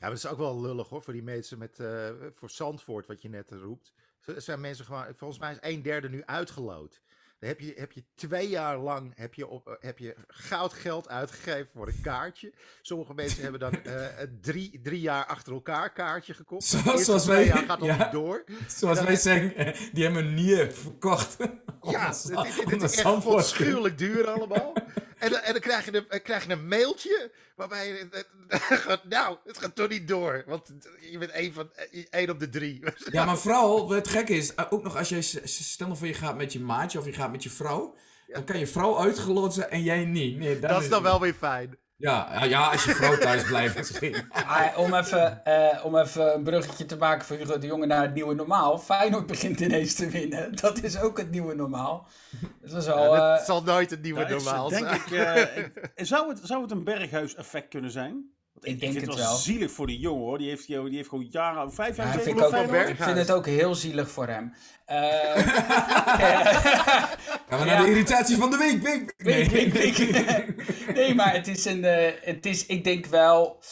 Ja, 0.00 0.04
maar 0.06 0.10
dat 0.10 0.18
is 0.18 0.26
ook 0.26 0.38
wel 0.38 0.60
lullig 0.60 0.88
hoor, 0.88 1.02
voor 1.02 1.12
die 1.12 1.22
mensen 1.22 1.58
met, 1.58 1.78
uh, 1.78 2.08
voor 2.30 2.50
Zandvoort, 2.50 3.06
wat 3.06 3.22
je 3.22 3.28
net 3.28 3.50
roept 3.50 3.92
zijn 4.36 4.60
mensen 4.60 4.84
gewoon, 4.84 5.04
volgens 5.16 5.40
mij 5.40 5.52
is 5.52 5.58
een 5.60 5.82
derde 5.82 6.08
nu 6.08 6.22
uitgeloot. 6.24 7.00
Dan 7.38 7.48
heb 7.48 7.60
je, 7.60 7.72
heb 7.76 7.92
je 7.92 8.04
twee 8.14 8.48
jaar 8.48 8.78
lang 8.78 9.12
heb 9.16 9.34
je 9.34 9.46
op, 9.46 9.66
eh, 9.66 9.74
heb 9.80 9.98
je 9.98 10.16
goudgeld 10.26 11.08
uitgegeven 11.08 11.68
voor 11.74 11.88
een 11.88 12.00
kaartje. 12.02 12.52
Sommige 12.82 13.14
mensen 13.14 13.42
hebben 13.42 13.60
dan 13.60 13.74
uh, 13.86 14.06
drie, 14.40 14.80
drie 14.82 15.00
jaar 15.00 15.26
achter 15.26 15.52
elkaar 15.52 15.92
kaartje 15.92 16.34
gekocht. 16.34 16.64
Zoals, 16.64 17.26
wij, 17.26 17.46
jaar 17.46 17.64
gaat 17.64 17.78
nog 17.78 17.88
ja, 17.88 17.96
niet 17.96 18.12
door. 18.12 18.44
Zoals 18.66 19.02
wij 19.02 19.16
zeggen, 19.16 19.74
die 19.92 20.04
hebben 20.04 20.24
een 20.24 20.34
nier 20.34 20.72
verkocht. 20.72 21.36
Ja, 21.82 22.06
het, 22.06 22.82
is 22.82 22.96
echt 22.96 23.26
afschuwelijk 23.26 23.98
duur 23.98 24.26
allemaal. 24.30 24.72
En 25.18 25.30
dan, 25.30 25.40
en 25.40 25.52
dan 25.52 25.60
krijg, 25.60 25.84
je 25.84 26.06
een, 26.08 26.22
krijg 26.22 26.46
je 26.46 26.52
een 26.52 26.68
mailtje 26.68 27.30
waarbij 27.56 27.88
je, 27.88 28.08
nou, 29.08 29.36
het 29.44 29.58
gaat 29.58 29.74
toch 29.74 29.88
niet 29.88 30.08
door. 30.08 30.44
Want 30.46 30.72
je 31.10 31.18
bent 31.18 31.30
één, 31.30 31.52
van, 31.52 31.70
één 32.10 32.30
op 32.30 32.38
de 32.38 32.48
drie. 32.48 32.82
Ja, 33.10 33.24
maar 33.24 33.38
vooral, 33.38 33.90
het 33.90 34.08
gekke 34.08 34.32
is, 34.32 34.54
eh, 34.54 34.64
ook 34.70 34.82
nog 34.82 34.96
als 34.96 35.08
je, 35.08 35.22
stel 35.44 35.96
voor 35.96 36.06
je 36.06 36.14
gaat 36.14 36.36
met 36.36 36.52
je 36.52 36.60
maatje 36.60 36.98
of 36.98 37.04
je 37.04 37.12
gaat 37.12 37.30
met 37.30 37.42
je 37.42 37.50
vrouw. 37.50 37.94
Dan 38.26 38.44
kan 38.44 38.58
je 38.58 38.66
vrouw 38.66 38.98
uitgelotsen 38.98 39.70
en 39.70 39.82
jij 39.82 40.04
niet. 40.04 40.38
Nee, 40.38 40.58
dat 40.58 40.82
is 40.82 40.88
dan 40.88 41.02
wel 41.02 41.20
weer 41.20 41.34
fijn. 41.34 41.78
Ja, 41.98 42.44
ja, 42.44 42.70
als 42.70 42.84
je 42.84 42.94
vrouw 42.94 43.16
thuis 43.18 43.44
blijft 43.44 43.76
misschien. 43.76 44.16
om, 44.76 44.94
even, 44.94 45.42
uh, 45.44 45.84
om 45.84 45.96
even 45.96 46.34
een 46.34 46.42
bruggetje 46.42 46.84
te 46.84 46.96
maken 46.96 47.26
voor 47.26 47.36
Hugo 47.36 47.58
de 47.58 47.66
Jonge 47.66 47.86
naar 47.86 48.02
het 48.02 48.14
nieuwe 48.14 48.34
normaal. 48.34 48.78
Feyenoord 48.78 49.26
begint 49.26 49.60
ineens 49.60 49.94
te 49.94 50.08
winnen. 50.08 50.56
Dat 50.56 50.82
is 50.82 51.00
ook 51.00 51.18
het 51.18 51.30
nieuwe 51.30 51.54
normaal. 51.54 52.08
Dat, 52.60 52.82
is 52.82 52.88
al, 52.88 53.14
ja, 53.14 53.30
dat 53.30 53.40
uh, 53.40 53.46
zal 53.46 53.62
nooit 53.62 53.90
het 53.90 54.02
nieuwe 54.02 54.28
normaal 54.28 54.68
zijn. 54.68 54.84
Denk 54.84 54.94
ik, 54.94 55.10
uh, 55.10 56.04
zou, 56.12 56.28
het, 56.28 56.40
zou 56.42 56.62
het 56.62 56.70
een 56.70 56.84
berghuis-effect 56.84 57.68
kunnen 57.68 57.90
zijn? 57.90 58.30
Ik, 58.64 58.72
ik 58.72 58.80
denk 58.80 58.92
vind 58.92 59.06
het 59.06 59.14
wel, 59.14 59.24
wel 59.24 59.36
zielig 59.36 59.70
voor 59.70 59.86
die 59.86 59.98
jongen 59.98 60.22
hoor. 60.22 60.38
Die 60.38 60.48
heeft, 60.48 60.66
die 60.66 60.96
heeft 60.96 61.08
gewoon 61.08 61.28
jaren, 61.30 61.72
vijf 61.72 61.96
jaar 61.96 62.06
ja, 62.06 62.12
vind 62.12 62.40
ik, 62.88 62.96
vind 62.96 63.16
het 63.18 63.30
ook 63.30 63.46
heel 63.46 63.74
zielig 63.74 64.10
voor 64.10 64.26
hem. 64.26 64.52
Uh, 64.90 64.96
Gaan 67.48 67.58
we 67.58 67.64
naar 67.64 67.82
de 67.82 67.88
irritatie 67.88 68.36
van 68.36 68.50
de 68.50 68.56
week? 68.56 68.82
week. 68.82 69.14
Nee. 69.16 69.48
Week, 69.48 69.72
week, 69.72 69.96
week. 69.96 70.94
nee, 70.94 71.14
maar 71.14 71.32
het 71.32 71.48
is 71.48 71.64
een. 71.64 71.84
Uh, 71.84 72.10
het 72.20 72.46
is, 72.46 72.66
ik 72.66 72.84
denk 72.84 73.06
wel. 73.06 73.62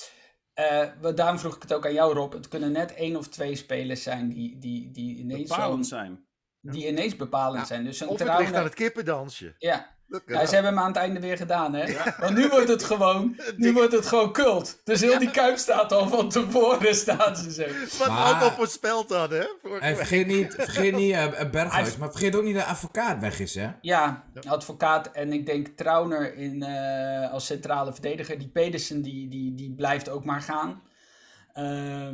Uh, 0.55 1.15
daarom 1.15 1.39
vroeg 1.39 1.57
ik 1.57 1.63
het 1.63 1.73
ook 1.73 1.87
aan 1.87 1.93
jou, 1.93 2.15
Rob. 2.15 2.33
Het 2.33 2.49
kunnen 2.49 2.73
net 2.73 2.95
één 2.95 3.17
of 3.17 3.29
twee 3.29 3.57
spelers 3.57 4.03
zijn 4.03 4.29
die, 4.29 4.59
die, 4.59 4.91
die 4.91 5.17
ineens. 5.17 5.49
Bepalend 5.49 5.87
zijn. 5.87 6.25
Die 6.61 6.87
ineens 6.87 7.17
bepalend 7.17 7.61
ja. 7.61 7.67
zijn. 7.67 7.85
Dus 7.85 8.01
een 8.01 8.09
of 8.09 8.19
het 8.19 8.39
ligt 8.39 8.55
aan 8.55 8.65
het 8.65 8.75
kippendansje. 8.75 9.55
Ja, 9.59 9.96
ja, 10.27 10.47
ze 10.47 10.55
hebben 10.55 10.73
hem 10.73 10.79
aan 10.79 10.87
het 10.87 10.97
einde 10.97 11.21
weer 11.21 11.37
gedaan, 11.37 11.75
hè? 11.75 11.95
Want 12.21 12.37
nu 12.37 12.49
wordt 12.49 12.69
het 12.69 12.83
gewoon, 12.83 13.37
nu 13.57 13.73
wordt 13.73 13.93
het 13.93 14.07
gewoon 14.07 14.33
cult. 14.33 14.81
Dus 14.85 15.01
heel 15.01 15.19
die 15.19 15.31
kuip 15.31 15.57
staat 15.57 15.93
al 15.93 16.09
van 16.09 16.29
tevoren, 16.29 16.95
staan 17.05 17.37
ze 17.37 17.53
zo. 17.53 17.63
Wat 17.99 18.07
we 18.07 18.35
ook 18.35 18.41
al 18.41 18.51
voorspeld 18.51 19.11
hadden, 19.11 19.41
hè? 19.41 19.79
En 19.79 19.97
vergeet 19.97 20.27
niet, 20.27 20.55
vergeet 20.55 20.97
niet 20.97 21.13
uh, 21.13 21.51
Berghuis, 21.51 21.97
maar 21.97 22.11
vergeet 22.11 22.37
ook 22.37 22.43
niet 22.43 22.55
dat 22.55 22.65
de 22.65 22.71
advocaat 22.71 23.21
weg 23.21 23.41
is, 23.41 23.55
hè? 23.55 23.71
Ja, 23.81 24.25
advocaat 24.49 25.13
en 25.13 25.33
ik 25.33 25.47
denk 25.47 25.69
Trauner 25.69 26.35
in, 26.35 26.63
uh, 26.63 27.33
als 27.33 27.47
centrale 27.47 27.93
verdediger. 27.93 28.39
Die 28.39 28.49
Pedersen, 28.49 29.03
die, 29.03 29.29
die, 29.29 29.55
die 29.55 29.75
blijft 29.75 30.09
ook 30.09 30.25
maar 30.25 30.43
gaan. 30.43 30.83
Uh, 31.55 32.07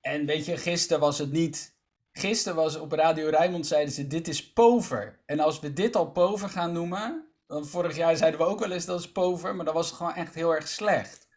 en 0.00 0.26
weet 0.26 0.44
je, 0.46 0.56
gisteren 0.56 1.00
was 1.00 1.18
het 1.18 1.32
niet 1.32 1.73
Gisteren 2.16 2.56
was 2.56 2.76
op 2.76 2.92
Radio 2.92 3.28
Rijnmond 3.28 3.66
zeiden 3.66 3.94
ze: 3.94 4.06
Dit 4.06 4.28
is 4.28 4.52
pover. 4.52 5.20
En 5.26 5.40
als 5.40 5.60
we 5.60 5.72
dit 5.72 5.96
al 5.96 6.10
pover 6.10 6.48
gaan 6.48 6.72
noemen. 6.72 7.28
Dan 7.46 7.66
vorig 7.66 7.96
jaar 7.96 8.16
zeiden 8.16 8.40
we 8.40 8.46
ook 8.46 8.58
wel 8.58 8.70
eens 8.70 8.84
dat 8.84 9.00
is 9.00 9.12
pover. 9.12 9.54
Maar 9.54 9.64
dan 9.64 9.74
was 9.74 9.90
gewoon 9.90 10.14
echt 10.14 10.34
heel 10.34 10.54
erg 10.54 10.68
slecht. 10.68 11.28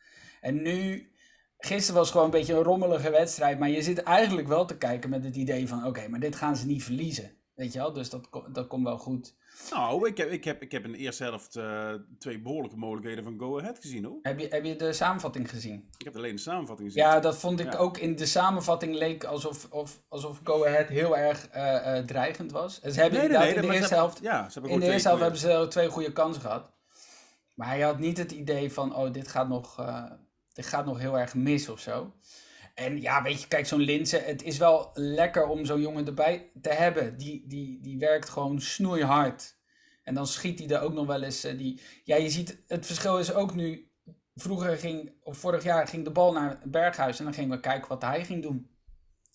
En 0.42 0.62
nu. 0.62 1.12
Gisteren 1.58 2.00
was 2.00 2.12
gewoon 2.12 2.26
een 2.26 2.32
beetje 2.32 2.54
een 2.54 2.64
rommelige 2.64 3.10
wedstrijd. 3.10 3.60
Maar 3.60 3.70
je 3.70 3.82
zit 3.82 4.04
eigenlijk 4.04 4.48
wel 4.48 4.66
te 4.66 4.78
kijken 4.78 5.10
met 5.10 5.24
het 5.24 5.36
idee 5.36 5.68
van: 5.68 5.86
Oké, 5.86 6.08
maar 6.08 6.20
dit 6.20 6.36
gaan 6.36 6.56
ze 6.56 6.66
niet 6.66 6.84
verliezen. 6.84 7.32
Weet 7.54 7.74
je 7.74 7.80
wel? 7.80 7.94
Dus 7.94 8.10
dat, 8.10 8.30
dat 8.52 8.68
komt 8.68 8.84
wel 8.84 8.98
goed. 8.98 9.36
Nou, 9.72 10.08
ik 10.08 10.18
heb, 10.18 10.30
ik 10.32 10.44
heb, 10.44 10.62
ik 10.62 10.72
heb 10.72 10.86
in 10.86 10.92
de 10.92 10.98
eerste 10.98 11.24
helft 11.24 11.56
uh, 11.56 11.94
twee 12.20 12.42
behoorlijke 12.42 12.78
mogelijkheden 12.78 13.24
van 13.24 13.40
Go 13.40 13.60
Ahead 13.60 13.80
gezien 13.80 14.06
hoor. 14.06 14.20
Heb 14.22 14.40
je, 14.40 14.48
heb 14.50 14.66
je 14.66 14.76
de 14.76 14.94
samenvatting 14.94 15.50
gezien? 15.50 15.90
Ik 15.98 16.06
heb 16.06 16.16
alleen 16.16 16.36
de 16.36 16.42
samenvatting 16.42 16.92
gezien. 16.92 17.08
Ja, 17.08 17.20
dat 17.20 17.38
vond 17.38 17.60
ik 17.60 17.74
ja. 17.74 17.78
ook 17.78 17.98
in 17.98 18.16
de 18.16 18.26
samenvatting 18.26 18.94
leek 18.96 19.24
alsof, 19.24 19.68
of, 19.70 20.02
alsof 20.08 20.40
Go 20.44 20.66
Ahead 20.66 20.88
heel 20.88 21.18
erg 21.18 21.50
uh, 21.56 21.64
uh, 21.64 21.98
dreigend 21.98 22.52
was. 22.52 22.82
Ze 22.82 23.02
hebben 23.02 23.20
nee, 23.20 23.30
nee, 23.30 23.38
nee, 23.38 23.54
in 23.54 23.62
de 23.62 23.74
eerste 23.74 23.94
helft, 23.94 24.20
ja, 24.22 24.50
ze 24.50 24.62
in 24.62 24.80
de 24.80 24.92
eerste 24.92 25.08
helft 25.08 25.24
hebben 25.24 25.40
ze 25.40 25.66
twee 25.70 25.90
goede 25.90 26.14
kansen 26.14 26.42
gehad. 26.42 26.72
Maar 27.54 27.78
je 27.78 27.84
had 27.84 28.00
niet 28.00 28.18
het 28.18 28.32
idee 28.32 28.74
van, 28.74 28.96
oh, 28.96 29.14
dit 29.14 29.28
gaat 29.28 29.48
nog, 29.48 29.86
dit 30.54 30.66
gaat 30.66 30.86
nog 30.86 31.00
heel 31.00 31.20
erg 31.20 31.36
mis 31.36 31.70
of 31.70 31.80
zo. 31.80 32.14
En 32.78 33.02
ja, 33.02 33.22
weet 33.22 33.42
je, 33.42 33.48
kijk, 33.48 33.66
zo'n 33.66 33.82
Linse, 33.82 34.18
het 34.18 34.44
is 34.44 34.58
wel 34.58 34.92
lekker 34.94 35.48
om 35.48 35.66
zo'n 35.66 35.82
jongen 35.82 36.06
erbij 36.06 36.52
te 36.62 36.70
hebben. 36.70 37.18
Die, 37.18 37.44
die, 37.48 37.82
die 37.82 37.98
werkt 37.98 38.30
gewoon 38.30 38.62
snoeihard. 38.62 39.58
En 40.04 40.14
dan 40.14 40.28
schiet 40.28 40.60
hij 40.60 40.70
er 40.70 40.82
ook 40.82 40.94
nog 40.94 41.06
wel 41.06 41.24
eens. 41.24 41.46
Uh, 41.46 41.58
die... 41.58 41.82
Ja, 42.04 42.16
je 42.16 42.30
ziet, 42.30 42.64
het 42.68 42.86
verschil 42.86 43.18
is 43.18 43.34
ook 43.34 43.56
nu. 43.56 43.92
Vroeger 44.36 44.78
ging, 44.78 45.12
of 45.24 45.38
vorig 45.38 45.64
jaar 45.64 45.88
ging 45.88 46.04
de 46.04 46.12
bal 46.12 46.34
naar 46.34 46.60
Berghuis 46.64 47.18
en 47.20 47.24
dan 47.24 47.34
gingen 47.34 47.50
we 47.50 47.60
kijken 47.60 47.90
wat 47.90 48.02
hij 48.02 48.26
ging 48.26 48.42
doen. 48.42 48.70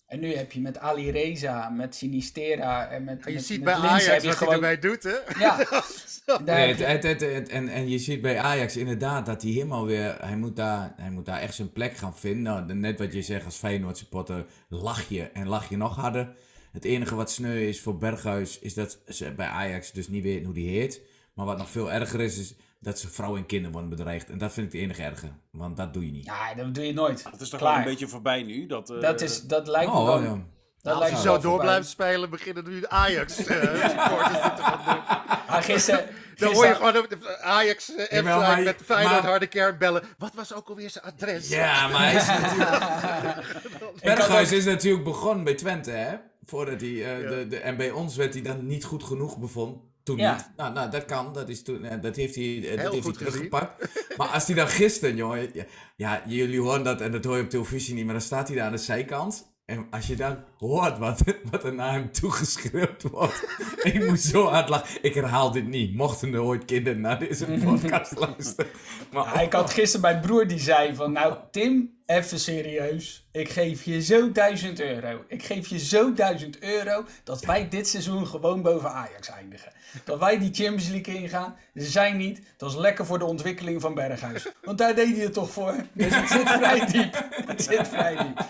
En 0.05 0.19
nu 0.19 0.35
heb 0.35 0.51
je 0.51 0.61
met 0.61 0.77
Ali 0.77 1.11
Reza, 1.11 1.69
met 1.69 1.95
Sinistera 1.95 2.89
en 2.89 3.03
met. 3.03 3.25
En 3.25 3.31
je 3.31 3.37
met, 3.37 3.45
ziet 3.45 3.63
met 3.63 3.81
bij 3.81 3.89
Linse, 3.89 4.09
Ajax 4.09 4.25
wat 4.25 4.35
gewoon... 4.35 4.63
hij 4.63 4.79
doet, 4.79 5.03
hè? 5.03 5.17
Ja. 5.39 5.57
nee, 6.45 6.73
het, 6.75 7.03
het, 7.03 7.21
het, 7.21 7.49
en, 7.49 7.67
en 7.67 7.89
je 7.89 7.99
ziet 7.99 8.21
bij 8.21 8.39
Ajax 8.39 8.77
inderdaad 8.77 9.25
dat 9.25 9.41
hij 9.41 9.51
helemaal 9.51 9.85
weer. 9.85 10.17
Hij 10.19 10.37
moet 10.37 10.55
daar, 10.55 10.93
hij 10.97 11.09
moet 11.09 11.25
daar 11.25 11.39
echt 11.39 11.55
zijn 11.55 11.71
plek 11.71 11.97
gaan 11.97 12.17
vinden. 12.17 12.43
Nou, 12.43 12.73
net 12.73 12.99
wat 12.99 13.13
je 13.13 13.21
zegt 13.21 13.45
als 13.45 13.55
Feyenoord 13.55 13.97
supporter, 13.97 14.45
lach 14.69 15.09
je 15.09 15.23
en 15.23 15.47
lach 15.47 15.69
je 15.69 15.77
nog 15.77 15.95
harder. 15.95 16.35
Het 16.71 16.85
enige 16.85 17.15
wat 17.15 17.31
sneu 17.31 17.67
is 17.67 17.81
voor 17.81 17.97
Berghuis, 17.97 18.59
is 18.59 18.73
dat 18.73 18.99
ze 19.07 19.33
bij 19.33 19.47
Ajax 19.47 19.91
dus 19.91 20.07
niet 20.07 20.23
weten 20.23 20.45
hoe 20.45 20.53
die 20.53 20.69
heet. 20.69 21.01
Maar 21.33 21.45
wat 21.45 21.57
nog 21.57 21.69
veel 21.69 21.91
erger 21.91 22.21
is, 22.21 22.37
is 22.37 22.55
dat 22.79 22.99
ze 22.99 23.09
vrouwen 23.09 23.39
en 23.39 23.45
kinderen 23.45 23.71
worden 23.71 23.89
bedreigd. 23.89 24.29
En 24.29 24.37
dat 24.37 24.53
vind 24.53 24.65
ik 24.65 24.71
het 24.73 24.81
enige 24.81 25.03
erge. 25.03 25.27
Want 25.51 25.77
dat 25.77 25.93
doe 25.93 26.05
je 26.05 26.11
niet. 26.11 26.25
Ja, 26.25 26.53
dat 26.53 26.75
doe 26.75 26.85
je 26.85 26.93
nooit. 26.93 27.23
Dat 27.23 27.41
is 27.41 27.49
toch 27.49 27.59
Klaar. 27.59 27.73
wel 27.73 27.83
een 27.83 27.89
beetje 27.89 28.07
voorbij 28.07 28.43
nu? 28.43 28.65
Dat, 28.65 28.89
uh... 28.89 29.01
Dat, 29.01 29.21
is, 29.21 29.41
dat 29.41 29.67
lijkt 29.67 29.91
me 29.91 29.97
Oh, 29.97 30.05
wel... 30.05 30.21
ja. 30.23 30.45
Dat 30.83 31.01
Als 31.01 31.09
je 31.09 31.15
zo 31.17 31.23
door 31.33 31.41
voorbij. 31.41 31.65
blijft 31.65 31.87
spelen, 31.87 32.29
beginnen 32.29 32.63
nu 32.69 32.79
de 32.79 32.89
Ajax 32.89 33.39
uh, 33.39 33.45
supporters 33.89 34.41
dit 34.41 34.55
te 34.55 34.61
gaan 34.63 34.81
doen. 34.85 35.03
Maar 35.47 35.63
gisteren... 35.63 36.05
Dan 36.35 36.53
hoor 36.53 36.65
je 36.65 36.75
gewoon 36.75 36.93
de 36.93 37.39
Ajax 37.41 37.89
uh, 37.89 38.07
Jawel, 38.09 38.39
maar- 38.39 38.61
met 38.61 38.75
Feyenoord 38.85 39.21
maar- 39.21 39.29
harde 39.29 39.47
kern 39.47 39.77
bellen. 39.77 40.03
Wat 40.17 40.31
was 40.35 40.53
ook 40.53 40.69
alweer 40.69 40.89
zijn 40.89 41.03
adres? 41.03 41.49
Ja, 41.49 41.87
maar 41.87 42.01
hij 42.11 42.15
is 42.15 42.27
natuurlijk... 42.27 43.45
Berghuis 44.03 44.51
is 44.51 44.65
natuurlijk 44.65 45.03
begonnen 45.03 45.43
bij 45.43 45.53
Twente, 45.55 45.91
hè? 45.91 46.15
Voordat 46.45 46.81
hij, 46.81 46.89
eh, 46.89 47.21
Ja. 47.21 47.29
de, 47.29 47.47
de, 47.47 47.57
en 47.57 47.77
bij 47.77 47.91
ons 47.91 48.15
werd 48.15 48.33
hij 48.33 48.41
dan 48.43 48.65
niet 48.67 48.83
goed 48.83 49.03
genoeg 49.03 49.37
bevonden. 49.37 49.81
Toen 50.03 50.17
Ja. 50.17 50.33
niet. 50.35 50.49
Nou, 50.57 50.73
nou, 50.73 50.89
dat 50.89 51.05
kan. 51.05 51.33
Dat, 51.33 51.49
is 51.49 51.63
toen, 51.63 51.85
eh, 51.85 52.01
dat 52.01 52.15
heeft 52.15 52.35
hij, 52.35 52.69
eh, 52.69 52.83
dat 52.83 52.91
heeft 52.93 53.05
goed 53.05 53.19
hij 53.19 53.25
teruggepakt. 53.27 53.87
maar 54.17 54.27
als 54.27 54.45
hij 54.45 54.55
dan 54.55 54.67
gisteren, 54.67 55.15
jongen... 55.15 55.49
Ja, 55.53 55.63
ja, 55.95 56.21
jullie 56.25 56.59
horen 56.61 56.83
dat 56.83 57.01
en 57.01 57.11
dat 57.11 57.23
hoor 57.23 57.37
je 57.37 57.43
op 57.43 57.49
televisie 57.49 57.93
niet. 57.95 58.03
Maar 58.05 58.13
dan 58.13 58.23
staat 58.23 58.47
hij 58.47 58.57
daar 58.57 58.65
aan 58.65 58.71
de 58.71 58.77
zijkant. 58.77 59.52
En 59.65 59.87
als 59.91 60.07
je 60.07 60.15
dan 60.15 60.37
hoort 60.57 60.97
wat, 60.97 61.23
wat 61.51 61.63
er 61.63 61.73
naar 61.73 61.91
hem 61.91 62.11
toegeschreeuwd 62.11 63.01
wordt. 63.01 63.45
ik 63.93 64.07
moet 64.07 64.19
zo 64.19 64.47
hard 64.47 64.69
lachen. 64.69 64.97
Ik 65.01 65.13
herhaal 65.13 65.51
dit 65.51 65.67
niet. 65.67 65.95
Mochten 65.95 66.33
er 66.33 66.41
ooit 66.41 66.65
kinderen 66.65 67.01
naar 67.01 67.19
deze 67.19 67.45
podcast 67.65 68.19
luisteren. 68.19 68.71
Maar, 69.11 69.43
ik 69.43 69.53
had 69.53 69.73
gisteren 69.73 70.01
mijn 70.01 70.19
broer 70.19 70.47
die 70.47 70.59
zei 70.59 70.95
van, 70.95 71.11
nou 71.11 71.35
Tim, 71.51 71.97
even 72.05 72.39
serieus. 72.39 73.27
Ik 73.31 73.49
geef 73.49 73.83
je 73.83 74.01
zo 74.01 74.31
1000 74.31 74.81
euro. 74.81 75.23
Ik 75.27 75.43
geef 75.43 75.67
je 75.67 75.79
zo 75.79 76.13
1000 76.13 76.59
euro 76.59 77.05
dat 77.23 77.45
wij 77.45 77.69
dit 77.69 77.87
seizoen 77.87 78.27
gewoon 78.27 78.61
boven 78.61 78.91
Ajax 78.91 79.29
eindigen. 79.29 79.71
Dat 80.03 80.19
wij 80.19 80.39
die 80.39 80.53
Champions 80.53 80.89
League 80.89 81.15
ingaan. 81.15 81.55
Ze 81.75 81.85
zijn 81.85 82.17
niet. 82.17 82.41
Dat 82.57 82.69
is 82.69 82.77
lekker 82.77 83.05
voor 83.05 83.19
de 83.19 83.25
ontwikkeling 83.25 83.81
van 83.81 83.93
Berghuis. 83.93 84.47
Want 84.63 84.77
daar 84.77 84.95
deed 84.95 85.15
hij 85.15 85.23
het 85.23 85.33
toch 85.33 85.51
voor. 85.51 85.75
Dus 85.93 86.15
het 86.15 86.29
zit 86.29 86.49
vrij 86.49 86.85
diep. 86.85 87.27
Het 87.45 87.63
zit 87.63 87.87
vrij 87.87 88.15
diep. 88.15 88.45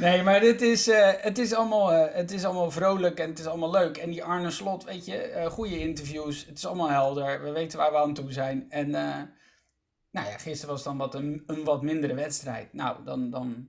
Nee, 0.00 0.22
maar 0.22 0.40
dit 0.40 0.60
is, 0.60 0.88
eh, 0.88 1.10
het, 1.16 1.38
is 1.38 1.52
allemaal, 1.52 1.92
eh, 1.92 2.14
het 2.14 2.30
is 2.30 2.44
allemaal 2.44 2.70
vrolijk 2.70 3.18
en 3.18 3.28
het 3.28 3.38
is 3.38 3.46
allemaal 3.46 3.70
leuk. 3.70 3.96
En 3.96 4.10
die 4.10 4.24
Arne 4.24 4.50
Slot, 4.50 4.84
weet 4.84 5.06
je, 5.06 5.16
eh, 5.16 5.50
goede 5.50 5.78
interviews. 5.78 6.46
Het 6.46 6.58
is 6.58 6.66
allemaal 6.66 6.90
helder. 6.90 7.42
We 7.42 7.50
weten 7.50 7.78
waar 7.78 7.90
we 7.90 7.98
aan 7.98 8.14
toe 8.14 8.32
zijn. 8.32 8.70
En 8.70 8.90
nou 8.90 10.26
ja, 10.26 10.38
gisteren 10.38 10.74
was 10.74 10.82
dan 10.82 10.96
wat 10.96 11.14
een, 11.14 11.42
een 11.46 11.64
wat 11.64 11.82
mindere 11.82 12.14
wedstrijd. 12.14 12.72
Nou, 12.72 13.04
dan, 13.04 13.30
dan 13.30 13.68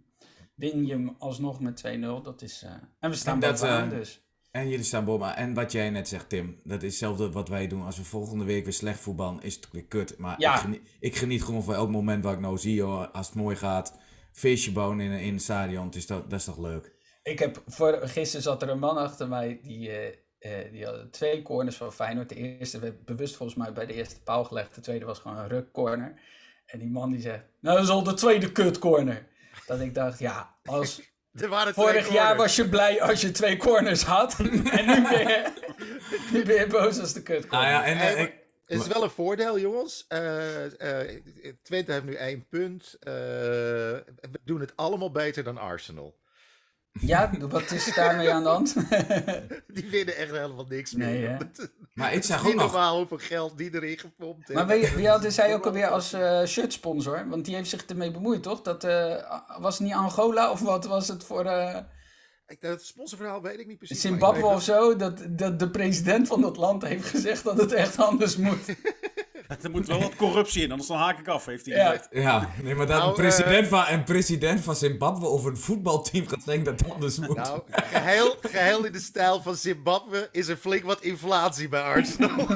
win 0.55 0.85
je 0.85 0.93
hem 0.93 1.15
alsnog 1.19 1.59
met 1.59 1.83
2-0. 1.87 2.21
Dat 2.23 2.41
is, 2.41 2.65
en 2.99 3.09
we 3.09 3.15
staan 3.15 3.39
bovenaan 3.39 3.89
dus. 3.89 4.25
En 4.51 4.69
jullie 4.69 4.85
staan 4.85 5.05
boven. 5.05 5.35
En 5.35 5.53
wat 5.53 5.71
jij 5.71 5.89
net 5.89 6.07
zegt, 6.07 6.29
Tim. 6.29 6.59
Dat 6.63 6.83
is 6.83 6.89
hetzelfde 6.89 7.31
wat 7.31 7.47
wij 7.49 7.67
doen. 7.67 7.85
Als 7.85 7.97
we 7.97 8.03
volgende 8.03 8.45
week 8.45 8.63
weer 8.63 8.73
slecht 8.73 8.99
voetballen, 8.99 9.41
is 9.41 9.55
het 9.55 9.71
weer 9.71 9.85
kut. 9.85 10.17
Maar 10.17 10.35
Ja. 10.39 10.53
ik, 10.53 10.59
geniet, 10.59 10.81
ik 10.99 11.15
geniet 11.15 11.43
gewoon 11.43 11.63
van 11.63 11.73
elk 11.73 11.89
moment 11.89 12.23
wat 12.23 12.33
ik 12.33 12.39
nou 12.39 12.57
zie. 12.57 12.83
Als 12.83 13.27
het 13.27 13.35
mooi 13.35 13.55
gaat. 13.55 13.99
Feestje 14.31 14.71
bouwen 14.71 14.99
in, 14.99 15.11
in 15.11 15.33
het 15.33 15.41
stadion. 15.41 15.85
Het 15.85 15.95
is 15.95 16.05
toch, 16.05 16.23
dat 16.27 16.39
is 16.39 16.45
toch 16.45 16.57
leuk? 16.57 16.91
Ik 17.23 17.39
heb 17.39 17.63
voor, 17.67 17.99
gisteren 18.03 18.43
zat 18.43 18.61
er 18.61 18.69
een 18.69 18.79
man 18.79 18.97
achter 18.97 19.27
mij 19.27 19.59
die, 19.63 19.89
eh, 19.89 20.07
eh, 20.39 20.71
die 20.71 20.85
had 20.85 21.13
twee 21.13 21.41
corners 21.41 21.75
van 21.75 21.93
Feyenoord. 21.93 22.29
De 22.29 22.35
eerste 22.35 22.79
werd 22.79 23.05
bewust 23.05 23.35
volgens 23.35 23.57
mij 23.57 23.73
bij 23.73 23.85
de 23.85 23.93
eerste 23.93 24.21
paal 24.21 24.43
gelegd. 24.43 24.75
De 24.75 24.81
tweede 24.81 25.05
was 25.05 25.19
gewoon 25.19 25.37
een 25.37 25.47
rukcorner. 25.47 26.19
En 26.65 26.79
die 26.79 26.89
man 26.89 27.11
die 27.11 27.21
zegt, 27.21 27.43
nou 27.59 27.75
dat 27.75 27.85
is 27.85 27.91
al 27.91 28.03
de 28.03 28.13
tweede 28.13 28.51
kutcorner. 28.51 29.27
Dat 29.65 29.79
ik 29.79 29.93
dacht, 29.93 30.19
ja, 30.19 30.55
als, 30.63 31.01
Er 31.33 31.49
waren 31.49 31.73
Vorig 31.73 32.05
twee 32.05 32.17
jaar 32.17 32.35
was 32.35 32.55
je 32.55 32.69
blij 32.69 33.01
als 33.01 33.21
je 33.21 33.31
twee 33.31 33.57
corners 33.57 34.03
had. 34.03 34.39
en 34.39 34.85
nu 34.85 35.01
ben 35.01 35.27
je, 35.27 35.51
nu 36.33 36.43
ben 36.43 36.55
je 36.55 36.67
boos 36.67 36.99
als 36.99 37.13
de 37.13 37.21
kut 37.21 37.51
Nou 37.51 37.65
ja, 37.65 37.85
en, 37.85 37.97
Hey, 37.97 38.15
eh, 38.15 38.27
Het 38.71 38.81
is 38.81 38.87
wel 38.87 39.03
een 39.03 39.09
voordeel, 39.09 39.59
jongens. 39.59 40.05
Eh, 40.07 41.01
eh, 41.01 41.23
Twente 41.61 41.91
heeft 41.91 42.05
nu 42.05 42.13
één 42.13 42.47
punt. 42.47 42.97
Eh, 42.99 43.11
we 43.11 44.39
doen 44.43 44.59
het 44.59 44.73
allemaal 44.75 45.11
beter 45.11 45.43
dan 45.43 45.57
Arsenal. 45.57 46.19
Ja, 46.99 47.31
wat 47.39 47.71
is 47.71 47.93
daarmee 47.93 48.31
aan 48.31 48.43
de 48.43 48.49
hand? 48.49 48.75
Die 49.75 49.89
winnen 49.89 50.15
echt 50.15 50.31
helemaal 50.31 50.65
niks 50.69 50.93
meer. 50.93 51.07
Nee, 51.07 51.69
maar 51.93 52.13
ik 52.13 52.23
zag 52.23 52.47
ook 52.47 52.53
nog... 52.53 52.63
normaal 52.63 52.97
hoeveel 52.97 53.17
geld 53.17 53.57
die 53.57 53.73
erin 53.73 53.97
gepompt 53.97 54.47
heeft. 54.47 54.59
maar 54.59 54.67
wie, 54.67 54.89
wie 54.95 55.07
had 55.07 55.33
zij 55.33 55.53
ook 55.53 55.65
alweer 55.65 55.87
als 55.87 56.13
eh 56.13 56.45
shirtsponsor? 56.45 57.29
Want 57.29 57.45
die 57.45 57.55
heeft 57.55 57.69
zich 57.69 57.85
ermee 57.85 58.11
bemoeid, 58.11 58.43
toch? 58.43 58.61
Dat 58.61 58.83
eh, 58.83 59.39
was 59.59 59.77
het 59.77 59.87
niet 59.87 59.95
Angola 59.95 60.51
of 60.51 60.59
wat 60.59 60.85
was 60.85 61.07
het 61.07 61.23
voor 61.23 61.45
eh, 61.45 61.77
Het 62.59 62.85
sponsorverhaal 62.85 63.41
weet 63.41 63.59
ik 63.59 63.67
niet 63.67 63.77
precies. 63.77 64.01
Zimbabwe 64.01 64.39
ik 64.39 64.45
of 64.45 64.63
zo? 64.63 64.95
Dat, 64.95 65.21
dat 65.29 65.59
de 65.59 65.69
president 65.69 66.27
van 66.27 66.41
dat 66.41 66.57
land 66.57 66.83
heeft 66.83 67.05
gezegd 67.05 67.43
dat 67.43 67.57
het 67.57 67.71
echt 67.73 67.97
anders 67.97 68.37
moet. 68.37 68.59
Er 69.61 69.71
moet 69.71 69.87
wel 69.87 69.99
wat 69.99 70.15
corruptie 70.15 70.63
in, 70.63 70.69
anders 70.69 70.87
dan 70.87 70.97
haak 70.97 71.19
ik 71.19 71.27
af, 71.27 71.45
heeft 71.45 71.65
hij 71.65 71.75
Ja. 71.75 71.85
gezegd. 71.85 72.07
Ja, 72.11 72.49
nee, 72.61 72.75
maar 72.75 72.87
dat 72.87 72.97
Nou, 72.97 73.09
een, 73.09 73.15
president 73.15 73.67
van, 73.67 73.85
een 73.87 74.03
president 74.03 74.59
van 74.59 74.75
Zimbabwe 74.75 75.25
over 75.25 75.49
een 75.51 75.57
voetbalteam 75.57 76.27
gaat 76.27 76.43
zeggen 76.45 76.65
dat 76.65 76.79
het 76.79 76.91
anders 76.91 77.17
moet. 77.19 77.35
Nou, 77.35 77.61
geheel, 77.71 78.35
geheel 78.41 78.85
in 78.85 78.91
de 78.91 78.99
stijl 78.99 79.41
van 79.41 79.55
Zimbabwe 79.55 80.29
is 80.31 80.47
er 80.47 80.55
flink 80.55 80.83
wat 80.83 81.01
inflatie 81.01 81.69
bij 81.69 81.81
Arsenal. 81.81 82.35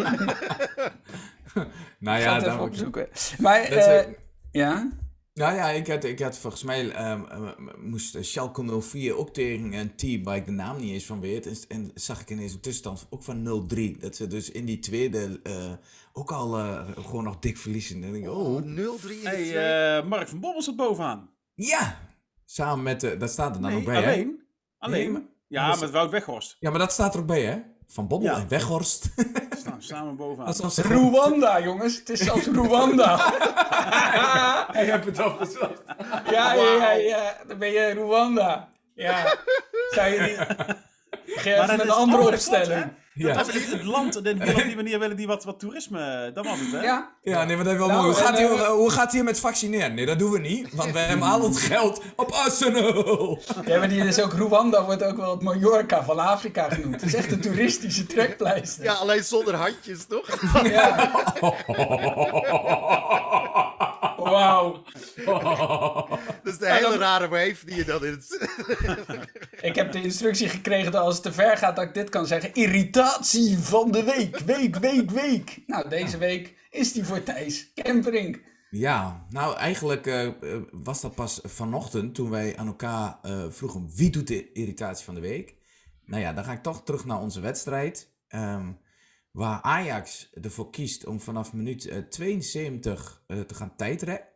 nou 2.00 2.18
Ik 2.18 2.24
ja, 2.24 2.30
ga 2.30 2.34
het 2.34 2.44
even 2.44 2.58
dan, 2.58 2.68
opzoeken. 2.68 3.08
Maar, 3.38 3.62
Dat 3.62 3.70
eh, 3.78 4.00
eh, 4.00 4.08
ja? 4.52 4.92
Nou 5.36 5.56
ja, 5.56 5.70
ik 5.70 5.88
had, 5.88 6.04
ik 6.04 6.20
had 6.20 6.38
volgens 6.38 6.64
mij 6.64 6.90
ehm, 6.92 7.24
eh, 7.24 7.52
moest 7.78 8.18
Schalke 8.26 8.82
04 8.82 9.18
ook 9.18 9.34
tegen 9.34 9.74
een 9.74 9.96
team 9.96 10.24
waar 10.24 10.36
ik 10.36 10.46
de 10.46 10.52
naam 10.52 10.78
niet 10.80 10.92
eens 10.92 11.06
van 11.06 11.20
weet. 11.20 11.46
En, 11.46 11.56
en 11.68 11.92
zag 11.94 12.22
ik 12.22 12.30
ineens 12.30 12.54
een 12.54 12.60
tussenstand 12.60 13.08
ook 13.10 13.24
van 13.24 13.68
0-3. 13.76 14.00
Dat 14.00 14.16
ze 14.16 14.28
dus 14.28 14.52
in 14.52 14.66
die 14.66 14.80
tweede 14.80 15.40
eh, 15.44 15.72
ook 16.14 16.32
al 16.32 16.58
eh, 16.58 16.90
gewoon 17.06 17.24
nog 17.24 17.40
dik 17.40 17.58
verliezen. 17.58 17.96
En 17.96 18.02
dan 18.02 18.12
denk 18.12 18.24
ik, 18.24 18.30
oh, 18.32 18.56
Oh, 18.56 18.62
0-3 18.62 18.66
in 18.66 18.78
de 18.78 19.20
Hey, 19.24 19.98
eh, 19.98 20.06
Mark 20.08 20.28
van 20.28 20.40
Bommel 20.40 20.62
zit 20.62 20.76
bovenaan. 20.76 21.30
ja! 21.54 22.04
Samen 22.48 22.84
met, 22.84 23.00
de 23.00 23.18
dat 23.18 23.30
staat 23.30 23.56
er 23.56 23.62
dan 23.62 23.70
Nee, 23.72 23.80
ook 23.80 23.86
bij, 23.86 24.02
hè? 24.04 24.12
alleen. 24.12 24.42
Alleen. 24.78 25.00
Nee, 25.04 25.10
maar- 25.12 25.22
ja, 25.48 25.68
maar- 25.68 25.80
met 25.80 25.90
Wout 25.92 26.12
Weghorst. 26.12 26.56
Ja, 26.60 26.70
maar 26.70 26.80
dat 26.80 26.92
staat 26.92 27.14
er 27.14 27.20
ook 27.20 27.26
bij, 27.28 27.42
hè? 27.44 27.60
Van 27.88 28.08
Bobbel 28.08 28.30
Ja. 28.30 28.36
en 28.38 28.48
Weghorst. 28.48 29.10
Staan 29.58 29.82
samen 29.82 30.16
bovenaan. 30.16 30.48
Alsof 30.48 30.74
ze 30.74 30.82
Rwanda, 30.82 31.62
jongens. 31.62 31.98
Het 31.98 32.10
is 32.10 32.20
zelfs 32.20 32.46
Rwanda. 32.48 33.18
Hij 34.78 34.86
hebt 34.86 35.06
het 35.06 35.20
opgezocht. 35.26 35.82
Ja, 36.32 36.54
ja, 36.54 36.74
ja, 36.74 36.92
ja. 36.92 37.36
Dan 37.48 37.58
ben 37.58 37.72
je 37.72 37.90
Rwanda. 37.94 38.70
Ja. 38.94 39.36
Zou 39.90 40.10
je 40.14 40.20
niet... 40.20 40.76
Geef 41.26 41.58
Maar 41.58 41.80
een 41.80 41.90
andere 41.90 42.22
oh, 42.22 42.28
opstelling. 42.28 42.92
Ja. 43.16 43.34
Dat 43.34 43.46
was 43.46 43.56
het, 43.56 43.72
het 43.72 43.84
land, 43.84 44.16
op 44.16 44.24
die 44.24 44.76
manier 44.76 45.00
willen 45.04 45.18
die 45.18 45.28
wat, 45.28 45.44
wat 45.44 45.60
toerisme, 45.60 46.32
dat 46.34 46.46
was 46.46 46.60
het, 46.60 46.72
hè? 46.72 46.82
Ja. 46.82 47.10
Ja, 47.22 47.44
nee, 47.44 47.56
maar 47.56 47.66
dat 47.66 47.74
is 47.74 47.80
wel 47.80 47.88
Nou, 47.88 48.02
mooi. 48.02 48.14
Hoe 48.14 48.22
en, 48.22 48.28
gaat, 48.28 48.38
hij, 48.38 48.48
eh, 48.48 48.68
hoe 48.68 48.90
gaat 48.90 49.12
hij 49.12 49.24
met 49.24 49.40
vaccineren? 49.40 49.94
Nee, 49.94 50.06
dat 50.06 50.20
doen 50.20 50.32
we 50.32 50.40
niet. 50.40 50.74
Want 50.74 50.92
we 50.92 51.00
hebben 51.00 51.28
al 51.28 51.44
het 51.44 51.58
geld 51.58 52.02
op 52.16 52.32
Arsenal. 52.32 53.40
Ja, 53.66 53.80
maar 53.80 53.90
die 53.90 54.04
is 54.04 54.20
ook 54.20 54.34
Rwanda 54.34 54.86
wordt 54.86 55.04
ook 55.04 55.18
wel 55.18 55.32
het 55.32 55.42
Mallorca 55.42 56.04
van 56.04 56.20
Afrika 56.20 56.70
genoemd. 56.70 56.94
Het 56.94 57.04
is 57.04 57.14
echt 57.14 57.32
een 57.32 57.42
toeristische 57.42 58.06
trekpleister. 58.06 58.84
Ja, 58.84 58.94
alleen 58.94 59.24
zonder 59.24 59.56
handjes, 59.56 60.06
toch? 60.06 60.40
Ja. 60.64 61.12
Wauw. 64.30 64.84
Dat 66.44 66.54
is 66.54 66.58
de 66.58 66.72
hele 66.72 66.98
rare 66.98 67.28
wave 67.28 67.66
die 67.66 67.76
je 67.76 67.86
dan 67.86 68.06
in 68.06 68.12
het... 68.12 68.50
Ik 69.62 69.76
heb 69.76 69.92
de 69.92 70.02
instructie 70.02 70.50
gekregen 70.50 70.92
dat 70.92 71.02
als 71.02 71.14
het 71.14 71.24
te 71.24 71.34
ver 71.34 71.58
gaat 71.58 71.76
dat 71.76 71.86
ik 71.86 71.94
dit 71.94 72.10
kan 72.10 72.28
zeggen. 72.28 72.54
Irritatie 72.54 73.58
van 73.58 73.92
de 73.92 74.04
week. 74.04 74.38
Week, 74.38 74.76
week, 74.76 75.10
week. 75.10 75.64
Nou, 75.68 75.90
deze 75.90 76.18
week 76.18 76.54
is 76.70 76.94
die 76.94 77.06
voor 77.06 77.24
Thijs 77.24 77.72
Kemperink. 77.74 78.40
Ja, 78.70 79.26
nou 79.30 79.58
eigenlijk 79.58 80.08
eh, 80.08 80.26
eh, 80.26 80.34
was 80.72 81.02
dat 81.02 81.16
pas 81.16 81.40
vanochtend 81.44 82.16
toen 82.16 82.30
wij 82.30 82.58
aan 82.58 82.68
elkaar 82.68 83.18
eh, 83.22 83.46
vroegen 83.50 83.90
wie 83.96 84.10
doet 84.10 84.28
de 84.28 84.52
irritatie 84.52 85.06
van 85.06 85.16
de 85.16 85.22
week. 85.22 85.56
Nou 86.06 86.22
ja, 86.22 86.34
dan 86.34 86.44
ga 86.44 86.52
ik 86.52 86.64
toch 86.64 86.84
terug 86.84 87.06
naar 87.06 87.22
onze 87.22 87.40
wedstrijd. 87.40 88.14
ehm, 88.28 88.72
waar 89.36 89.62
Ajax 89.62 90.30
ervoor 90.42 90.70
kiest 90.70 91.06
om 91.06 91.20
vanaf 91.20 91.54
minuut 91.54 91.88
eh, 91.88 91.98
72 91.98 93.24
eh, 93.28 93.40
te 93.40 93.56
gaan 93.56 93.76
tijdrekken. 93.76 94.28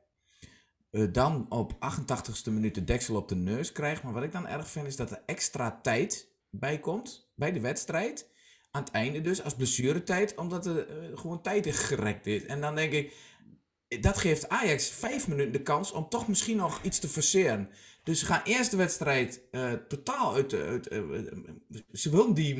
Eh, 0.91 1.03
dan 1.11 1.45
op 1.49 1.73
88ste 1.73 2.51
minuut 2.51 2.75
de 2.75 2.83
deksel 2.83 3.15
op 3.15 3.29
de 3.29 3.35
neus 3.35 3.71
krijgt. 3.71 4.03
Maar 4.03 4.13
wat 4.13 4.23
ik 4.23 4.31
dan 4.31 4.47
erg 4.47 4.69
vind 4.69 4.87
is 4.87 4.95
dat 4.95 5.11
er 5.11 5.21
extra 5.25 5.79
tijd 5.81 6.27
bij 6.49 6.79
komt 6.79 7.31
bij 7.35 7.51
de 7.51 7.59
wedstrijd. 7.59 8.29
Aan 8.71 8.83
het 8.83 8.91
einde 8.91 9.21
dus, 9.21 9.43
als 9.43 9.55
blessuretijd, 9.55 10.35
omdat 10.35 10.65
er 10.65 10.87
eh, 10.87 11.17
gewoon 11.17 11.41
tijd 11.41 11.65
in 11.65 11.73
gerekt 11.73 12.27
is. 12.27 12.45
En 12.45 12.61
dan 12.61 12.75
denk 12.75 12.91
ik, 12.91 13.13
dat 14.01 14.17
geeft 14.17 14.49
Ajax 14.49 14.89
vijf 14.89 15.27
minuten 15.27 15.51
de 15.51 15.61
kans 15.61 15.91
om 15.91 16.09
toch 16.09 16.27
misschien 16.27 16.57
nog 16.57 16.81
iets 16.83 16.99
te 16.99 17.07
forceren. 17.07 17.69
Dus 18.03 18.19
ze 18.19 18.25
gaan 18.25 18.41
eerst 18.43 18.71
de 18.71 18.77
wedstrijd 18.77 19.41
eh, 19.51 19.71
totaal 19.71 20.33
uit... 20.33 20.53
uit 20.53 20.87
eh, 20.87 20.99
eh, 20.99 21.25
ze 21.91 22.09
willen 22.09 22.33
die 22.33 22.55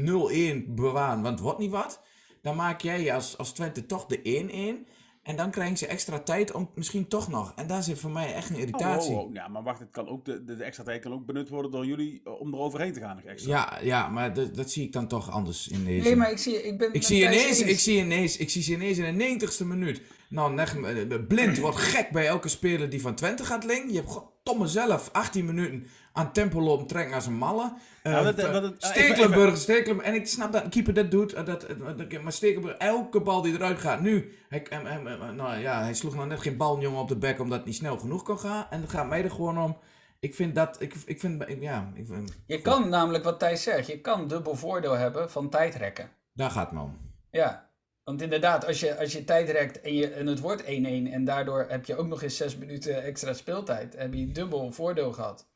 0-1 0.63 0.73
bewaren, 0.73 1.21
want 1.21 1.27
het 1.27 1.39
wordt 1.39 1.59
niet 1.59 1.71
wat. 1.71 2.01
Dan 2.41 2.55
maak 2.55 2.81
jij 2.81 3.13
als, 3.13 3.37
als 3.37 3.53
Twente 3.53 3.85
toch 3.85 4.05
de 4.05 4.83
1-1. 4.85 4.97
En 5.23 5.35
dan 5.35 5.51
krijgen 5.51 5.77
ze 5.77 5.87
extra 5.87 6.19
tijd 6.19 6.51
om 6.51 6.69
misschien 6.75 7.07
toch 7.07 7.27
nog. 7.27 7.53
En 7.55 7.67
daar 7.67 7.83
zit 7.83 7.99
voor 7.99 8.11
mij 8.11 8.33
echt 8.33 8.49
een 8.49 8.55
Oh, 8.55 8.61
irritatie. 8.61 9.11
oh, 9.11 9.19
oh. 9.19 9.33
Ja, 9.33 9.47
maar 9.47 9.63
wacht, 9.63 9.79
het 9.79 9.91
kan 9.91 10.07
ook, 10.07 10.25
de, 10.25 10.43
de, 10.43 10.63
extra 10.63 10.83
tijd 10.83 11.01
kan 11.01 11.13
ook 11.13 11.25
benut 11.25 11.49
worden 11.49 11.71
door 11.71 11.85
jullie 11.85 12.21
eh, 12.23 12.39
om 12.41 12.53
er 12.53 12.59
overheen 12.59 12.93
te 12.93 12.99
gaan. 12.99 13.15
nog 13.15 13.25
Extra. 13.25 13.51
Ja, 13.51 13.79
ja, 13.81 14.07
maar 14.09 14.33
dat, 14.33 14.55
dat 14.55 14.71
zie 14.71 14.83
ik 14.83 14.91
dan 14.91 15.07
toch 15.07 15.31
anders 15.31 15.67
in 15.67 15.85
deze. 15.85 16.03
Nee, 16.07 16.15
maar 16.15 16.31
ik 16.31 16.37
zie, 16.37 16.63
ik 16.63 16.77
ben 16.77 16.93
Ik 16.93 17.03
zie, 17.03 17.23
ineens, 17.23 17.43
eens. 17.43 17.61
ik, 17.61 17.79
zie 17.79 17.99
ineens, 17.99 18.37
ik 18.37 18.49
zie 18.49 18.61
ze 18.61 18.71
ineens 18.71 18.97
in 18.97 19.17
de 19.17 19.39
90ste 19.39 19.65
minuut. 19.65 20.01
Nou, 20.29 20.57
eh, 20.57 21.25
blind 21.27 21.57
wordt 21.57 21.77
gek 21.77 22.09
bij 22.09 22.27
elke 22.27 22.47
speler 22.47 22.89
die 22.89 23.01
van 23.01 23.15
Twente 23.15 23.45
gaat 23.45 23.63
linken. 23.63 23.93
Je 23.93 23.99
hebt 23.99 24.21
goddomme 24.49 24.67
zelf 24.71 25.09
18 25.11 25.45
minuten 25.45 25.87
aan 26.13 26.31
tempo 26.31 26.61
lopen 26.61 26.87
trekken 26.87 27.15
als 27.15 27.25
een 27.25 27.33
malle. 27.37 27.73
Eh, 28.03 28.11
Ja, 28.11 28.21
dat- 28.23 28.35
dat- 28.37 28.61
dat- 28.61 28.73
Stekelenburg, 28.77 29.57
Stekelenburg. 29.57 30.07
En 30.07 30.13
ik 30.15 30.27
snap 30.27 30.51
dat 30.51 30.63
een 30.63 30.69
keeper 30.69 30.93
dat 30.93 31.11
doet. 31.11 31.33
eh, 31.33 31.45
Dat, 31.45 31.63
eh, 31.63 31.75
dat, 31.97 32.21
maar 32.21 32.31
Stekelenburg, 32.31 32.77
elke 32.77 33.21
bal 33.21 33.41
die 33.41 33.53
eruit 33.53 33.79
gaat. 33.79 34.01
Nu, 34.01 34.33
hij, 34.49 34.65
hij, 34.69 34.81
hij- 34.83 35.01
hij- 35.17 35.31
nou 35.31 35.57
ja, 35.57 35.81
hij 35.81 35.93
sloeg 35.93 36.15
nou 36.15 36.27
net 36.27 36.39
geen 36.41 36.57
baljongen 36.57 36.99
op 36.99 37.07
de 37.07 37.17
bek 37.17 37.39
omdat 37.39 37.57
het 37.57 37.65
niet 37.67 37.75
snel 37.75 37.97
genoeg 37.97 38.23
kon 38.23 38.39
gaan. 38.39 38.65
En 38.69 38.81
het 38.81 38.89
gaat 38.89 39.07
mij 39.07 39.23
er 39.23 39.31
gewoon 39.31 39.59
om. 39.59 39.77
Ik 40.19 40.35
vind 40.35 40.55
dat, 40.55 40.81
ik, 40.81 40.93
ik 41.05 41.19
vind, 41.19 41.49
ik- 41.49 41.61
ja, 41.61 41.91
ik, 41.93 42.07
vind- 42.07 42.33
Je 42.45 42.61
kan 42.61 42.89
namelijk 42.89 43.23
wat 43.23 43.39
Thijs 43.39 43.63
zegt. 43.63 43.87
Je 43.87 44.01
kan 44.01 44.27
dubbel 44.27 44.55
voordeel 44.55 44.93
hebben 44.97 45.31
van 45.31 45.49
tijdrekken. 45.49 46.09
daar 46.33 46.51
gaat 46.51 46.65
het 46.69 46.71
me 46.77 46.81
om. 46.83 46.97
Ja. 47.31 47.68
Want 48.09 48.21
inderdaad, 48.21 48.65
als 48.65 48.79
je, 48.79 48.97
als 48.97 49.11
je 49.11 49.23
tijd 49.23 49.49
rekt 49.49 49.81
en, 49.81 49.93
je, 49.95 50.07
en 50.09 50.27
het 50.27 50.39
wordt 50.39 50.63
1-1 50.63 50.65
en 50.65 51.23
daardoor 51.25 51.65
heb 51.69 51.85
je 51.85 51.95
ook 51.95 52.07
nog 52.07 52.21
eens 52.23 52.37
6 52.37 52.55
minuten 52.55 53.03
extra 53.03 53.33
speeltijd, 53.33 53.95
heb 53.97 54.13
je 54.13 54.31
dubbel 54.31 54.71
voordeel 54.71 55.11
gehad. 55.11 55.47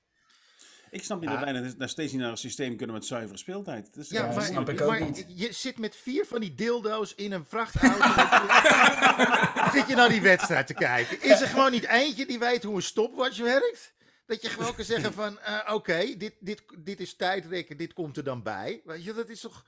Ik 0.91 1.03
snap 1.03 1.19
niet 1.21 1.29
dat 1.29 1.39
wij 1.39 1.73
nog 1.77 1.89
steeds 1.89 2.11
niet 2.11 2.21
naar 2.21 2.29
een 2.31 2.37
systeem 2.37 2.75
kunnen 2.77 2.95
met 2.95 3.05
zuivere 3.05 3.37
speeltijd. 3.37 3.93
Dat 3.93 4.03
is- 4.03 4.09
Ja, 4.09 4.31
maar, 4.33 4.43
snap 4.43 4.69
ik 4.69 4.81
ook 4.81 4.89
maar 4.89 5.01
niet. 5.01 5.25
je 5.27 5.51
zit 5.53 5.77
met 5.77 5.95
vier 5.95 6.25
van 6.25 6.39
die 6.41 6.55
dildo's 6.55 7.13
in 7.15 7.31
een 7.31 7.45
vrachtauto. 7.45 8.09
zit 9.77 9.87
je 9.87 9.95
naar 9.95 10.09
die 10.09 10.21
wedstrijd 10.21 10.67
te 10.67 10.73
kijken? 10.73 11.21
Is 11.21 11.41
er 11.41 11.47
gewoon 11.47 11.71
niet 11.71 11.87
eentje 11.87 12.25
die 12.25 12.39
weet 12.39 12.63
hoe 12.63 12.75
een 12.75 12.81
stopwatch 12.81 13.37
werkt? 13.37 13.93
Dat 14.25 14.41
je 14.41 14.49
gewoon 14.49 14.75
kan 14.75 14.85
zeggen 14.85 15.13
van, 15.13 15.39
eh, 15.39 15.73
oké, 15.73 16.15
dit, 16.17 16.33
dit, 16.39 16.63
dit 16.77 16.99
is 16.99 17.15
tijdrekken, 17.15 17.77
dit 17.77 17.93
komt 17.93 18.17
er 18.17 18.23
dan 18.23 18.43
bij. 18.43 18.81
Weet 18.85 19.03
je, 19.03 19.13
dat 19.13 19.29
is 19.29 19.39
toch... 19.39 19.65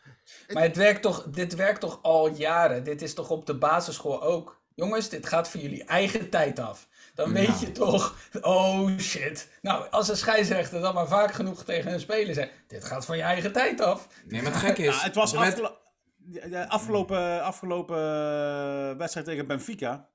Maar 0.54 0.64
het 0.64 0.76
werkt 0.76 1.02
toch, 1.02 1.24
dit 1.30 1.56
werkt 1.56 1.80
toch 1.80 2.00
al 2.02 2.30
jaren? 2.30 2.84
Dit 2.84 3.02
is 3.02 3.14
toch 3.14 3.30
op 3.30 3.46
de 3.46 3.58
basisschool 3.58 4.22
ook? 4.24 4.64
Jongens, 4.76 5.10
dit 5.10 5.26
gaat 5.28 5.50
voor 5.50 5.60
jullie 5.62 5.84
eigen 5.84 6.30
tijd 6.30 6.60
af. 6.60 6.88
Dan 7.14 7.34
weet 7.34 7.60
je 7.60 7.72
toch, 7.72 8.16
oh 8.42 8.98
shit. 9.00 9.50
Nou, 9.62 9.90
als 9.90 10.08
een 10.10 10.18
scheidsrechter 10.18 10.82
dan 10.82 10.94
maar 10.94 11.08
vaak 11.08 11.34
genoeg 11.34 11.64
tegen 11.64 11.94
een 11.94 12.00
speler 12.00 12.34
zegt, 12.34 12.52
dit 12.68 12.84
gaat 12.86 13.06
van 13.06 13.18
je 13.18 13.24
eigen 13.24 13.52
tijd 13.52 13.82
af. 13.82 14.08
Nee, 14.26 14.42
maar 14.42 14.52
het 14.52 14.62
gekke 14.62 14.84
is... 14.84 14.96
Ja, 14.98 15.04
het 15.04 15.16
was 15.16 15.32
werd- 15.32 15.46
afgelo- 15.62 15.78
de- 16.18 16.70
afgelopen, 16.70 17.44
afgelopen 17.44 17.98
eh, 17.98 18.98
wedstrijd 18.98 19.26
tegen 19.26 19.48
Benfica. 19.48 20.10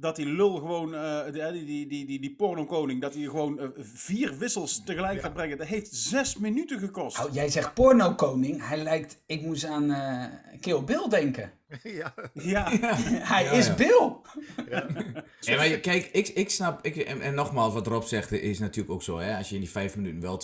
Dat 0.00 0.16
die 0.16 0.26
lul 0.26 0.54
gewoon, 0.54 0.94
eh, 0.94 1.24
die, 1.32 1.52
die, 1.52 1.64
die, 1.64 1.86
die, 1.86 2.06
die, 2.06 2.20
die 2.20 2.34
pornokoning, 2.34 3.00
dat 3.00 3.14
hij 3.14 3.22
gewoon 3.22 3.58
eh, 3.58 3.68
vier 3.78 4.38
wissels 4.38 4.84
tegelijk 4.84 5.20
gaat 5.20 5.34
brengen. 5.34 5.58
Dat 5.58 5.66
heeft 5.66 5.94
zes 5.94 6.36
minuten 6.36 6.78
gekost. 6.78 7.18
Nou, 7.18 7.32
jij 7.32 7.48
zegt 7.48 7.74
porno-koning. 7.74 8.68
Hij 8.68 8.78
lijkt, 8.78 9.22
ik 9.26 9.42
moest 9.42 9.64
aan 9.64 9.90
eh 9.90 10.24
Kill 10.60 10.84
Bill 10.84 11.08
denken. 11.08 11.52
ja. 11.82 12.14
Ja, 12.32 12.68
Hij 13.32 13.44
Ja, 13.44 13.50
is 13.50 13.66
ja. 13.66 13.74
Bill. 13.74 14.16
Ja, 15.40 15.56
maar 15.56 15.68
kijk, 15.68 16.08
ik, 16.12 16.28
ik 16.28 16.50
snap, 16.50 16.84
ik, 16.84 16.96
en, 16.96 17.20
en 17.20 17.34
nogmaals, 17.34 17.72
wat 17.72 17.86
Rob 17.86 18.02
zegt, 18.02 18.32
is 18.32 18.58
natuurlijk 18.58 18.94
ook 18.94 19.02
zo. 19.02 19.18
Hè? 19.18 19.36
Als 19.36 19.48
je 19.48 19.54
in 19.54 19.60
die 19.60 19.70
vijf 19.70 19.96
minuten 19.96 20.20
wel 20.20 20.42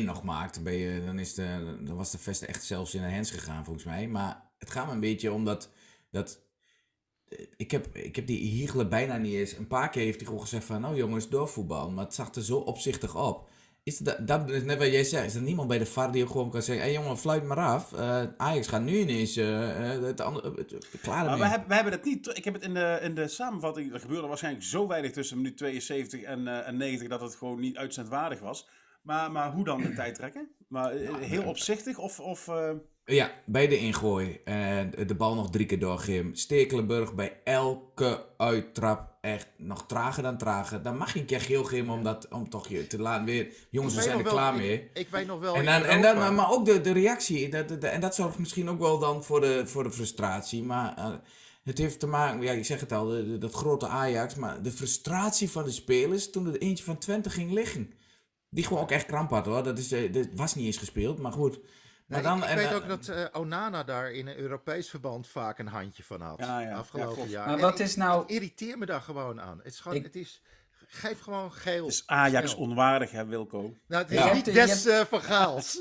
2-1 0.00 0.04
nog 0.04 0.22
maakt, 0.22 0.54
dan, 0.54 0.64
ben 0.64 0.72
je, 0.72 1.04
dan, 1.04 1.18
is 1.18 1.34
de, 1.34 1.76
dan 1.80 1.96
was 1.96 2.10
de 2.10 2.18
veste 2.18 2.46
echt 2.46 2.64
zelfs 2.64 2.94
in 2.94 3.02
de 3.02 3.12
hands 3.12 3.30
gegaan, 3.30 3.64
volgens 3.64 3.84
mij. 3.84 4.08
Maar 4.08 4.42
het 4.58 4.70
gaat 4.70 4.86
me 4.86 4.92
een 4.92 5.00
beetje 5.00 5.32
om 5.32 5.44
dat, 5.44 5.70
dat 6.10 6.30
eh, 6.30 6.51
ik, 7.56 7.70
heb, 7.70 7.96
ik 7.96 8.16
heb 8.16 8.26
die 8.26 8.38
Hiegelen 8.38 8.88
bijna 8.88 9.16
niet 9.16 9.34
eens. 9.34 9.56
Een 9.56 9.66
paar 9.66 9.90
keer 9.90 10.02
heeft 10.02 10.16
hij 10.16 10.26
gewoon 10.26 10.40
gezegd 10.40 10.64
van, 10.64 10.80
nou 10.80 10.96
jongens, 10.96 11.28
doorvoetbal. 11.28 11.90
Maar 11.90 12.04
het 12.04 12.14
zag 12.14 12.34
er 12.34 12.42
zo 12.42 12.56
opzichtig 12.56 13.16
op. 13.16 13.48
Is 13.84 13.98
dat, 13.98 14.26
dat 14.26 14.50
is 14.50 14.62
net 14.62 14.78
wat 14.78 14.86
jij 14.86 15.04
zegt. 15.04 15.26
Is 15.26 15.34
er 15.34 15.42
niemand 15.42 15.68
bij 15.68 15.78
de 15.78 15.86
VAR 15.86 16.12
die 16.12 16.22
ook 16.22 16.30
gewoon 16.30 16.50
kan 16.50 16.62
zeggen: 16.62 16.84
hé 16.84 16.92
hey 16.92 17.02
jongen, 17.02 17.18
fluit 17.18 17.44
maar 17.44 17.56
af. 17.56 17.92
Uh, 17.92 18.22
Ajax 18.36 18.66
gaat 18.66 18.82
nu 18.82 18.98
ineens 18.98 19.36
uh, 19.36 19.68
het 20.02 20.20
andere. 20.20 20.66
Klaar 21.02 21.24
maar 21.24 21.38
we 21.38 21.46
hebben, 21.46 21.68
we 21.68 21.74
hebben 21.74 21.92
het 21.92 22.04
niet. 22.04 22.26
Ik 22.36 22.44
heb 22.44 22.54
het 22.54 22.62
in 22.62 22.74
de, 22.74 22.98
in 23.02 23.14
de 23.14 23.28
samenvatting. 23.28 23.92
Er 23.92 24.00
gebeurde 24.00 24.26
waarschijnlijk 24.26 24.64
zo 24.64 24.86
weinig 24.86 25.12
tussen 25.12 25.36
minuut 25.36 25.56
72 25.56 26.22
en, 26.22 26.64
en 26.64 26.76
90 26.76 27.08
dat 27.08 27.20
het 27.20 27.34
gewoon 27.34 27.60
niet 27.60 27.76
uitzendwaardig 27.76 28.40
was. 28.40 28.68
Maar, 29.02 29.32
maar 29.32 29.52
hoe 29.52 29.64
dan 29.64 29.82
de 29.82 29.92
tijd 30.02 30.14
trekken? 30.14 30.48
Maar 30.72 30.92
heel 31.20 31.42
opzichtig 31.42 31.98
of. 31.98 32.20
of 32.20 32.48
ja, 33.04 33.32
bij 33.46 33.68
de 33.68 33.78
ingooi. 33.78 34.40
En 34.44 34.92
de 35.06 35.14
bal 35.14 35.34
nog 35.34 35.50
drie 35.50 35.66
keer 35.66 35.78
doorgeven. 35.78 36.36
Stekelenburg 36.36 37.14
bij 37.14 37.40
elke 37.44 38.26
uittrap 38.36 39.12
echt 39.20 39.48
nog 39.56 39.86
trager 39.86 40.22
dan 40.22 40.38
trager. 40.38 40.82
Dan 40.82 40.96
mag 40.96 41.12
je 41.12 41.20
een 41.20 41.26
keer 41.26 41.40
geel 41.40 41.64
geven 41.64 41.92
om, 41.92 42.02
dat, 42.02 42.28
om 42.28 42.48
toch 42.48 42.68
je 42.68 42.86
te 42.86 42.98
laten 42.98 43.24
weer... 43.24 43.52
Jongens, 43.70 43.94
we 43.94 44.02
zijn 44.02 44.18
er 44.18 44.24
klaar 44.24 44.54
mee. 44.54 44.72
Ik, 44.72 44.90
ik, 44.92 45.08
weet 45.08 45.26
nog 45.26 45.40
wel... 45.40 45.54
En 45.54 45.64
dan, 45.64 45.84
en 45.84 46.02
dan, 46.02 46.34
maar 46.34 46.50
ook 46.50 46.64
de, 46.64 46.80
de 46.80 46.92
reactie. 46.92 47.48
Dat, 47.48 47.70
en 47.70 48.00
dat 48.00 48.14
zorgt 48.14 48.38
misschien 48.38 48.68
ook 48.68 48.78
wel 48.78 48.98
dan 48.98 49.24
voor 49.24 49.40
de, 49.40 49.66
voor 49.66 49.82
de 49.82 49.90
frustratie. 49.90 50.62
Maar 50.62 50.94
uh, 50.98 51.14
het 51.64 51.78
heeft 51.78 52.00
te 52.00 52.06
maken... 52.06 52.42
Ja, 52.42 52.52
ik 52.52 52.64
zeg 52.64 52.80
het 52.80 52.92
al, 52.92 53.06
de, 53.06 53.38
dat 53.38 53.54
grote 53.54 53.86
Ajax. 53.86 54.34
Maar 54.34 54.62
de 54.62 54.72
frustratie 54.72 55.50
van 55.50 55.64
de 55.64 55.70
spelers 55.70 56.30
toen 56.30 56.46
er 56.46 56.60
eentje 56.60 56.84
van 56.84 56.98
Twente 56.98 57.30
ging 57.30 57.52
liggen. 57.52 57.92
Die 58.54 58.64
gewoon 58.64 58.82
ook 58.82 58.90
echt 58.90 59.06
kramp 59.06 59.30
had 59.30 59.46
hoor. 59.46 59.62
Dat, 59.62 59.78
is, 59.78 59.92
eh, 59.92 60.12
dat 60.12 60.26
was 60.34 60.54
niet 60.54 60.66
eens 60.66 60.76
gespeeld, 60.76 61.18
maar 61.18 61.32
goed... 61.32 61.60
Maar 62.06 62.22
dan, 62.22 62.42
ik, 62.42 62.48
ik 62.48 62.56
weet 62.56 62.66
en, 62.66 62.74
ook 62.74 62.88
dat 62.88 63.08
uh, 63.08 63.24
Onana 63.32 63.84
daar 63.84 64.12
in 64.12 64.26
een 64.26 64.38
Europees 64.38 64.90
verband 64.90 65.28
vaak 65.28 65.58
een 65.58 65.66
handje 65.66 66.02
van 66.02 66.20
had. 66.20 66.38
Ja, 66.38 66.60
ja. 66.60 66.74
Afgelopen 66.74 67.28
jaar. 67.28 67.46
Maar 67.46 67.58
wat 67.58 67.80
is 67.80 67.96
nou... 67.96 68.24
irriteer 68.26 68.78
me 68.78 68.86
daar 68.86 69.00
gewoon 69.00 69.40
aan. 69.40 69.58
Het 69.58 69.72
is 69.72 69.80
gewoon, 69.80 70.02
het 70.02 70.16
is... 70.16 70.42
Geef 70.94 71.20
gewoon 71.20 71.52
geel. 71.52 71.84
Het 71.84 71.92
is 71.92 72.02
Ajax 72.06 72.54
onwaardig, 72.54 73.10
hè, 73.10 73.24
Wilco? 73.24 73.74
Nou, 73.86 74.02
het 74.02 74.10
is 74.10 74.32
niet 74.32 74.44
des 74.44 74.84
hebt, 74.84 74.86
uh, 74.86 75.00
van 75.00 75.20
Gaals. 75.20 75.72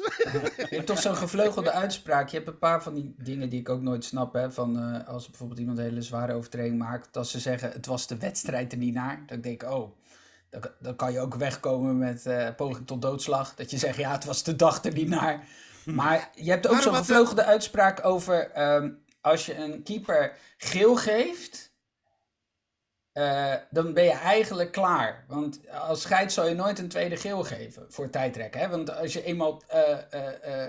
je 0.57 0.67
hebt 0.69 0.85
toch 0.85 0.99
zo'n 0.99 1.15
gevleugelde 1.15 1.71
uitspraak. 1.71 2.29
Je 2.29 2.35
hebt 2.37 2.49
een 2.49 2.57
paar 2.57 2.83
van 2.83 2.93
die 2.93 3.15
dingen 3.17 3.49
die 3.49 3.59
ik 3.59 3.69
ook 3.69 3.81
nooit 3.81 4.03
snap. 4.05 4.33
Hè, 4.33 4.51
van, 4.51 4.77
uh, 4.77 5.07
als 5.07 5.29
bijvoorbeeld 5.29 5.59
iemand 5.59 5.77
een 5.77 5.83
hele 5.83 6.01
zware 6.01 6.33
overtreding 6.33 6.77
maakt. 6.77 7.13
Dat 7.13 7.27
ze 7.27 7.39
zeggen, 7.39 7.71
het 7.71 7.85
was 7.85 8.07
de 8.07 8.17
wedstrijd 8.17 8.71
er 8.71 8.77
niet 8.77 8.93
naar. 8.93 9.23
Dan 9.25 9.41
denk 9.41 9.61
ik, 9.61 9.69
oh, 9.69 9.91
dan, 10.51 10.71
dan 10.79 10.95
kan 10.95 11.11
je 11.11 11.19
ook 11.19 11.35
wegkomen 11.35 11.97
met 11.97 12.25
uh, 12.25 12.47
poging 12.55 12.87
tot 12.87 13.01
doodslag. 13.01 13.55
Dat 13.55 13.71
je 13.71 13.77
zegt, 13.77 13.97
ja, 13.97 14.11
het 14.11 14.25
was 14.25 14.43
de 14.43 14.55
dag 14.55 14.83
er 14.83 14.93
niet 14.93 15.09
naar. 15.09 15.43
Maar 15.85 16.29
je 16.35 16.49
hebt 16.49 16.67
ook 16.67 16.81
zo'n 16.81 16.95
gevleugelde 16.95 17.43
uitspraak 17.43 18.05
over 18.05 18.61
um, 18.75 19.03
als 19.21 19.45
je 19.45 19.55
een 19.55 19.83
keeper 19.83 20.37
geel 20.57 20.95
geeft, 20.95 21.73
uh, 23.13 23.53
dan 23.69 23.93
ben 23.93 24.03
je 24.03 24.11
eigenlijk 24.11 24.71
klaar. 24.71 25.25
Want 25.27 25.69
als 25.69 26.01
scheid 26.01 26.31
zou 26.31 26.49
je 26.49 26.55
nooit 26.55 26.79
een 26.79 26.87
tweede 26.87 27.17
geel 27.17 27.43
geven 27.43 27.85
voor 27.89 28.09
tijdrekken. 28.09 28.61
Hè? 28.61 28.69
Want 28.69 28.95
als 28.95 29.13
je 29.13 29.23
eenmaal 29.23 29.63
uh, 29.73 29.97
uh, 30.13 30.65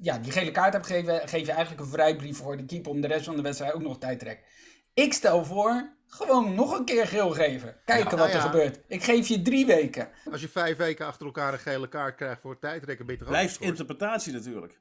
ja, 0.00 0.18
die 0.18 0.32
gele 0.32 0.50
kaart 0.50 0.72
hebt 0.72 0.86
gegeven, 0.86 1.28
geef 1.28 1.46
je 1.46 1.52
eigenlijk 1.52 1.80
een 1.80 1.92
vrijbrief 1.92 2.36
voor 2.36 2.56
de 2.56 2.64
keeper 2.64 2.90
om 2.90 3.00
de 3.00 3.06
rest 3.06 3.24
van 3.24 3.36
de 3.36 3.42
wedstrijd 3.42 3.72
ook 3.72 3.82
nog 3.82 3.98
tijd 3.98 4.18
te 4.18 4.24
trekken. 4.24 4.46
Ik 4.94 5.12
stel 5.12 5.44
voor 5.44 5.96
gewoon 6.14 6.54
nog 6.54 6.78
een 6.78 6.84
keer 6.84 7.06
geel 7.06 7.30
geven. 7.30 7.76
Kijken 7.84 8.18
wat 8.18 8.18
nou 8.18 8.30
er 8.30 8.40
gebeurt. 8.40 8.80
Ik 8.86 9.02
geef 9.02 9.28
je 9.28 9.42
drie 9.42 9.66
weken. 9.66 10.08
Als 10.30 10.40
je 10.40 10.48
vijf 10.48 10.76
weken 10.76 11.06
achter 11.06 11.26
elkaar 11.26 11.52
een 11.52 11.58
gele 11.58 11.88
kaart 11.88 12.14
krijgt 12.14 12.40
voor 12.40 12.58
tijdrekken, 12.58 13.06
ben 13.06 13.14
je 13.14 13.20
toch 13.20 13.30
Blijft 13.30 13.60
interpretatie 13.60 14.32
natuurlijk. 14.32 14.80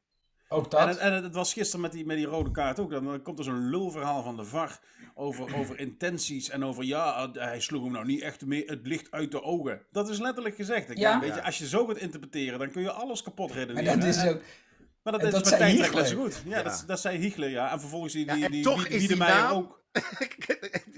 Ook 0.53 0.71
dat. 0.71 0.79
En 0.79 0.87
het, 0.87 0.97
en 0.97 1.23
het, 1.23 1.35
was 1.35 1.53
gisteren 1.53 1.81
met 1.81 1.91
die, 1.91 2.05
met 2.05 2.17
die 2.17 2.25
rode 2.25 2.51
kaart 2.51 2.79
ook. 2.79 2.91
Dan, 2.91 3.21
komt 3.21 3.37
er 3.37 3.43
zo'n 3.43 3.69
lulverhaal 3.69 4.23
van 4.23 4.35
de 4.35 4.43
VAR 4.43 4.79
over, 5.13 5.55
over 5.55 5.79
intenties 5.79 6.49
en 6.49 6.65
over 6.65 6.83
ja, 6.83 7.31
hij 7.33 7.59
sloeg 7.59 7.83
hem 7.83 7.91
nou 7.91 8.05
niet 8.05 8.21
echt 8.21 8.45
mee 8.45 8.63
het 8.65 8.87
licht 8.87 9.11
uit 9.11 9.31
de 9.31 9.43
ogen. 9.43 9.81
Dat 9.91 10.09
is 10.09 10.19
letterlijk 10.19 10.55
gezegd. 10.55 10.89
Ik 10.89 10.97
ja. 10.97 11.19
weet 11.19 11.35
je, 11.35 11.43
als 11.43 11.57
je 11.57 11.67
zo 11.67 11.85
gaat 11.85 11.97
interpreteren, 11.97 12.59
dan 12.59 12.71
kun 12.71 12.81
je 12.81 12.91
alles 12.91 13.23
kapot 13.23 13.51
redeneren. 13.51 13.91
En 13.91 13.99
dat 13.99 14.07
is 14.07 14.25
ook... 14.25 14.41
Maar 15.03 15.19
dat, 15.19 15.23
is 15.45 15.57
net 15.57 16.07
zo 16.07 16.17
goed. 16.17 16.41
Ja, 16.45 16.63
Dat, 16.63 16.83
dat 16.87 16.99
zei 16.99 17.17
Hiegler, 17.17 17.49
ja. 17.49 17.71
En 17.71 17.79
vervolgens 17.79 18.13
die, 18.13 18.25
die, 18.25 18.49
die, 18.49 18.49
die, 18.89 19.07
die, 19.07 19.07
die, 19.07 19.51
ook. 19.51 19.83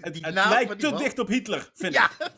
het, 0.01 0.18
het 0.22 0.34
lijkt 0.34 0.80
te 0.80 0.95
dicht 0.95 1.20
op 1.20 1.28
Hitler, 1.28 1.72
vind 1.74 1.93
ja, 1.93 2.06
ik. 2.06 2.32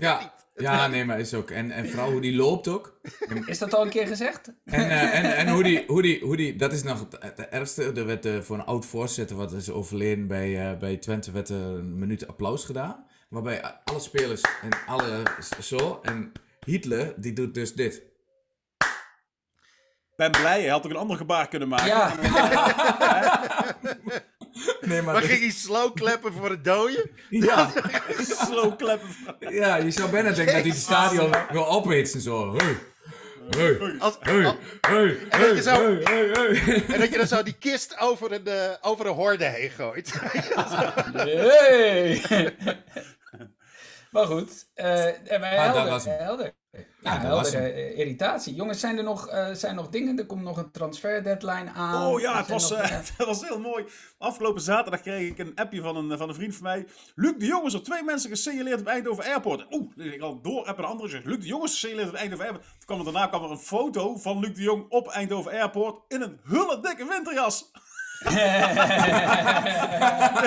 Ja, 0.00 0.32
ja, 0.56 0.86
nee, 0.86 1.04
maar 1.04 1.20
is 1.20 1.34
ook. 1.34 1.50
En, 1.50 1.70
en 1.70 1.88
vooral 1.88 2.10
hoe 2.10 2.20
die 2.20 2.36
loopt 2.36 2.68
ook. 2.68 3.00
Is 3.46 3.58
dat 3.58 3.74
al 3.74 3.82
een 3.82 3.90
keer 3.90 4.06
gezegd? 4.06 4.52
En, 4.64 4.80
uh, 4.80 5.18
en, 5.18 5.36
en 5.36 5.48
hoe, 5.48 5.62
die, 5.62 5.84
hoe, 5.86 6.02
die, 6.02 6.20
hoe 6.20 6.36
die, 6.36 6.56
dat 6.56 6.72
is 6.72 6.82
nog 6.82 7.00
het, 7.00 7.36
het 7.36 7.48
ergste. 7.48 7.92
Er 7.92 8.06
werd 8.06 8.26
uh, 8.26 8.40
voor 8.40 8.56
een 8.56 8.64
oud 8.64 8.86
voorzitter, 8.86 9.36
wat 9.36 9.52
is 9.52 9.70
overleden 9.70 10.26
bij, 10.26 10.70
uh, 10.72 10.78
bij 10.78 10.96
Twente, 10.96 11.32
werd 11.32 11.48
een 11.48 11.98
minuut 11.98 12.26
applaus 12.26 12.64
gedaan. 12.64 13.04
Waarbij 13.28 13.62
alle 13.84 14.00
spelers 14.00 14.40
en 14.62 14.70
alle 14.86 15.22
zo. 15.60 16.00
En 16.02 16.32
Hitler, 16.64 17.14
die 17.16 17.32
doet 17.32 17.54
dus 17.54 17.74
dit. 17.74 18.02
Ben 20.20 20.30
blij, 20.30 20.60
hij 20.60 20.70
had 20.70 20.84
ook 20.84 20.90
een 20.90 20.96
ander 20.96 21.16
gebaar 21.16 21.48
kunnen 21.48 21.68
maken. 21.68 21.86
Ja. 21.86 22.12
Nee, 24.80 25.02
maar, 25.02 25.14
maar 25.14 25.22
ging 25.22 25.40
hij 25.40 25.50
slow 25.50 25.94
klappen 25.94 26.32
voor 26.32 26.50
het 26.50 26.64
dode? 26.64 27.10
Ja. 27.30 27.70
slow 28.46 28.76
klappen. 28.76 29.08
Ja, 29.38 29.76
je 29.76 29.90
zou 29.90 30.10
bijna 30.10 30.30
denken 30.30 30.54
dat 30.54 30.62
hij 30.62 30.70
het 30.70 30.80
stadion 30.80 31.34
wil 31.50 31.62
ophitsen 31.62 32.16
en 32.16 32.24
zo. 32.24 32.56
Hey. 32.56 32.76
Hey, 33.50 33.96
als, 33.98 34.16
hey, 34.20 34.44
als, 34.44 34.56
hey, 34.80 35.18
en, 35.28 35.40
dat 35.40 35.56
je 35.56 35.62
zo, 35.62 35.98
en 36.92 37.00
dat 37.00 37.10
je 37.10 37.16
dan 37.16 37.26
zo 37.26 37.42
die 37.42 37.58
kist 37.58 37.98
over 37.98 38.44
de, 38.44 38.78
over 38.80 39.04
de 39.04 39.10
horde 39.10 39.44
heen 39.44 39.70
gooit. 39.70 40.14
nee. 41.24 42.22
maar 44.10 44.26
goed, 44.26 44.66
uh, 44.76 45.32
en 45.32 45.40
wij 45.40 45.56
helder, 45.56 46.02
helder. 46.06 46.52
Ja, 46.72 47.22
ja 47.22 47.28
was 47.28 47.54
uh, 47.54 47.98
irritatie. 47.98 48.54
Jongens, 48.54 48.80
zijn 48.80 48.98
er 48.98 49.04
nog, 49.04 49.32
uh, 49.32 49.50
zijn 49.52 49.74
nog 49.74 49.88
dingen? 49.88 50.18
Er 50.18 50.26
komt 50.26 50.42
nog 50.42 50.56
een 50.56 50.70
transfer 50.70 51.22
deadline 51.22 51.70
aan. 51.70 52.06
Oh 52.06 52.20
ja, 52.20 52.36
het 52.36 52.48
was, 52.48 52.72
uh, 52.72 52.78
het 52.90 53.12
was 53.16 53.48
heel 53.48 53.60
mooi. 53.60 53.84
Afgelopen 54.18 54.62
zaterdag 54.62 55.00
kreeg 55.00 55.30
ik 55.30 55.38
een 55.38 55.54
appje 55.54 55.82
van 55.82 55.96
een, 55.96 56.18
van 56.18 56.28
een 56.28 56.34
vriend 56.34 56.54
van 56.54 56.62
mij. 56.62 56.86
Luc 57.14 57.34
de 57.38 57.46
Jongens 57.46 57.74
er 57.74 57.82
twee 57.82 58.02
mensen 58.02 58.30
gesignaleerd 58.30 58.80
op 58.80 58.86
Eindhoven 58.86 59.24
Airport. 59.24 59.66
Oeh, 59.70 60.12
ik 60.14 60.20
al 60.20 60.40
door 60.40 60.66
heb 60.66 60.78
een 60.78 60.84
andere 60.84 61.08
gezegd. 61.08 61.26
Luc 61.26 61.38
de 61.38 61.46
Jongens 61.46 61.72
gesignaleerd 61.72 62.08
op 62.08 62.14
Eindhoven 62.14 62.46
Airport. 62.46 62.66
Toen 62.66 62.86
kwam 62.86 62.98
er, 62.98 63.04
daarna 63.04 63.26
kwam 63.26 63.44
er 63.44 63.50
een 63.50 63.58
foto 63.58 64.16
van 64.16 64.38
Luc 64.38 64.54
de 64.54 64.62
Jong 64.62 64.84
op 64.88 65.08
Eindhoven 65.08 65.52
Airport 65.52 66.00
in 66.08 66.20
een 66.20 66.40
hulle 66.42 66.80
dikke 66.80 67.06
winterjas. 67.06 67.70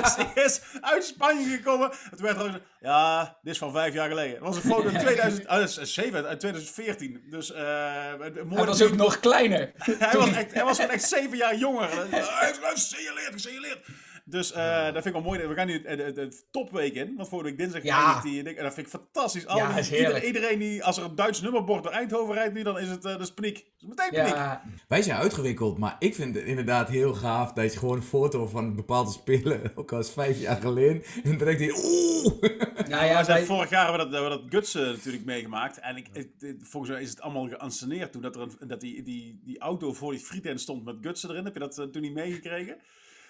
Dus 0.02 0.16
die 0.16 0.44
is 0.44 0.62
uit 0.82 1.06
Spanje 1.06 1.50
gekomen. 1.50 1.92
Het 2.10 2.20
werd 2.20 2.38
gewoon, 2.38 2.60
ja, 2.80 3.38
dit 3.42 3.54
is 3.54 3.60
van 3.60 3.72
vijf 3.72 3.94
jaar 3.94 4.10
geleden. 4.10 4.34
Het 4.34 4.44
was 4.44 4.56
een 4.56 4.62
foto 4.62 4.88
in 4.88 5.00
2007, 5.00 6.28
uit 6.28 6.40
2014. 6.40 7.24
Dus, 7.30 7.52
uh, 7.52 7.58
hij 7.58 8.66
was 8.66 8.82
ook 8.82 8.96
nog 8.96 9.20
kleiner. 9.20 9.72
hij, 9.76 10.18
was 10.18 10.32
echt, 10.32 10.54
hij 10.54 10.64
was 10.64 10.76
gewoon 10.76 10.92
echt 10.92 11.04
zeven 11.04 11.38
jaar 11.38 11.56
jonger. 11.56 11.90
Hij 12.10 12.50
is 12.50 12.58
gesignaleerd, 12.64 13.34
gesignaleerd. 13.34 13.80
Dus 14.26 14.52
uh, 14.52 14.84
dat 14.84 14.94
vind 14.94 15.06
ik 15.06 15.14
wel 15.14 15.22
mooi. 15.22 15.48
We 15.48 15.54
gaan 15.54 15.68
nu 15.68 15.82
de, 15.82 16.42
topweek 16.52 16.94
in. 16.94 17.16
Want 17.16 17.30
vorige 17.30 17.50
week 17.50 17.58
dinsdag 17.58 17.84
ja. 17.84 18.22
die. 18.22 18.44
En 18.44 18.64
dat 18.64 18.74
vind 18.74 18.86
ik 18.88 18.94
fantastisch. 18.94 19.48
Al 19.48 19.58
ja, 19.58 19.80
iedereen, 19.80 20.24
iedereen, 20.24 20.60
die, 20.60 20.84
als 20.84 20.98
er 20.98 21.04
een 21.04 21.16
Duits 21.16 21.42
nummerbord 21.42 21.84
door 21.84 21.92
Eindhoven 21.92 22.34
rijdt 22.34 22.54
nu, 22.54 22.64
dan 22.64 22.80
is 22.80 22.90
het 22.90 23.06
uh, 23.06 23.18
dus 23.18 23.34
paniek. 23.34 23.66
Dus 23.78 23.90
meteen 23.90 24.10
paniek. 24.12 24.34
Ja. 24.34 24.64
Wij 24.88 25.02
zijn 25.02 25.18
uitgewikkeld, 25.18 25.78
maar 25.78 25.96
ik 26.00 26.16
vind 26.16 26.36
het 26.36 26.44
inderdaad 26.44 26.90
heel 26.90 27.14
gaaf 27.14 27.54
dat 27.54 27.74
je 27.74 27.80
gewoon 27.80 27.96
een 27.96 28.04
foto 28.04 28.48
van 28.48 28.64
een 28.64 28.76
bepaalde 28.76 29.12
speler, 29.12 29.72
ook 29.76 29.92
al 29.92 30.00
is 30.00 30.10
vijf 30.10 30.40
jaar 30.40 30.62
geleden, 30.62 31.04
en 31.24 31.38
direct 31.38 31.60
die 31.60 31.74
oeh. 31.76 32.42
Nou 32.88 33.06
ja, 33.06 33.26
wij... 33.26 33.46
vorig 33.46 33.70
jaar 33.70 33.90
hebben 33.90 34.06
we 34.06 34.12
dat, 34.12 34.24
we 34.24 34.30
dat 34.30 34.42
Gutsen 34.50 34.92
natuurlijk 34.92 35.26
meegemaakt. 35.26 35.80
En 35.80 35.98
ik, 35.98 36.08
ik, 36.14 36.56
volgens 36.62 36.92
mij 36.92 37.02
is 37.02 37.10
het 37.10 37.22
allemaal 37.22 37.48
geanceneerd 37.48 38.12
toen 38.12 38.22
dat, 38.22 38.36
er 38.36 38.42
een, 38.42 38.68
dat 38.68 38.82
die, 38.82 39.04
die, 39.04 39.42
die 39.44 39.60
auto 39.60 39.94
voor 39.94 40.12
die 40.12 40.22
frieten 40.22 40.60
stond 40.60 40.84
met 40.84 40.96
Gutsen 41.02 41.30
erin. 41.30 41.46
Heb 41.46 41.54
je 41.54 41.60
dat 41.60 41.78
uh, 41.78 41.86
toen 41.86 42.02
niet 42.02 42.14
meegekregen? 42.14 42.78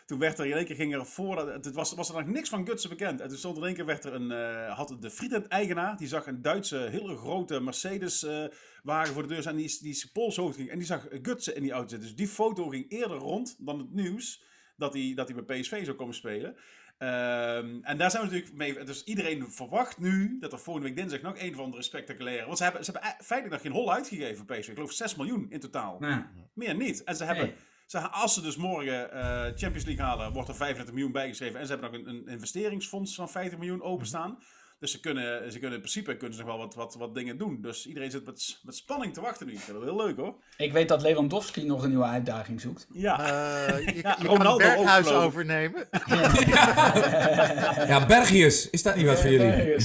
Toen 0.05 0.19
werd 0.19 0.39
er 0.39 0.45
in 0.45 0.53
één 0.53 0.65
keer 0.65 0.75
ging 0.75 0.93
er 0.93 1.05
voor, 1.05 1.47
het 1.47 1.71
was, 1.71 1.93
was 1.93 2.09
er 2.09 2.15
nog 2.15 2.25
niks 2.25 2.49
van 2.49 2.67
Gutsen 2.67 2.89
bekend. 2.89 3.21
En 3.21 3.27
toen 3.27 3.37
stond 3.37 3.57
in 3.57 3.63
één 3.63 3.73
keer 3.75 3.85
werd 3.85 4.05
er 4.05 4.13
een, 4.13 4.31
uh, 4.31 4.75
had 4.75 4.95
de 4.99 5.09
Friedend-eigenaar, 5.09 5.97
die 5.97 6.07
zag 6.07 6.27
een 6.27 6.41
Duitse, 6.41 6.77
hele 6.77 7.15
grote 7.15 7.59
Mercedes 7.59 8.23
uh, 8.23 8.45
wagen 8.83 9.13
voor 9.13 9.21
de 9.21 9.27
deur 9.27 9.47
en 9.47 9.55
die, 9.55 9.77
die 9.81 10.09
polshoogte 10.13 10.57
ging. 10.57 10.69
En 10.69 10.77
die 10.77 10.87
zag 10.87 11.07
Gutsen 11.21 11.55
in 11.55 11.61
die 11.61 11.71
auto 11.71 11.89
zitten. 11.89 12.07
Dus 12.07 12.17
die 12.17 12.27
foto 12.27 12.67
ging 12.67 12.91
eerder 12.91 13.17
rond 13.17 13.55
dan 13.59 13.77
het 13.77 13.93
nieuws 13.93 14.43
dat 14.77 14.93
hij, 14.93 15.11
dat 15.15 15.29
hij 15.29 15.43
bij 15.43 15.59
PSV 15.59 15.85
zou 15.85 15.97
komen 15.97 16.15
spelen. 16.15 16.55
Um, 16.99 17.83
en 17.83 17.97
daar 17.97 18.11
zijn 18.11 18.23
we 18.23 18.29
natuurlijk 18.29 18.53
mee. 18.53 18.83
Dus 18.83 19.03
iedereen 19.03 19.51
verwacht 19.51 19.99
nu 19.99 20.37
dat 20.39 20.51
er 20.51 20.59
volgende 20.59 20.87
week 20.87 20.97
dinsdag 20.97 21.21
nog 21.21 21.39
een 21.39 21.55
van 21.55 21.71
de 21.71 21.81
spectaculaire. 21.81 22.45
Want 22.45 22.57
ze 22.57 22.63
hebben, 22.63 22.85
ze 22.85 22.91
hebben 22.91 23.25
feitelijk 23.25 23.63
nog 23.63 23.73
geen 23.73 23.81
hol 23.81 23.93
uitgegeven 23.93 24.45
PSV. 24.45 24.67
Ik 24.67 24.73
geloof 24.73 24.91
6 24.91 25.15
miljoen 25.15 25.45
in 25.49 25.59
totaal. 25.59 25.99
Meer 26.53 26.75
niet. 26.75 27.03
En 27.03 27.15
ze 27.15 27.23
hebben. 27.23 27.45
Nee 27.45 27.55
als 28.11 28.33
ze 28.33 28.41
dus 28.41 28.55
morgen 28.55 29.09
uh, 29.13 29.41
Champions 29.43 29.85
League 29.85 30.05
halen, 30.05 30.33
wordt 30.33 30.49
er 30.49 30.55
35 30.55 30.93
miljoen 30.93 31.11
bijgeschreven. 31.11 31.59
En 31.59 31.65
ze 31.65 31.71
hebben 31.71 31.91
nog 31.91 31.99
een, 31.99 32.07
een, 32.07 32.27
investeringsfonds 32.27 33.15
van 33.15 33.29
50 33.29 33.59
miljoen 33.59 33.81
openstaan. 33.81 34.37
Dus 34.83 34.91
ze 34.91 34.99
kunnen, 34.99 35.51
ze 35.51 35.59
kunnen 35.59 35.75
in 35.75 35.83
principe 35.83 36.17
kunnen 36.17 36.37
ze 36.37 36.43
nog 36.43 36.55
wel 36.55 36.65
wat, 36.65 36.75
wat, 36.75 36.95
wat 36.95 37.15
dingen 37.15 37.37
doen. 37.37 37.61
Dus 37.61 37.87
iedereen 37.87 38.11
zit 38.11 38.25
met, 38.25 38.59
met 38.63 38.75
spanning 38.75 39.13
te 39.13 39.21
wachten 39.21 39.47
nu. 39.47 39.53
Ik 39.53 39.59
vind 39.59 39.77
dat 39.77 39.85
heel 39.85 40.05
leuk 40.05 40.17
hoor. 40.17 40.35
Ik 40.57 40.71
weet 40.71 40.87
dat 40.87 41.01
Lewandowski 41.01 41.65
nog 41.65 41.83
een 41.83 41.89
nieuwe 41.89 42.05
uitdaging 42.05 42.61
zoekt. 42.61 42.87
Ja. 42.91 43.19
Uh, 43.69 43.85
je, 43.85 43.95
Ja, 44.03 44.17
je 44.21 44.27
Ronaldo 44.27 44.65
kan 44.65 44.75
Berghuis 44.75 45.07
ook, 45.07 45.23
overnemen. 45.23 45.87
Ja, 47.91 48.05
Bergius, 48.05 48.69
is 48.69 48.83
dat 48.83 48.95
niet 48.95 49.05
wat 49.05 49.19
voor 49.19 49.29
jullie? 49.29 49.75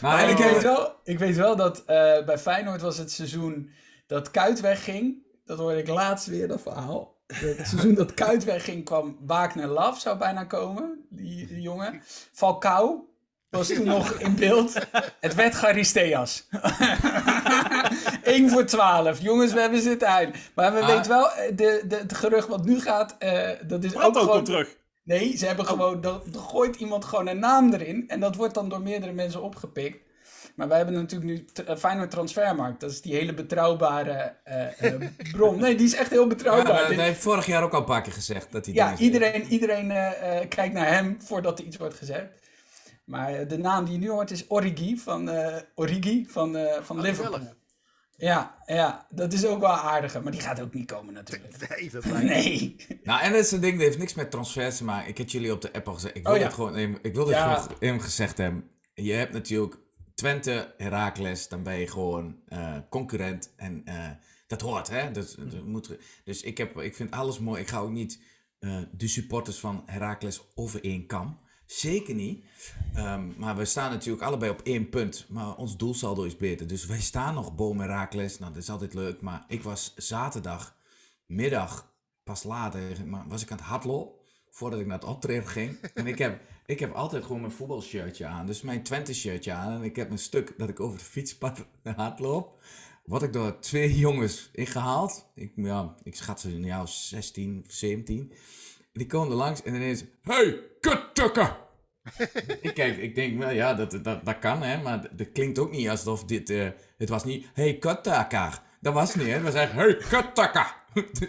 Maar 0.00 0.30
ik, 0.30 0.36
weet 0.36 0.62
wel, 0.62 0.94
ik 1.04 1.18
weet 1.18 1.36
wel 1.36 1.56
dat 1.56 1.84
eh, 1.84 2.24
bij 2.24 2.38
Feyenoord 2.38 2.80
was 2.80 2.98
het 2.98 3.10
seizoen 3.10 3.70
dat 4.06 4.30
Kuit 4.30 4.60
wegging. 4.60 5.26
Dat 5.44 5.58
hoorde 5.58 5.78
ik 5.78 5.88
laatst 5.88 6.26
weer, 6.26 6.48
dat 6.48 6.62
verhaal. 6.62 7.17
Het 7.34 7.66
seizoen 7.68 7.94
dat 7.94 8.14
Kuit 8.14 8.44
wegging 8.44 8.84
kwam 8.84 9.16
Wagner 9.26 9.66
Love, 9.66 10.00
zou 10.00 10.18
bijna 10.18 10.44
komen. 10.44 11.06
Die, 11.10 11.46
die 11.46 11.60
jongen. 11.60 12.02
Falcao 12.32 13.08
was 13.50 13.68
toen 13.68 13.84
nog 13.86 14.10
in 14.12 14.34
beeld. 14.36 14.74
Het 15.20 15.34
werd 15.34 15.54
Charisteas. 15.54 16.48
1 18.22 18.50
voor 18.50 18.64
12. 18.64 19.20
Jongens, 19.20 19.52
we 19.52 19.60
hebben 19.60 19.80
zitten 19.82 20.08
uit. 20.08 20.36
Maar 20.54 20.72
we 20.74 20.80
Ah. 20.80 20.86
weten 20.86 21.10
wel, 21.10 21.30
eh, 21.32 21.56
de, 21.56 21.82
de, 21.88 21.96
het 21.96 22.14
gerucht 22.14 22.48
wat 22.48 22.64
nu 22.64 22.80
gaat, 22.80 23.16
eh, 23.18 23.48
dat 23.66 23.84
is 23.84 23.94
ook 23.96 24.00
gewoon... 24.16 24.28
komt 24.28 24.44
terug. 24.44 24.76
Nee, 25.04 25.36
ze 25.36 25.46
hebben 25.46 25.66
gewoon, 25.66 26.04
er, 26.04 26.10
er 26.32 26.40
gooit 26.40 26.76
iemand 26.76 27.04
gewoon 27.04 27.26
een 27.28 27.38
naam 27.38 27.72
erin. 27.72 28.04
En 28.08 28.20
dat 28.20 28.34
wordt 28.36 28.54
dan 28.54 28.68
door 28.68 28.80
meerdere 28.80 29.12
mensen 29.12 29.42
opgepikt. 29.42 30.06
Maar 30.58 30.68
wij 30.68 30.76
hebben 30.76 30.94
natuurlijk 30.94 31.30
nu 31.30 31.64
eh, 31.66 31.76
Feyenoord 31.76 32.10
Transfermarkt. 32.10 32.80
Dat 32.80 32.90
is 32.90 33.00
die 33.02 33.14
hele 33.14 33.34
betrouwbare 33.34 34.34
eh, 34.44 34.92
eh, 34.92 35.02
bron. 35.32 35.60
Nee, 35.60 35.74
die 35.74 35.86
is 35.86 35.94
echt 35.94 36.10
heel 36.10 36.20
Ja, 36.22 36.26
betrouwbaar. 36.26 36.78
dat 36.78 36.88
Dit- 36.88 36.98
heeft 37.00 37.20
vorig 37.20 37.46
jaar 37.46 37.62
ook 37.62 37.72
al 37.72 37.78
een 37.78 37.84
paar 37.84 38.02
keer 38.02 38.12
gezegd. 38.12 38.52
Dat 38.52 38.64
hij 38.66 38.74
ja, 38.74 38.96
iedereen, 38.98 39.42
iedereen 39.46 39.90
eh, 39.90 40.40
eh, 40.40 40.48
kijkt 40.48 40.74
naar 40.74 40.88
hem 40.88 41.16
voordat 41.22 41.58
er 41.58 41.64
iets 41.64 41.76
wordt 41.76 41.94
gezegd. 41.94 42.26
Maar 43.04 43.48
de 43.48 43.58
naam 43.58 43.84
die 43.84 43.92
je 43.94 43.98
nu 44.00 44.10
hoort 44.10 44.30
is 44.30 44.44
Origi 44.48 44.98
van, 44.98 45.28
eh, 45.28 45.56
Origi 45.74 46.26
van, 46.30 46.56
eh, 46.56 46.82
van 46.82 47.00
Liverpool. 47.00 47.32
gezellig. 47.32 47.56
Ja, 48.16 48.62
ja, 48.66 49.06
dat 49.10 49.32
is 49.32 49.46
ook 49.46 49.60
wel 49.60 49.70
aardiger. 49.70 50.22
Maar 50.22 50.32
die 50.32 50.40
gaat 50.40 50.60
ook 50.60 50.74
niet 50.74 50.86
komen 50.92 51.14
natuurlijk. 51.14 51.54
Nee, 51.78 51.90
dat 51.90 52.04
lijkt. 52.04 52.24
Nee. 52.28 52.76
Nou, 53.02 53.20
en 53.22 53.32
dat 53.32 53.40
is 53.40 53.50
een 53.50 53.60
ding, 53.60 53.72
dat 53.74 53.82
heeft 53.86 53.98
niks 53.98 54.14
met 54.14 54.30
transfers 54.30 54.76
te 54.76 54.84
maken. 54.84 55.08
Ik 55.08 55.18
heb 55.18 55.28
jullie 55.28 55.52
op 55.52 55.60
de 55.62 55.72
app 55.72 55.88
al 55.88 55.94
gezegd. 55.94 56.16
Ik 56.16 56.22
wil 56.22 56.32
Oh, 56.32 56.38
ja. 56.38 56.44
dit 56.44 56.54
gewoon 56.54 56.76
ik 57.02 57.14
wil 57.14 57.24
dit 57.24 57.34
Ja. 57.34 57.64
gewoon 57.78 58.00
gezegd 58.02 58.38
hebben. 58.38 58.70
Je 58.94 59.12
hebt 59.12 59.32
natuurlijk 59.32 59.76
Twente, 60.18 60.74
Heracles, 60.76 61.48
dan 61.48 61.62
ben 61.62 61.78
je 61.78 61.86
gewoon 61.86 62.36
eh, 62.48 62.76
concurrent. 62.90 63.52
En 63.56 63.82
eh, 63.84 64.10
dat 64.46 64.60
hoort, 64.60 64.88
hè? 64.88 65.10
Dat, 65.10 65.36
dat 65.38 65.64
moet, 65.64 65.98
dus 66.24 66.42
ik, 66.42 66.58
heb, 66.58 66.78
ik 66.78 66.94
vind 66.94 67.10
alles 67.10 67.38
mooi. 67.38 67.60
Ik 67.60 67.68
ga 67.68 67.78
ook 67.78 67.90
niet 67.90 68.20
eh, 68.58 68.78
de 68.92 69.08
supporters 69.08 69.58
van 69.58 69.82
Heracles 69.86 70.42
over 70.54 70.84
één 70.84 71.06
kam. 71.06 71.38
Zeker 71.66 72.14
niet. 72.14 72.44
Ehm, 72.94 73.28
maar 73.36 73.56
we 73.56 73.64
staan 73.64 73.90
natuurlijk 73.90 74.24
allebei 74.24 74.50
op 74.50 74.60
één 74.60 74.88
punt. 74.88 75.26
Maar 75.28 75.56
ons 75.56 75.76
doelsaldo 75.76 76.22
is 76.22 76.36
beter. 76.36 76.66
Dus 76.66 76.86
wij 76.86 77.00
staan 77.00 77.34
nog 77.34 77.54
boven 77.54 77.80
Heracles. 77.80 78.38
Nou, 78.38 78.52
dat 78.52 78.62
is 78.62 78.70
altijd 78.70 78.94
leuk. 78.94 79.20
Maar 79.20 79.44
ik 79.48 79.62
was 79.62 79.92
zaterdagmiddag, 79.96 81.92
pas 82.24 82.42
later, 82.42 83.06
maar 83.06 83.28
was 83.28 83.42
ik 83.42 83.50
aan 83.50 83.56
het 83.56 83.66
hardlopen. 83.66 84.16
Voordat 84.50 84.80
ik 84.80 84.86
naar 84.86 84.98
het 84.98 85.08
optreden 85.08 85.48
ging. 85.48 85.78
En 85.94 86.06
ik 86.06 86.18
heb, 86.18 86.40
ik 86.68 86.80
heb 86.80 86.92
altijd 86.92 87.24
gewoon 87.24 87.40
mijn 87.40 87.52
voetbalshirtje 87.52 88.26
aan. 88.26 88.46
Dus 88.46 88.62
mijn 88.62 88.82
Twente 88.82 89.14
shirtje 89.14 89.52
aan. 89.52 89.72
En 89.72 89.82
ik 89.82 89.96
heb 89.96 90.10
een 90.10 90.18
stuk 90.18 90.54
dat 90.56 90.68
ik 90.68 90.80
over 90.80 90.98
de 90.98 91.04
fietspad 91.04 91.66
hardloop. 91.96 92.62
Word 93.04 93.22
ik 93.22 93.32
door 93.32 93.58
twee 93.58 93.98
jongens 93.98 94.50
ingehaald. 94.52 95.30
Ik, 95.34 95.52
ja, 95.56 95.94
ik 96.02 96.14
schat 96.14 96.40
ze 96.40 96.50
in 96.50 96.64
jou 96.64 96.86
16, 96.86 97.64
17. 97.68 98.32
Die 98.92 99.06
komen 99.06 99.30
er 99.30 99.36
langs 99.36 99.62
en 99.62 99.74
ineens... 99.74 100.04
Hey, 100.22 100.60
kuttukken! 100.80 101.56
ik 102.60 102.74
kijk, 102.74 102.96
ik 102.96 103.14
denk, 103.14 103.38
wel 103.38 103.50
ja, 103.50 103.74
dat, 103.74 104.04
dat, 104.04 104.24
dat 104.24 104.38
kan, 104.38 104.62
hè. 104.62 104.82
Maar 104.82 105.16
dat 105.16 105.32
klinkt 105.32 105.58
ook 105.58 105.70
niet 105.70 105.88
alsof 105.88 106.24
dit... 106.24 106.50
eh, 106.50 106.68
het 106.98 107.08
was 107.08 107.24
niet, 107.24 107.46
hey, 107.52 107.78
kuttukker. 107.78 108.62
Dat 108.80 108.94
was 108.94 109.14
niet, 109.14 109.26
hè. 109.26 109.32
Het 109.32 109.42
was 109.42 109.54
echt, 109.54 109.72
hey, 109.72 109.96
kuttukker. 109.96 110.74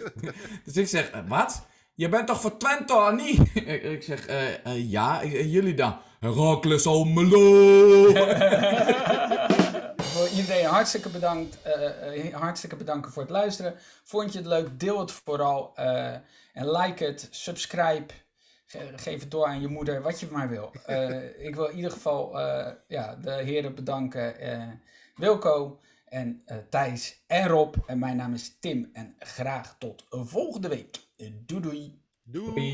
dus 0.64 0.76
ik 0.76 0.88
zeg, 0.88 1.22
wat? 1.28 1.66
Je 2.00 2.08
bent 2.08 2.26
toch 2.26 2.40
voor 2.40 2.56
Twente, 2.56 2.94
of 2.94 3.12
niet? 3.12 3.40
ik 3.94 4.02
zeg, 4.02 4.26
eh, 4.26 4.66
eh, 4.66 4.90
ja, 4.90 5.22
eh, 5.22 5.52
jullie 5.52 5.74
dan? 5.74 5.98
Herakles 6.20 6.86
Almelo! 6.86 8.12
Voor 10.12 10.28
iedereen 10.28 10.64
hartstikke 10.64 11.08
bedankt. 11.08 11.58
hartstikke 12.32 12.76
bedanken 12.76 13.12
voor 13.12 13.22
het 13.22 13.30
luisteren. 13.30 13.74
Vond 14.04 14.32
je 14.32 14.38
het 14.38 14.46
leuk? 14.46 14.80
Deel 14.80 14.98
het 14.98 15.12
vooral. 15.12 15.72
en 16.52 16.70
like 16.70 17.04
het. 17.04 17.28
Subscribe. 17.30 18.14
Ge- 18.66 18.92
geef 18.96 19.20
het 19.20 19.30
door 19.30 19.46
aan 19.46 19.60
je 19.60 19.68
moeder. 19.68 20.02
Wat 20.02 20.20
je 20.20 20.28
maar 20.30 20.48
wil. 20.48 20.72
Ik 21.48 21.54
wil 21.54 21.66
in 21.66 21.76
ieder 21.76 21.90
geval 21.90 22.38
ja, 22.88 23.16
de 23.22 23.30
heren 23.32 23.74
bedanken. 23.74 24.34
Wilco 25.14 25.80
en 26.04 26.44
Thijs 26.70 27.22
en 27.26 27.48
Rob. 27.48 27.74
En 27.86 27.98
mijn 27.98 28.16
naam 28.16 28.34
is 28.34 28.56
Tim. 28.60 28.90
En 28.92 29.14
graag 29.18 29.76
tot 29.78 30.04
volgende 30.10 30.68
week. 30.68 31.08
Doodle. 31.28 32.00
Doodle. 32.24 32.72